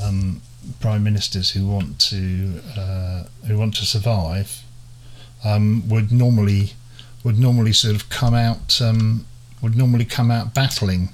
um, 0.01 0.41
prime 0.79 1.03
ministers 1.03 1.51
who 1.51 1.65
want 1.67 1.99
to 2.11 2.61
uh, 2.77 3.23
who 3.47 3.57
want 3.57 3.75
to 3.75 3.85
survive 3.85 4.61
um, 5.45 5.87
would 5.87 6.11
normally 6.11 6.73
would 7.23 7.37
normally 7.39 7.73
sort 7.73 7.95
of 7.95 8.09
come 8.09 8.33
out 8.33 8.81
um, 8.81 9.25
would 9.61 9.75
normally 9.75 10.05
come 10.05 10.29
out 10.31 10.53
battling, 10.53 11.09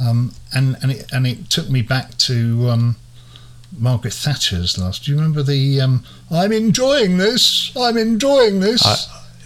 um, 0.00 0.32
and 0.54 0.76
and 0.82 0.90
it 0.92 1.12
and 1.12 1.26
it 1.26 1.48
took 1.50 1.68
me 1.70 1.82
back 1.82 2.16
to 2.18 2.68
um, 2.68 2.96
Margaret 3.78 4.12
Thatcher's 4.12 4.78
last. 4.78 5.04
Do 5.04 5.12
you 5.12 5.16
remember 5.16 5.42
the 5.42 5.80
um, 5.80 6.04
"I'm 6.30 6.52
enjoying 6.52 7.18
this, 7.18 7.72
I'm 7.76 7.96
enjoying 7.96 8.60
this"? 8.60 8.84
I, 8.84 8.96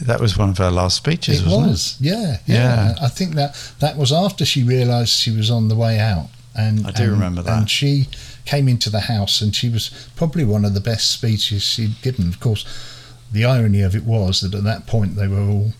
that 0.02 0.20
was 0.20 0.36
one 0.36 0.50
of 0.50 0.58
her 0.58 0.70
last 0.70 0.96
speeches. 0.96 1.40
It 1.40 1.46
was, 1.46 1.96
it? 2.00 2.06
Yeah, 2.06 2.36
yeah, 2.46 2.88
yeah. 2.88 2.94
I 3.00 3.08
think 3.08 3.34
that 3.34 3.54
that 3.80 3.96
was 3.96 4.12
after 4.12 4.44
she 4.44 4.62
realised 4.62 5.10
she 5.10 5.34
was 5.34 5.50
on 5.50 5.68
the 5.68 5.76
way 5.76 5.98
out, 5.98 6.28
and 6.54 6.86
I 6.86 6.90
do 6.90 7.04
and, 7.04 7.12
remember 7.12 7.42
that. 7.42 7.58
And 7.58 7.70
she 7.70 8.08
came 8.44 8.68
into 8.68 8.90
the 8.90 9.00
house, 9.00 9.40
and 9.40 9.54
she 9.54 9.68
was 9.68 10.08
probably 10.16 10.44
one 10.44 10.64
of 10.64 10.74
the 10.74 10.80
best 10.80 11.10
speeches 11.10 11.62
she'd 11.62 12.00
given. 12.02 12.28
Of 12.28 12.40
course, 12.40 12.64
the 13.32 13.44
irony 13.44 13.82
of 13.82 13.94
it 13.94 14.04
was 14.04 14.40
that 14.40 14.54
at 14.54 14.64
that 14.64 14.86
point 14.86 15.16
they 15.16 15.28
were 15.28 15.40
all 15.40 15.72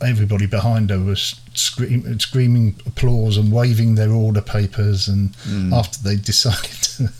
everybody 0.00 0.46
behind 0.46 0.90
her 0.90 0.98
was 0.98 1.40
scream, 1.54 2.18
screaming 2.20 2.76
applause 2.86 3.36
and 3.36 3.52
waving 3.52 3.94
their 3.96 4.12
order 4.12 4.40
papers 4.40 5.08
and 5.08 5.32
mm. 5.38 5.72
after 5.72 6.00
they 6.02 6.16
decided 6.32 6.70
to, 6.82 7.12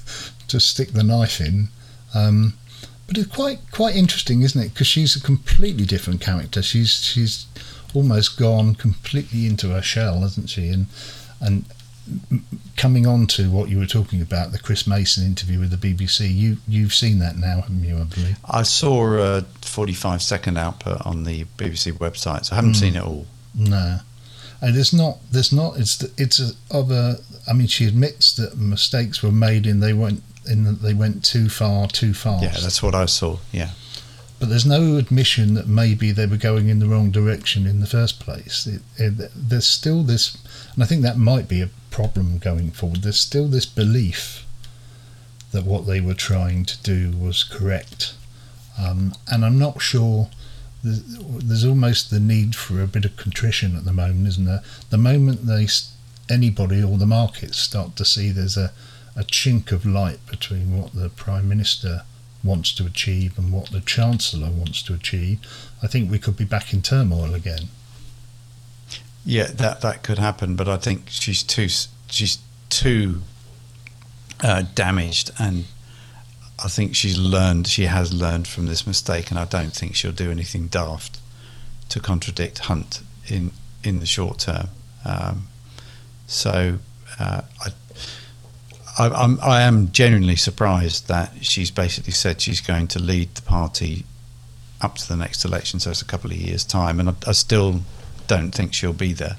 to, 0.48 0.60
stick 0.60 0.92
the 0.92 1.02
knife 1.02 1.40
in 1.40 1.68
um, 2.14 2.54
but 3.06 3.18
it's 3.18 3.34
quite 3.34 3.58
quite 3.70 3.94
interesting 3.94 4.42
isn't 4.42 4.60
it 4.60 4.72
because 4.72 4.86
she's 4.86 5.16
a 5.16 5.20
completely 5.20 5.84
different 5.84 6.20
character 6.20 6.62
she's 6.62 7.02
she's 7.02 7.46
almost 7.94 8.38
gone 8.38 8.74
completely 8.74 9.46
into 9.46 9.68
her 9.68 9.82
shell 9.82 10.20
hasn't 10.20 10.50
she 10.50 10.68
and 10.68 10.86
and 11.40 11.64
coming 12.76 13.06
on 13.06 13.26
to 13.26 13.50
what 13.50 13.68
you 13.68 13.78
were 13.78 13.86
talking 13.86 14.20
about, 14.20 14.52
the 14.52 14.58
Chris 14.58 14.86
Mason 14.86 15.24
interview 15.24 15.58
with 15.58 15.70
the 15.70 15.76
BBC, 15.76 16.32
you 16.32 16.58
you've 16.68 16.94
seen 16.94 17.18
that 17.18 17.36
now, 17.36 17.60
haven't 17.62 17.82
you? 17.82 17.98
I 17.98 18.04
believe 18.04 18.38
I 18.44 18.62
saw 18.62 19.14
a 19.14 19.42
45 19.62 20.22
second 20.22 20.56
output 20.56 21.04
on 21.04 21.24
the 21.24 21.44
BBC 21.56 21.92
website, 21.92 22.46
so 22.46 22.52
I 22.52 22.56
haven't 22.56 22.72
mm. 22.72 22.80
seen 22.80 22.96
it 22.96 23.02
all. 23.02 23.26
No, 23.54 23.98
and 24.60 24.76
there's 24.76 24.92
not 24.92 25.18
there's 25.30 25.52
not 25.52 25.78
it's 25.78 26.02
it's 26.18 26.40
a, 26.40 26.52
of 26.70 26.90
a. 26.90 27.16
I 27.48 27.52
mean, 27.52 27.66
she 27.66 27.86
admits 27.86 28.32
that 28.34 28.56
mistakes 28.56 29.22
were 29.22 29.32
made 29.32 29.66
and 29.66 29.82
they 29.82 29.92
went 29.92 30.22
in 30.48 30.64
that 30.64 30.82
they 30.82 30.94
went 30.94 31.24
too 31.24 31.48
far, 31.48 31.88
too 31.88 32.14
fast. 32.14 32.42
Yeah, 32.42 32.60
that's 32.60 32.82
what 32.82 32.94
I 32.94 33.06
saw. 33.06 33.38
Yeah. 33.52 33.70
But 34.38 34.50
there's 34.50 34.66
no 34.66 34.96
admission 34.96 35.54
that 35.54 35.66
maybe 35.66 36.12
they 36.12 36.26
were 36.26 36.36
going 36.36 36.68
in 36.68 36.78
the 36.78 36.86
wrong 36.86 37.10
direction 37.10 37.66
in 37.66 37.80
the 37.80 37.86
first 37.86 38.20
place. 38.20 38.66
It, 38.66 38.82
it, 38.98 39.30
there's 39.34 39.66
still 39.66 40.02
this, 40.02 40.36
and 40.74 40.82
I 40.82 40.86
think 40.86 41.02
that 41.02 41.16
might 41.16 41.48
be 41.48 41.62
a 41.62 41.70
problem 41.90 42.38
going 42.38 42.70
forward. 42.70 43.02
There's 43.02 43.18
still 43.18 43.48
this 43.48 43.64
belief 43.64 44.44
that 45.52 45.64
what 45.64 45.86
they 45.86 46.02
were 46.02 46.14
trying 46.14 46.66
to 46.66 46.82
do 46.82 47.16
was 47.16 47.44
correct. 47.44 48.14
Um, 48.78 49.14
and 49.26 49.42
I'm 49.44 49.58
not 49.58 49.80
sure. 49.80 50.28
There's 50.84 51.64
almost 51.64 52.10
the 52.10 52.20
need 52.20 52.54
for 52.54 52.82
a 52.82 52.86
bit 52.86 53.06
of 53.06 53.16
contrition 53.16 53.74
at 53.74 53.86
the 53.86 53.92
moment, 53.92 54.26
isn't 54.28 54.44
there? 54.44 54.62
The 54.90 54.98
moment 54.98 55.46
they, 55.46 55.66
anybody 56.28 56.82
or 56.82 56.98
the 56.98 57.06
markets 57.06 57.58
start 57.58 57.96
to 57.96 58.04
see 58.04 58.30
there's 58.30 58.58
a, 58.58 58.70
a 59.16 59.24
chink 59.24 59.72
of 59.72 59.86
light 59.86 60.24
between 60.26 60.78
what 60.78 60.92
the 60.92 61.08
Prime 61.08 61.48
Minister 61.48 62.02
wants 62.44 62.72
to 62.74 62.86
achieve 62.86 63.38
and 63.38 63.52
what 63.52 63.70
the 63.70 63.80
Chancellor 63.80 64.50
wants 64.50 64.82
to 64.82 64.94
achieve, 64.94 65.40
I 65.82 65.86
think 65.86 66.10
we 66.10 66.18
could 66.18 66.36
be 66.36 66.44
back 66.44 66.72
in 66.72 66.82
turmoil 66.82 67.34
again. 67.34 67.68
Yeah, 69.24 69.46
that 69.46 69.80
that 69.80 70.02
could 70.02 70.18
happen, 70.18 70.54
but 70.54 70.68
I 70.68 70.76
think 70.76 71.06
she's 71.08 71.42
too 71.42 71.68
she's 72.08 72.38
too 72.68 73.22
uh, 74.40 74.62
damaged, 74.74 75.32
and 75.38 75.64
I 76.62 76.68
think 76.68 76.94
she's 76.94 77.18
learned. 77.18 77.66
She 77.66 77.86
has 77.86 78.12
learned 78.12 78.46
from 78.46 78.66
this 78.66 78.86
mistake, 78.86 79.30
and 79.30 79.38
I 79.38 79.44
don't 79.44 79.72
think 79.72 79.96
she'll 79.96 80.12
do 80.12 80.30
anything 80.30 80.68
daft 80.68 81.18
to 81.88 81.98
contradict 81.98 82.60
Hunt 82.60 83.00
in 83.26 83.50
in 83.82 83.98
the 83.98 84.06
short 84.06 84.38
term. 84.38 84.68
Um, 85.04 85.48
so 86.28 86.78
uh, 87.18 87.42
I, 87.64 87.70
I, 88.98 89.08
I'm, 89.08 89.38
I 89.42 89.62
am 89.62 89.92
genuinely 89.92 90.36
surprised 90.36 91.08
that 91.08 91.32
she's 91.42 91.70
basically 91.70 92.12
said 92.12 92.40
she's 92.40 92.60
going 92.60 92.88
to 92.88 92.98
lead 92.98 93.34
the 93.34 93.42
party 93.42 94.04
up 94.80 94.96
to 94.96 95.08
the 95.08 95.16
next 95.16 95.44
election, 95.44 95.80
so 95.80 95.90
it's 95.90 96.02
a 96.02 96.06
couple 96.06 96.30
of 96.30 96.36
years' 96.36 96.64
time, 96.64 97.00
and 97.00 97.10
I, 97.10 97.14
I 97.26 97.32
still 97.32 97.80
don't 98.26 98.52
think 98.52 98.74
she'll 98.74 98.92
be 98.92 99.12
there. 99.12 99.36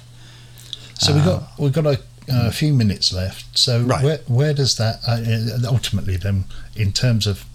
So 0.99 1.13
we 1.13 1.19
got 1.19 1.41
uh, 1.41 1.45
we've 1.59 1.73
got 1.73 1.85
a, 1.85 1.99
a, 2.27 2.51
few 2.51 2.73
minutes 2.73 3.13
left. 3.13 3.57
So 3.57 3.83
right. 3.83 4.03
where 4.03 4.17
where 4.27 4.53
does 4.53 4.77
that 4.77 4.99
uh, 5.07 5.67
ultimately 5.71 6.17
then, 6.17 6.45
in 6.75 6.91
terms 6.91 7.27
of 7.27 7.45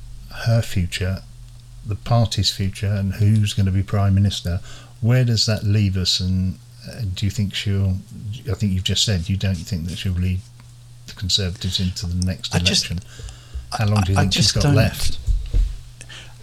her 0.46 0.62
future, 0.62 1.22
the 1.84 1.96
party's 1.96 2.50
future, 2.50 2.86
and 2.86 3.14
who's 3.14 3.52
going 3.52 3.66
to 3.66 3.72
be 3.72 3.82
prime 3.82 4.14
minister, 4.14 4.60
where 5.00 5.24
does 5.24 5.46
that 5.46 5.64
leave 5.64 5.96
us? 5.96 6.20
And 6.20 6.58
uh, 6.88 7.02
do 7.14 7.26
you 7.26 7.30
think 7.30 7.54
she'll? 7.54 7.96
I 8.50 8.54
think 8.54 8.72
you've 8.72 8.84
just 8.84 9.04
said 9.04 9.28
you 9.28 9.36
don't 9.36 9.56
think 9.56 9.86
that 9.88 9.98
she'll 9.98 10.12
lead 10.12 10.40
the 11.14 11.20
Conservatives 11.20 11.80
into 11.80 12.06
the 12.06 12.26
next 12.26 12.54
election. 12.54 12.98
Just, 12.98 13.32
How 13.78 13.86
long 13.86 14.02
do 14.02 14.12
you 14.12 14.18
think 14.18 14.32
she's 14.32 14.52
got 14.52 14.74
left? 14.74 15.18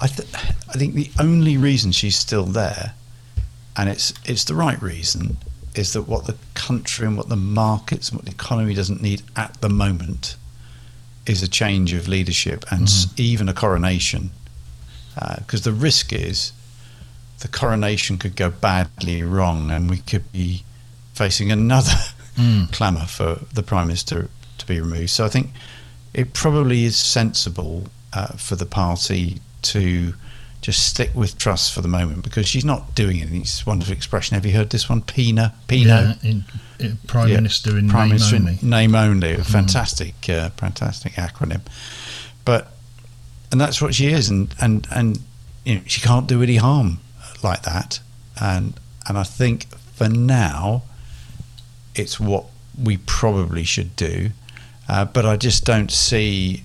I, 0.01 0.07
th- 0.07 0.29
I 0.33 0.73
think 0.73 0.93
the 0.93 1.11
only 1.19 1.57
reason 1.57 1.91
she's 1.91 2.17
still 2.17 2.45
there 2.45 2.93
and 3.79 3.87
it's 3.87 4.13
it's 4.25 4.43
the 4.43 4.55
right 4.55 4.81
reason, 4.81 5.37
is 5.73 5.93
that 5.93 6.01
what 6.01 6.25
the 6.25 6.35
country 6.53 7.07
and 7.07 7.15
what 7.15 7.29
the 7.29 7.37
markets 7.37 8.09
and 8.09 8.17
what 8.17 8.25
the 8.25 8.31
economy 8.31 8.73
doesn't 8.73 9.01
need 9.01 9.21
at 9.37 9.61
the 9.61 9.69
moment 9.69 10.35
is 11.25 11.41
a 11.41 11.47
change 11.47 11.93
of 11.93 12.09
leadership 12.09 12.65
and 12.71 12.87
mm. 12.87 13.19
even 13.19 13.47
a 13.47 13.53
coronation, 13.53 14.31
because 15.37 15.65
uh, 15.65 15.71
the 15.71 15.77
risk 15.77 16.11
is 16.11 16.51
the 17.39 17.47
coronation 17.47 18.17
could 18.17 18.35
go 18.35 18.49
badly 18.49 19.23
wrong 19.23 19.71
and 19.71 19.89
we 19.89 19.99
could 19.99 20.29
be 20.33 20.63
facing 21.13 21.49
another 21.49 21.95
mm. 22.35 22.69
clamour 22.73 23.05
for 23.05 23.39
the 23.53 23.63
prime 23.63 23.87
minister 23.87 24.27
be 24.69 24.79
removed. 24.79 25.09
So 25.09 25.25
I 25.25 25.29
think 25.29 25.51
it 26.13 26.33
probably 26.33 26.85
is 26.85 26.97
sensible 26.97 27.87
uh, 28.13 28.33
for 28.37 28.55
the 28.55 28.65
party 28.65 29.39
to 29.61 30.13
just 30.61 30.87
stick 30.87 31.11
with 31.15 31.37
Truss 31.37 31.73
for 31.73 31.81
the 31.81 31.87
moment 31.87 32.23
because 32.23 32.47
she's 32.47 32.65
not 32.65 32.93
doing 32.95 33.21
anything. 33.21 33.41
It's 33.41 33.61
a 33.61 33.65
wonderful 33.65 33.93
expression. 33.93 34.35
Have 34.35 34.45
you 34.45 34.51
heard 34.51 34.69
this 34.69 34.89
one? 34.89 35.01
Pina, 35.01 35.53
Pino, 35.67 36.15
yeah, 36.21 36.29
in, 36.29 36.43
in 36.79 36.97
Prime 37.07 37.29
yeah, 37.29 37.35
Minister 37.35 37.77
in 37.77 37.89
Prime 37.89 38.09
name 38.09 38.15
Minister 38.15 38.35
only. 38.35 38.57
In 38.61 38.69
name 38.69 38.95
only. 38.95 39.35
Mm. 39.35 39.45
Fantastic, 39.45 40.29
uh, 40.29 40.49
fantastic 40.51 41.13
acronym. 41.13 41.61
But 42.43 42.73
and 43.51 43.59
that's 43.59 43.81
what 43.81 43.95
she 43.95 44.07
is, 44.07 44.29
and 44.29 44.53
and 44.59 44.87
and 44.91 45.19
you 45.63 45.75
know, 45.75 45.81
she 45.85 46.01
can't 46.01 46.27
do 46.27 46.43
any 46.43 46.57
harm 46.57 46.99
like 47.41 47.63
that. 47.63 47.99
And 48.41 48.73
and 49.07 49.17
I 49.17 49.23
think 49.23 49.67
for 49.93 50.09
now, 50.09 50.83
it's 51.95 52.19
what 52.19 52.45
we 52.81 52.97
probably 52.97 53.63
should 53.63 53.95
do. 53.95 54.31
Uh, 54.89 55.05
but 55.05 55.25
I 55.25 55.37
just 55.37 55.65
don't 55.65 55.91
see 55.91 56.63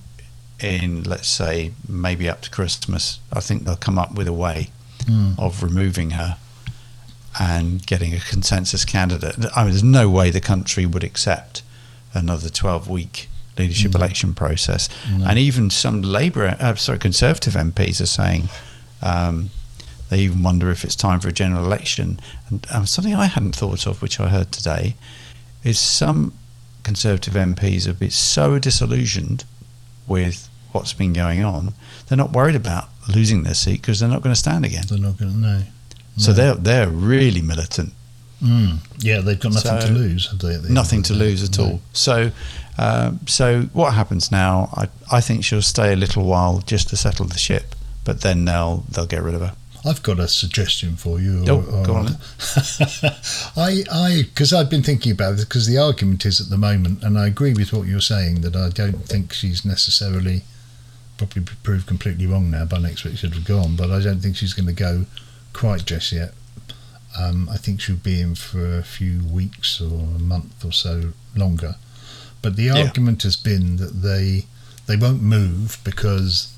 in, 0.59 1.03
let's 1.03 1.27
say, 1.27 1.71
maybe 1.87 2.27
up 2.27 2.41
to 2.41 2.49
Christmas, 2.49 3.19
I 3.31 3.39
think 3.39 3.63
they'll 3.63 3.75
come 3.75 3.99
up 3.99 4.15
with 4.15 4.27
a 4.27 4.33
way 4.33 4.69
mm. 5.03 5.37
of 5.37 5.61
removing 5.61 6.11
her 6.11 6.37
and 7.39 7.85
getting 7.85 8.13
a 8.13 8.19
consensus 8.19 8.83
candidate. 8.83 9.35
I 9.55 9.63
mean, 9.63 9.71
there's 9.71 9.83
no 9.83 10.09
way 10.09 10.31
the 10.31 10.41
country 10.41 10.85
would 10.85 11.03
accept 11.03 11.61
another 12.13 12.49
12 12.49 12.89
week 12.89 13.29
leadership 13.59 13.91
mm. 13.91 13.95
election 13.95 14.33
process. 14.33 14.89
No. 15.09 15.25
And 15.27 15.37
even 15.37 15.69
some 15.69 16.01
Labour, 16.01 16.55
uh, 16.59 16.75
sorry, 16.75 16.97
Conservative 16.97 17.53
MPs 17.53 18.01
are 18.01 18.07
saying 18.07 18.49
um, 19.03 19.51
they 20.09 20.19
even 20.19 20.41
wonder 20.41 20.71
if 20.71 20.83
it's 20.83 20.95
time 20.95 21.19
for 21.19 21.27
a 21.27 21.33
general 21.33 21.63
election. 21.63 22.19
And 22.49 22.65
um, 22.71 22.85
something 22.87 23.13
I 23.13 23.25
hadn't 23.25 23.55
thought 23.55 23.85
of, 23.85 24.01
which 24.01 24.19
I 24.19 24.29
heard 24.29 24.51
today, 24.51 24.95
is 25.63 25.77
some 25.77 26.33
Conservative 26.85 27.33
MPs 27.33 27.85
have 27.85 27.99
been 27.99 28.11
so 28.11 28.57
disillusioned 28.59 29.43
with 30.07 30.47
what's 30.71 30.93
been 30.93 31.13
going 31.13 31.43
on, 31.43 31.73
they're 32.07 32.17
not 32.17 32.31
worried 32.31 32.55
about 32.55 32.89
losing 33.13 33.43
their 33.43 33.53
seat 33.53 33.81
because 33.81 33.99
they're 33.99 34.09
not 34.09 34.21
going 34.21 34.33
to 34.33 34.39
stand 34.39 34.63
again. 34.63 34.83
They're 34.87 34.99
not 34.99 35.17
going 35.17 35.31
to 35.31 35.37
know. 35.37 35.61
So 36.17 36.31
they're 36.31 36.55
they're 36.55 36.87
really 36.87 37.41
militant. 37.41 37.93
Mm. 38.41 38.77
Yeah, 38.99 39.19
they've 39.19 39.39
got 39.39 39.53
nothing 39.53 39.81
so, 39.81 39.87
to 39.87 39.93
lose, 39.93 40.29
have 40.29 40.39
they? 40.39 40.69
Nothing 40.69 41.03
to 41.03 41.13
lose 41.13 41.43
at 41.43 41.57
no. 41.57 41.63
all. 41.65 41.81
So, 41.93 42.31
um, 42.77 43.19
so 43.27 43.63
what 43.73 43.93
happens 43.93 44.31
now? 44.31 44.69
I 44.73 44.87
I 45.11 45.21
think 45.21 45.43
she'll 45.43 45.61
stay 45.61 45.93
a 45.93 45.95
little 45.95 46.25
while 46.25 46.59
just 46.59 46.89
to 46.89 46.97
settle 46.97 47.25
the 47.25 47.37
ship, 47.37 47.75
but 48.03 48.21
then 48.21 48.45
they'll 48.45 48.85
they'll 48.89 49.07
get 49.07 49.23
rid 49.23 49.35
of 49.35 49.41
her. 49.41 49.55
I've 49.85 50.01
got 50.01 50.19
a 50.19 50.27
suggestion 50.27 50.95
for 50.95 51.19
you. 51.19 51.45
Oh, 51.47 51.57
or, 51.57 51.79
or, 51.79 51.85
go 51.85 51.93
on. 51.93 52.07
I, 53.55 53.83
I, 53.91 54.23
because 54.23 54.51
I've 54.51 54.69
been 54.69 54.81
thinking 54.81 55.11
about 55.11 55.33
it. 55.35 55.41
Because 55.41 55.67
the 55.67 55.77
argument 55.77 56.25
is 56.25 56.41
at 56.41 56.49
the 56.49 56.57
moment, 56.57 57.03
and 57.03 57.19
I 57.19 57.27
agree 57.27 57.53
with 57.53 57.71
what 57.71 57.87
you're 57.87 58.01
saying 58.01 58.41
that 58.41 58.55
I 58.55 58.69
don't 58.69 59.05
think 59.05 59.31
she's 59.31 59.63
necessarily 59.63 60.41
probably 61.17 61.43
proved 61.63 61.87
completely 61.87 62.25
wrong 62.25 62.49
now. 62.49 62.65
By 62.65 62.79
next 62.79 63.03
week 63.05 63.17
she'd 63.17 63.35
have 63.35 63.45
gone, 63.45 63.75
but 63.75 63.91
I 63.91 64.01
don't 64.01 64.19
think 64.19 64.35
she's 64.35 64.53
going 64.53 64.67
to 64.67 64.73
go 64.73 65.05
quite 65.53 65.85
just 65.85 66.11
yet. 66.11 66.33
Um, 67.17 67.47
I 67.49 67.57
think 67.57 67.79
she'll 67.79 67.95
be 67.95 68.19
in 68.19 68.35
for 68.35 68.77
a 68.77 68.83
few 68.83 69.23
weeks 69.23 69.79
or 69.79 69.93
a 69.93 70.19
month 70.19 70.65
or 70.65 70.71
so 70.71 71.13
longer. 71.35 71.75
But 72.41 72.55
the 72.55 72.63
yeah. 72.63 72.85
argument 72.85 73.23
has 73.23 73.35
been 73.35 73.77
that 73.77 74.01
they 74.01 74.45
they 74.87 74.95
won't 74.95 75.21
move 75.21 75.77
because 75.83 76.55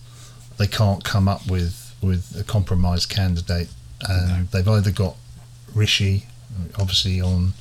they 0.57 0.67
can't 0.67 1.03
come 1.03 1.27
up 1.27 1.47
with 1.49 1.86
with 2.01 2.35
a 2.39 2.43
compromise 2.43 3.05
candidate 3.05 3.69
No. 4.07 4.43
they've 4.51 4.67
either 4.67 4.91
got 4.91 5.15
Rishi, 5.73 6.25
obviously 6.79 7.19
on 7.21 7.53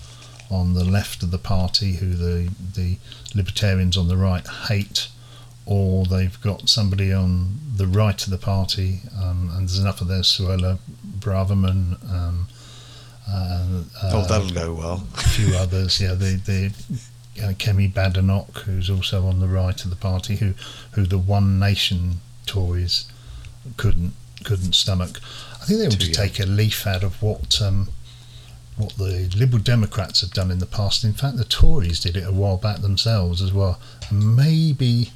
on 0.51 0.75
the 0.75 0.85
left 0.85 1.23
of 1.23 1.31
the 1.31 1.39
party, 1.39 1.95
who 1.95 2.15
the 2.15 2.51
the 2.75 2.99
Libertarians 3.35 3.97
on 3.97 4.09
the 4.09 4.17
right 4.17 4.47
hate, 4.69 5.09
or 5.65 6.05
they've 6.07 6.41
got 6.41 6.69
somebody 6.69 7.13
on 7.13 7.59
the 7.77 7.87
right 7.87 8.23
of 8.23 8.31
the 8.31 8.39
party, 8.39 9.01
um, 9.21 9.51
and 9.53 9.69
there's 9.69 9.79
enough 9.79 10.01
of 10.01 10.09
those, 10.09 10.29
Suella 10.29 10.79
Braverman, 11.19 11.99
um, 12.11 12.47
uh, 13.29 13.83
oh, 14.05 14.21
uh, 14.21 14.27
that'll 14.29 14.51
go 14.51 14.73
well. 14.75 15.07
a 15.17 15.29
few 15.29 15.57
others. 15.57 16.01
Yeah, 16.01 16.15
the 16.15 16.37
the 16.45 16.67
uh, 17.43 17.53
Kemi 17.55 17.93
Badenoch, 17.93 18.59
who's 18.59 18.89
also 18.89 19.27
on 19.27 19.41
the 19.41 19.49
right 19.49 19.83
of 19.83 19.91
the 19.91 19.97
party, 19.97 20.37
who 20.37 20.55
who 20.93 21.05
the 21.07 21.19
One 21.19 21.59
Nation 21.59 22.21
Tories 22.47 23.07
couldn't 23.77 24.13
couldn't 24.47 24.75
stomach. 24.75 25.21
I 25.61 25.65
think 25.67 25.81
they 25.81 25.87
ought 25.87 26.01
to 26.01 26.13
take 26.13 26.41
a 26.41 26.47
leaf 26.47 26.87
out 26.87 27.03
of 27.03 27.21
what 27.23 27.61
um, 27.61 27.89
what 28.77 28.93
the 28.97 29.31
Liberal 29.37 29.63
Democrats 29.63 30.21
have 30.23 30.33
done 30.33 30.51
in 30.51 30.59
the 30.59 30.67
past. 30.67 31.05
In 31.05 31.13
fact, 31.13 31.37
the 31.37 31.45
Tories 31.45 32.01
did 32.01 32.17
it 32.17 32.27
a 32.27 32.33
while 32.33 32.57
back 32.57 32.79
themselves 32.81 33.43
as 33.43 33.53
well. 33.53 33.79
Maybe 34.11 35.11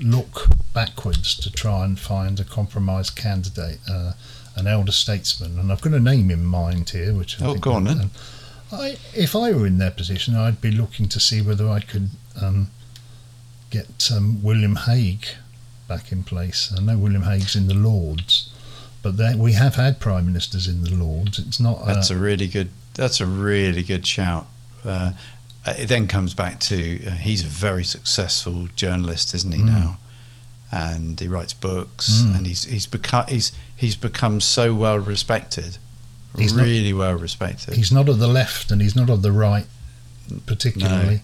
look 0.00 0.48
backwards 0.74 1.34
to 1.36 1.50
try 1.50 1.84
and 1.84 1.98
find 1.98 2.38
a 2.40 2.44
compromise 2.44 3.08
candidate, 3.10 3.78
uh, 3.90 4.12
an 4.56 4.66
elder 4.66 4.92
statesman, 4.92 5.58
and 5.58 5.72
I've 5.72 5.80
got 5.80 5.92
a 5.94 6.00
name 6.00 6.30
in 6.30 6.44
mind 6.44 6.90
here, 6.90 7.14
which 7.14 7.40
I 7.40 7.46
Oh, 7.46 7.52
think 7.52 7.64
go 7.64 7.72
on 7.72 7.84
then. 7.84 7.98
and 8.00 8.10
I, 8.72 8.96
if 9.14 9.34
I 9.36 9.52
were 9.52 9.66
in 9.66 9.78
their 9.78 9.90
position, 9.92 10.34
I'd 10.34 10.60
be 10.60 10.70
looking 10.70 11.08
to 11.08 11.20
see 11.20 11.40
whether 11.40 11.68
I 11.68 11.80
could 11.80 12.10
um, 12.42 12.70
get 13.70 14.10
um, 14.14 14.42
William 14.42 14.76
Hague 14.76 15.26
back 15.88 16.10
in 16.12 16.24
place. 16.24 16.74
I 16.76 16.80
know 16.82 16.98
William 16.98 17.22
Hague's 17.22 17.54
in 17.56 17.68
the 17.68 17.74
Lords, 17.74 18.50
but 19.02 19.16
there, 19.16 19.36
we 19.36 19.52
have 19.52 19.74
had 19.76 20.00
prime 20.00 20.26
ministers 20.26 20.66
in 20.68 20.82
the 20.82 20.90
Lords. 20.94 21.38
It's 21.38 21.60
not. 21.60 21.78
Uh, 21.82 21.86
That's 21.94 22.10
a 22.10 22.16
really 22.16 22.48
good. 22.48 22.70
That's 22.94 23.20
a 23.20 23.26
really 23.26 23.82
good 23.82 24.06
shout. 24.06 24.46
Uh, 24.84 25.12
it 25.66 25.88
then 25.88 26.06
comes 26.08 26.32
back 26.34 26.60
to 26.60 27.04
uh, 27.06 27.10
he's 27.10 27.42
a 27.44 27.48
very 27.48 27.84
successful 27.84 28.68
journalist, 28.76 29.34
isn't 29.34 29.52
he 29.52 29.60
Mm. 29.62 29.66
now? 29.66 29.98
And 30.72 31.18
he 31.20 31.28
writes 31.28 31.52
books, 31.54 32.10
Mm. 32.22 32.36
and 32.38 32.46
he's 32.46 32.64
he's 32.64 32.86
become 32.86 33.26
he's 33.28 33.52
he's 33.76 33.96
become 33.96 34.40
so 34.40 34.74
well 34.74 34.98
respected, 34.98 35.78
He's 36.38 36.52
not- 36.52 36.62
really 36.64 36.92
well 36.92 37.14
respected. 37.14 37.74
he's 37.74 37.92
not 37.92 38.08
of 38.08 38.18
the 38.18 38.28
left 38.28 38.70
and 38.70 38.80
he's 38.82 38.96
not 38.96 39.08
of 39.10 39.22
the 39.22 39.32
right, 39.32 39.66
particularly. 40.46 41.16
no, 41.16 41.20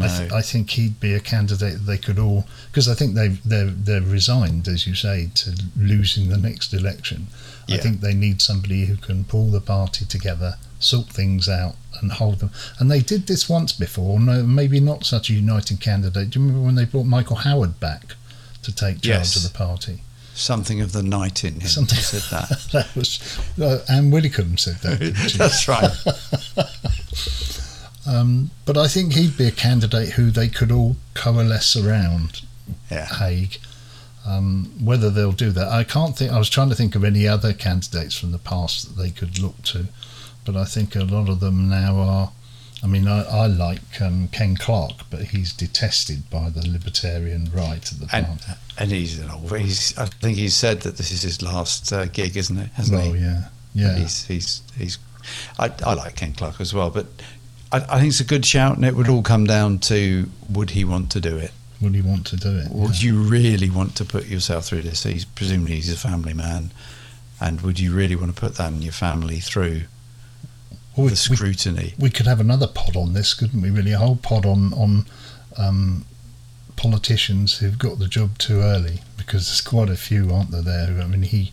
I, 0.00 0.08
th- 0.18 0.32
I 0.32 0.40
think 0.42 0.70
he'd 0.70 0.98
be 1.00 1.14
a 1.14 1.20
candidate 1.20 1.86
they 1.86 1.98
could 1.98 2.18
all 2.18 2.46
because 2.70 2.88
I 2.88 2.94
think 2.94 3.14
they've 3.14 3.42
they're 3.44 3.70
they're 3.70 4.00
resigned, 4.00 4.66
as 4.68 4.86
you 4.86 4.94
say, 4.94 5.28
to 5.34 5.60
losing 5.76 6.28
the 6.28 6.36
next 6.38 6.72
election. 6.72 7.26
I 7.68 7.78
think 7.78 8.00
they 8.00 8.12
need 8.14 8.42
somebody 8.42 8.84
who 8.86 8.96
can 8.96 9.24
pull 9.24 9.46
the 9.50 9.60
party 9.60 10.04
together, 10.04 10.56
sort 10.80 11.08
things 11.08 11.48
out, 11.48 11.76
and 12.02 12.12
hold 12.12 12.40
them. 12.40 12.50
And 12.78 12.90
they 12.90 13.00
did 13.00 13.26
this 13.26 13.48
once 13.48 13.72
before. 13.72 14.20
No, 14.20 14.42
maybe 14.42 14.80
not 14.80 15.04
such 15.06 15.30
a 15.30 15.32
united 15.32 15.80
candidate. 15.80 16.28
Do 16.30 16.38
you 16.40 16.44
remember 16.46 16.66
when 16.66 16.74
they 16.74 16.84
brought 16.84 17.04
Michael 17.06 17.36
Howard 17.36 17.80
back 17.80 18.16
to 18.62 18.70
take 18.74 18.96
charge 19.00 19.06
Yes. 19.06 19.36
of 19.36 19.42
the 19.50 19.56
party? 19.56 20.02
something 20.36 20.80
of 20.80 20.90
the 20.90 21.00
knight 21.02 21.44
in 21.44 21.60
him 21.60 21.68
Something- 21.68 21.96
said 22.00 22.22
that. 22.32 22.48
that 22.72 22.94
was 22.96 23.20
uh, 23.62 23.78
Anne 23.88 24.10
Widdecombe 24.10 24.58
said 24.58 24.74
that. 24.82 24.98
didn't 24.98 25.28
she? 25.28 25.38
That's 25.44 25.68
right. 25.68 25.92
Um, 28.06 28.50
but 28.66 28.76
I 28.76 28.86
think 28.88 29.14
he'd 29.14 29.36
be 29.36 29.46
a 29.46 29.50
candidate 29.50 30.10
who 30.10 30.30
they 30.30 30.48
could 30.48 30.70
all 30.70 30.96
coalesce 31.14 31.76
around. 31.76 32.42
Yeah. 32.90 33.06
Hague. 33.06 33.58
Um, 34.26 34.72
whether 34.82 35.10
they'll 35.10 35.32
do 35.32 35.50
that, 35.50 35.68
I 35.68 35.84
can't 35.84 36.16
think. 36.16 36.32
I 36.32 36.38
was 36.38 36.48
trying 36.48 36.70
to 36.70 36.74
think 36.74 36.94
of 36.94 37.04
any 37.04 37.28
other 37.28 37.52
candidates 37.52 38.16
from 38.18 38.32
the 38.32 38.38
past 38.38 38.86
that 38.96 39.02
they 39.02 39.10
could 39.10 39.38
look 39.38 39.62
to, 39.64 39.86
but 40.46 40.56
I 40.56 40.64
think 40.64 40.96
a 40.96 41.04
lot 41.04 41.28
of 41.28 41.40
them 41.40 41.68
now 41.68 41.96
are. 41.98 42.32
I 42.82 42.86
mean, 42.86 43.06
I, 43.08 43.22
I 43.24 43.46
like 43.46 44.00
um, 44.00 44.28
Ken 44.28 44.56
Clarke, 44.56 45.08
but 45.10 45.24
he's 45.24 45.52
detested 45.54 46.28
by 46.30 46.50
the 46.50 46.66
libertarian 46.68 47.50
right 47.54 47.90
of 47.90 48.00
the 48.00 48.08
And, 48.16 48.26
and 48.78 48.90
he's, 48.90 49.18
an 49.18 49.30
old- 49.30 49.56
he's 49.58 49.96
I 49.98 50.06
think 50.06 50.36
he 50.36 50.48
said 50.50 50.82
that 50.82 50.96
this 50.98 51.10
is 51.10 51.22
his 51.22 51.40
last 51.42 51.90
uh, 51.92 52.06
gig, 52.06 52.36
isn't 52.36 52.56
it? 52.58 52.68
Hasn't 52.74 52.98
Well, 52.98 53.12
he? 53.12 53.20
yeah, 53.22 53.48
yeah. 53.74 53.96
He's 53.96 54.24
he's 54.24 54.62
he's. 54.76 54.98
I, 55.58 55.70
I 55.84 55.94
like 55.94 56.16
Ken 56.16 56.32
Clarke 56.32 56.60
as 56.60 56.72
well, 56.74 56.90
but 56.90 57.06
I, 57.74 57.96
I 57.96 57.98
think 58.00 58.08
it's 58.08 58.20
a 58.20 58.24
good 58.24 58.44
shout, 58.46 58.76
and 58.76 58.84
it 58.84 58.94
would 58.94 59.08
all 59.08 59.22
come 59.22 59.44
down 59.46 59.78
to 59.80 60.28
would 60.50 60.70
he 60.70 60.84
want 60.84 61.10
to 61.12 61.20
do 61.20 61.36
it? 61.36 61.52
Would 61.80 61.94
he 61.94 62.02
want 62.02 62.26
to 62.28 62.36
do 62.36 62.56
it? 62.58 62.70
Would 62.70 63.02
you 63.02 63.20
really 63.22 63.68
want 63.68 63.96
to 63.96 64.04
put 64.04 64.26
yourself 64.26 64.64
through 64.66 64.82
this? 64.82 65.02
He's 65.02 65.24
presumably 65.24 65.76
he's 65.76 65.92
a 65.92 65.96
family 65.96 66.32
man, 66.34 66.70
and 67.40 67.60
would 67.62 67.78
you 67.80 67.92
really 67.94 68.16
want 68.16 68.34
to 68.34 68.40
put 68.40 68.54
that 68.56 68.72
and 68.72 68.82
your 68.82 68.92
family 68.92 69.40
through 69.40 69.82
Well, 70.96 71.06
the 71.06 71.12
we- 71.12 71.36
scrutiny? 71.36 71.94
we 71.98 72.10
could 72.10 72.26
have 72.26 72.40
another 72.40 72.66
pod 72.68 72.96
on 72.96 73.12
this, 73.12 73.34
couldn't 73.34 73.60
we? 73.60 73.70
Really, 73.70 73.92
a 73.92 73.98
whole 73.98 74.16
pod 74.16 74.46
on 74.46 74.72
on 74.74 75.06
um, 75.56 76.04
politicians 76.76 77.58
who've 77.58 77.78
got 77.78 77.98
the 77.98 78.08
job 78.08 78.38
too 78.38 78.60
early, 78.60 79.00
because 79.16 79.46
there's 79.48 79.60
quite 79.60 79.88
a 79.90 79.96
few, 79.96 80.32
aren't 80.32 80.50
there? 80.52 80.62
There, 80.62 81.00
I 81.02 81.06
mean, 81.06 81.22
he 81.22 81.52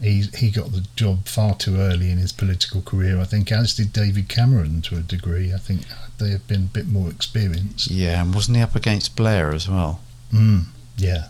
he 0.00 0.22
he 0.36 0.50
got 0.50 0.72
the 0.72 0.86
job 0.96 1.26
far 1.28 1.54
too 1.54 1.76
early 1.76 2.10
in 2.10 2.18
his 2.18 2.32
political 2.32 2.80
career. 2.82 3.20
I 3.20 3.24
think, 3.24 3.52
as 3.52 3.74
did 3.74 3.92
David 3.92 4.28
Cameron 4.28 4.80
to 4.82 4.96
a 4.96 5.00
degree. 5.00 5.52
I 5.52 5.58
think 5.58 5.82
they 6.18 6.30
have 6.30 6.46
been 6.48 6.62
a 6.62 6.74
bit 6.74 6.86
more 6.86 7.10
experienced. 7.10 7.90
Yeah, 7.90 8.22
and 8.22 8.34
wasn't 8.34 8.56
he 8.56 8.62
up 8.62 8.74
against 8.76 9.16
Blair 9.16 9.52
as 9.52 9.68
well? 9.68 10.00
Mm, 10.32 10.64
yeah, 10.96 11.28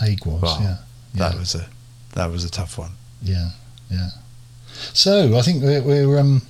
Hague 0.00 0.24
was. 0.26 0.42
Wow. 0.42 0.58
Yeah, 0.60 0.76
That 1.14 1.32
yeah, 1.34 1.38
was 1.40 1.54
a 1.54 1.66
that 2.14 2.30
was 2.30 2.44
a 2.44 2.50
tough 2.50 2.78
one. 2.78 2.92
yeah, 3.22 3.50
yeah. 3.90 4.08
So 4.94 5.36
I 5.36 5.42
think 5.42 5.62
we're, 5.62 5.82
we're 5.82 6.18
um. 6.18 6.42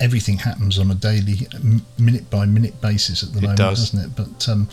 Everything 0.00 0.38
happens 0.38 0.78
on 0.78 0.90
a 0.90 0.94
daily, 0.94 1.46
minute 1.98 2.30
by 2.30 2.46
minute 2.46 2.80
basis 2.80 3.22
at 3.22 3.32
the 3.32 3.38
It 3.40 3.42
moment, 3.42 3.58
does. 3.58 3.90
doesn't 3.90 4.06
it? 4.10 4.16
But 4.16 4.48
um, 4.48 4.68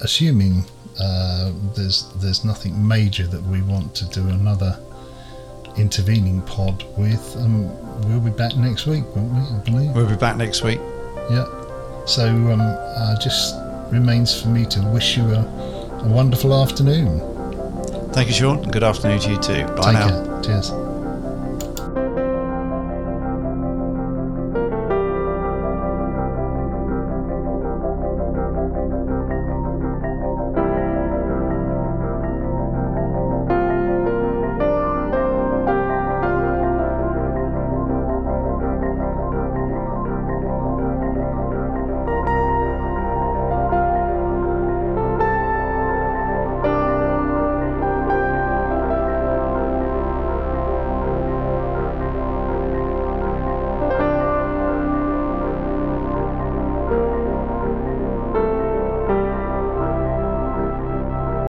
assuming 0.00 0.64
uh, 0.98 1.52
there's 1.76 2.08
there's 2.16 2.44
nothing 2.44 2.86
major 2.86 3.28
that 3.28 3.42
we 3.44 3.62
want 3.62 3.94
to 3.94 4.06
do 4.06 4.26
another 4.28 4.76
intervening 5.76 6.42
pod 6.42 6.84
with, 6.96 7.36
um, 7.38 7.68
we'll 8.08 8.20
be 8.20 8.30
back 8.30 8.56
next 8.56 8.86
week, 8.86 9.04
won't 9.14 9.32
we? 9.32 9.40
I 9.40 9.58
believe. 9.64 9.94
We'll 9.94 10.08
be 10.08 10.16
back 10.16 10.36
next 10.36 10.62
week. 10.62 10.80
Yeah. 11.30 11.46
So 12.06 12.26
um, 12.26 12.60
uh, 12.60 13.18
just 13.20 13.54
remains 13.92 14.40
for 14.40 14.48
me 14.48 14.64
to 14.66 14.80
wish 14.88 15.16
you 15.16 15.24
a, 15.24 15.40
a 16.04 16.08
wonderful 16.08 16.54
afternoon. 16.54 17.20
Thank 18.12 18.28
you, 18.28 18.34
Sean. 18.34 18.62
Good 18.62 18.82
afternoon 18.82 19.20
to 19.20 19.30
you 19.30 19.38
too. 19.38 19.64
Bye 19.74 19.82
Take 19.82 19.92
now. 19.94 20.08
care. 20.08 20.42
Cheers. 20.42 20.89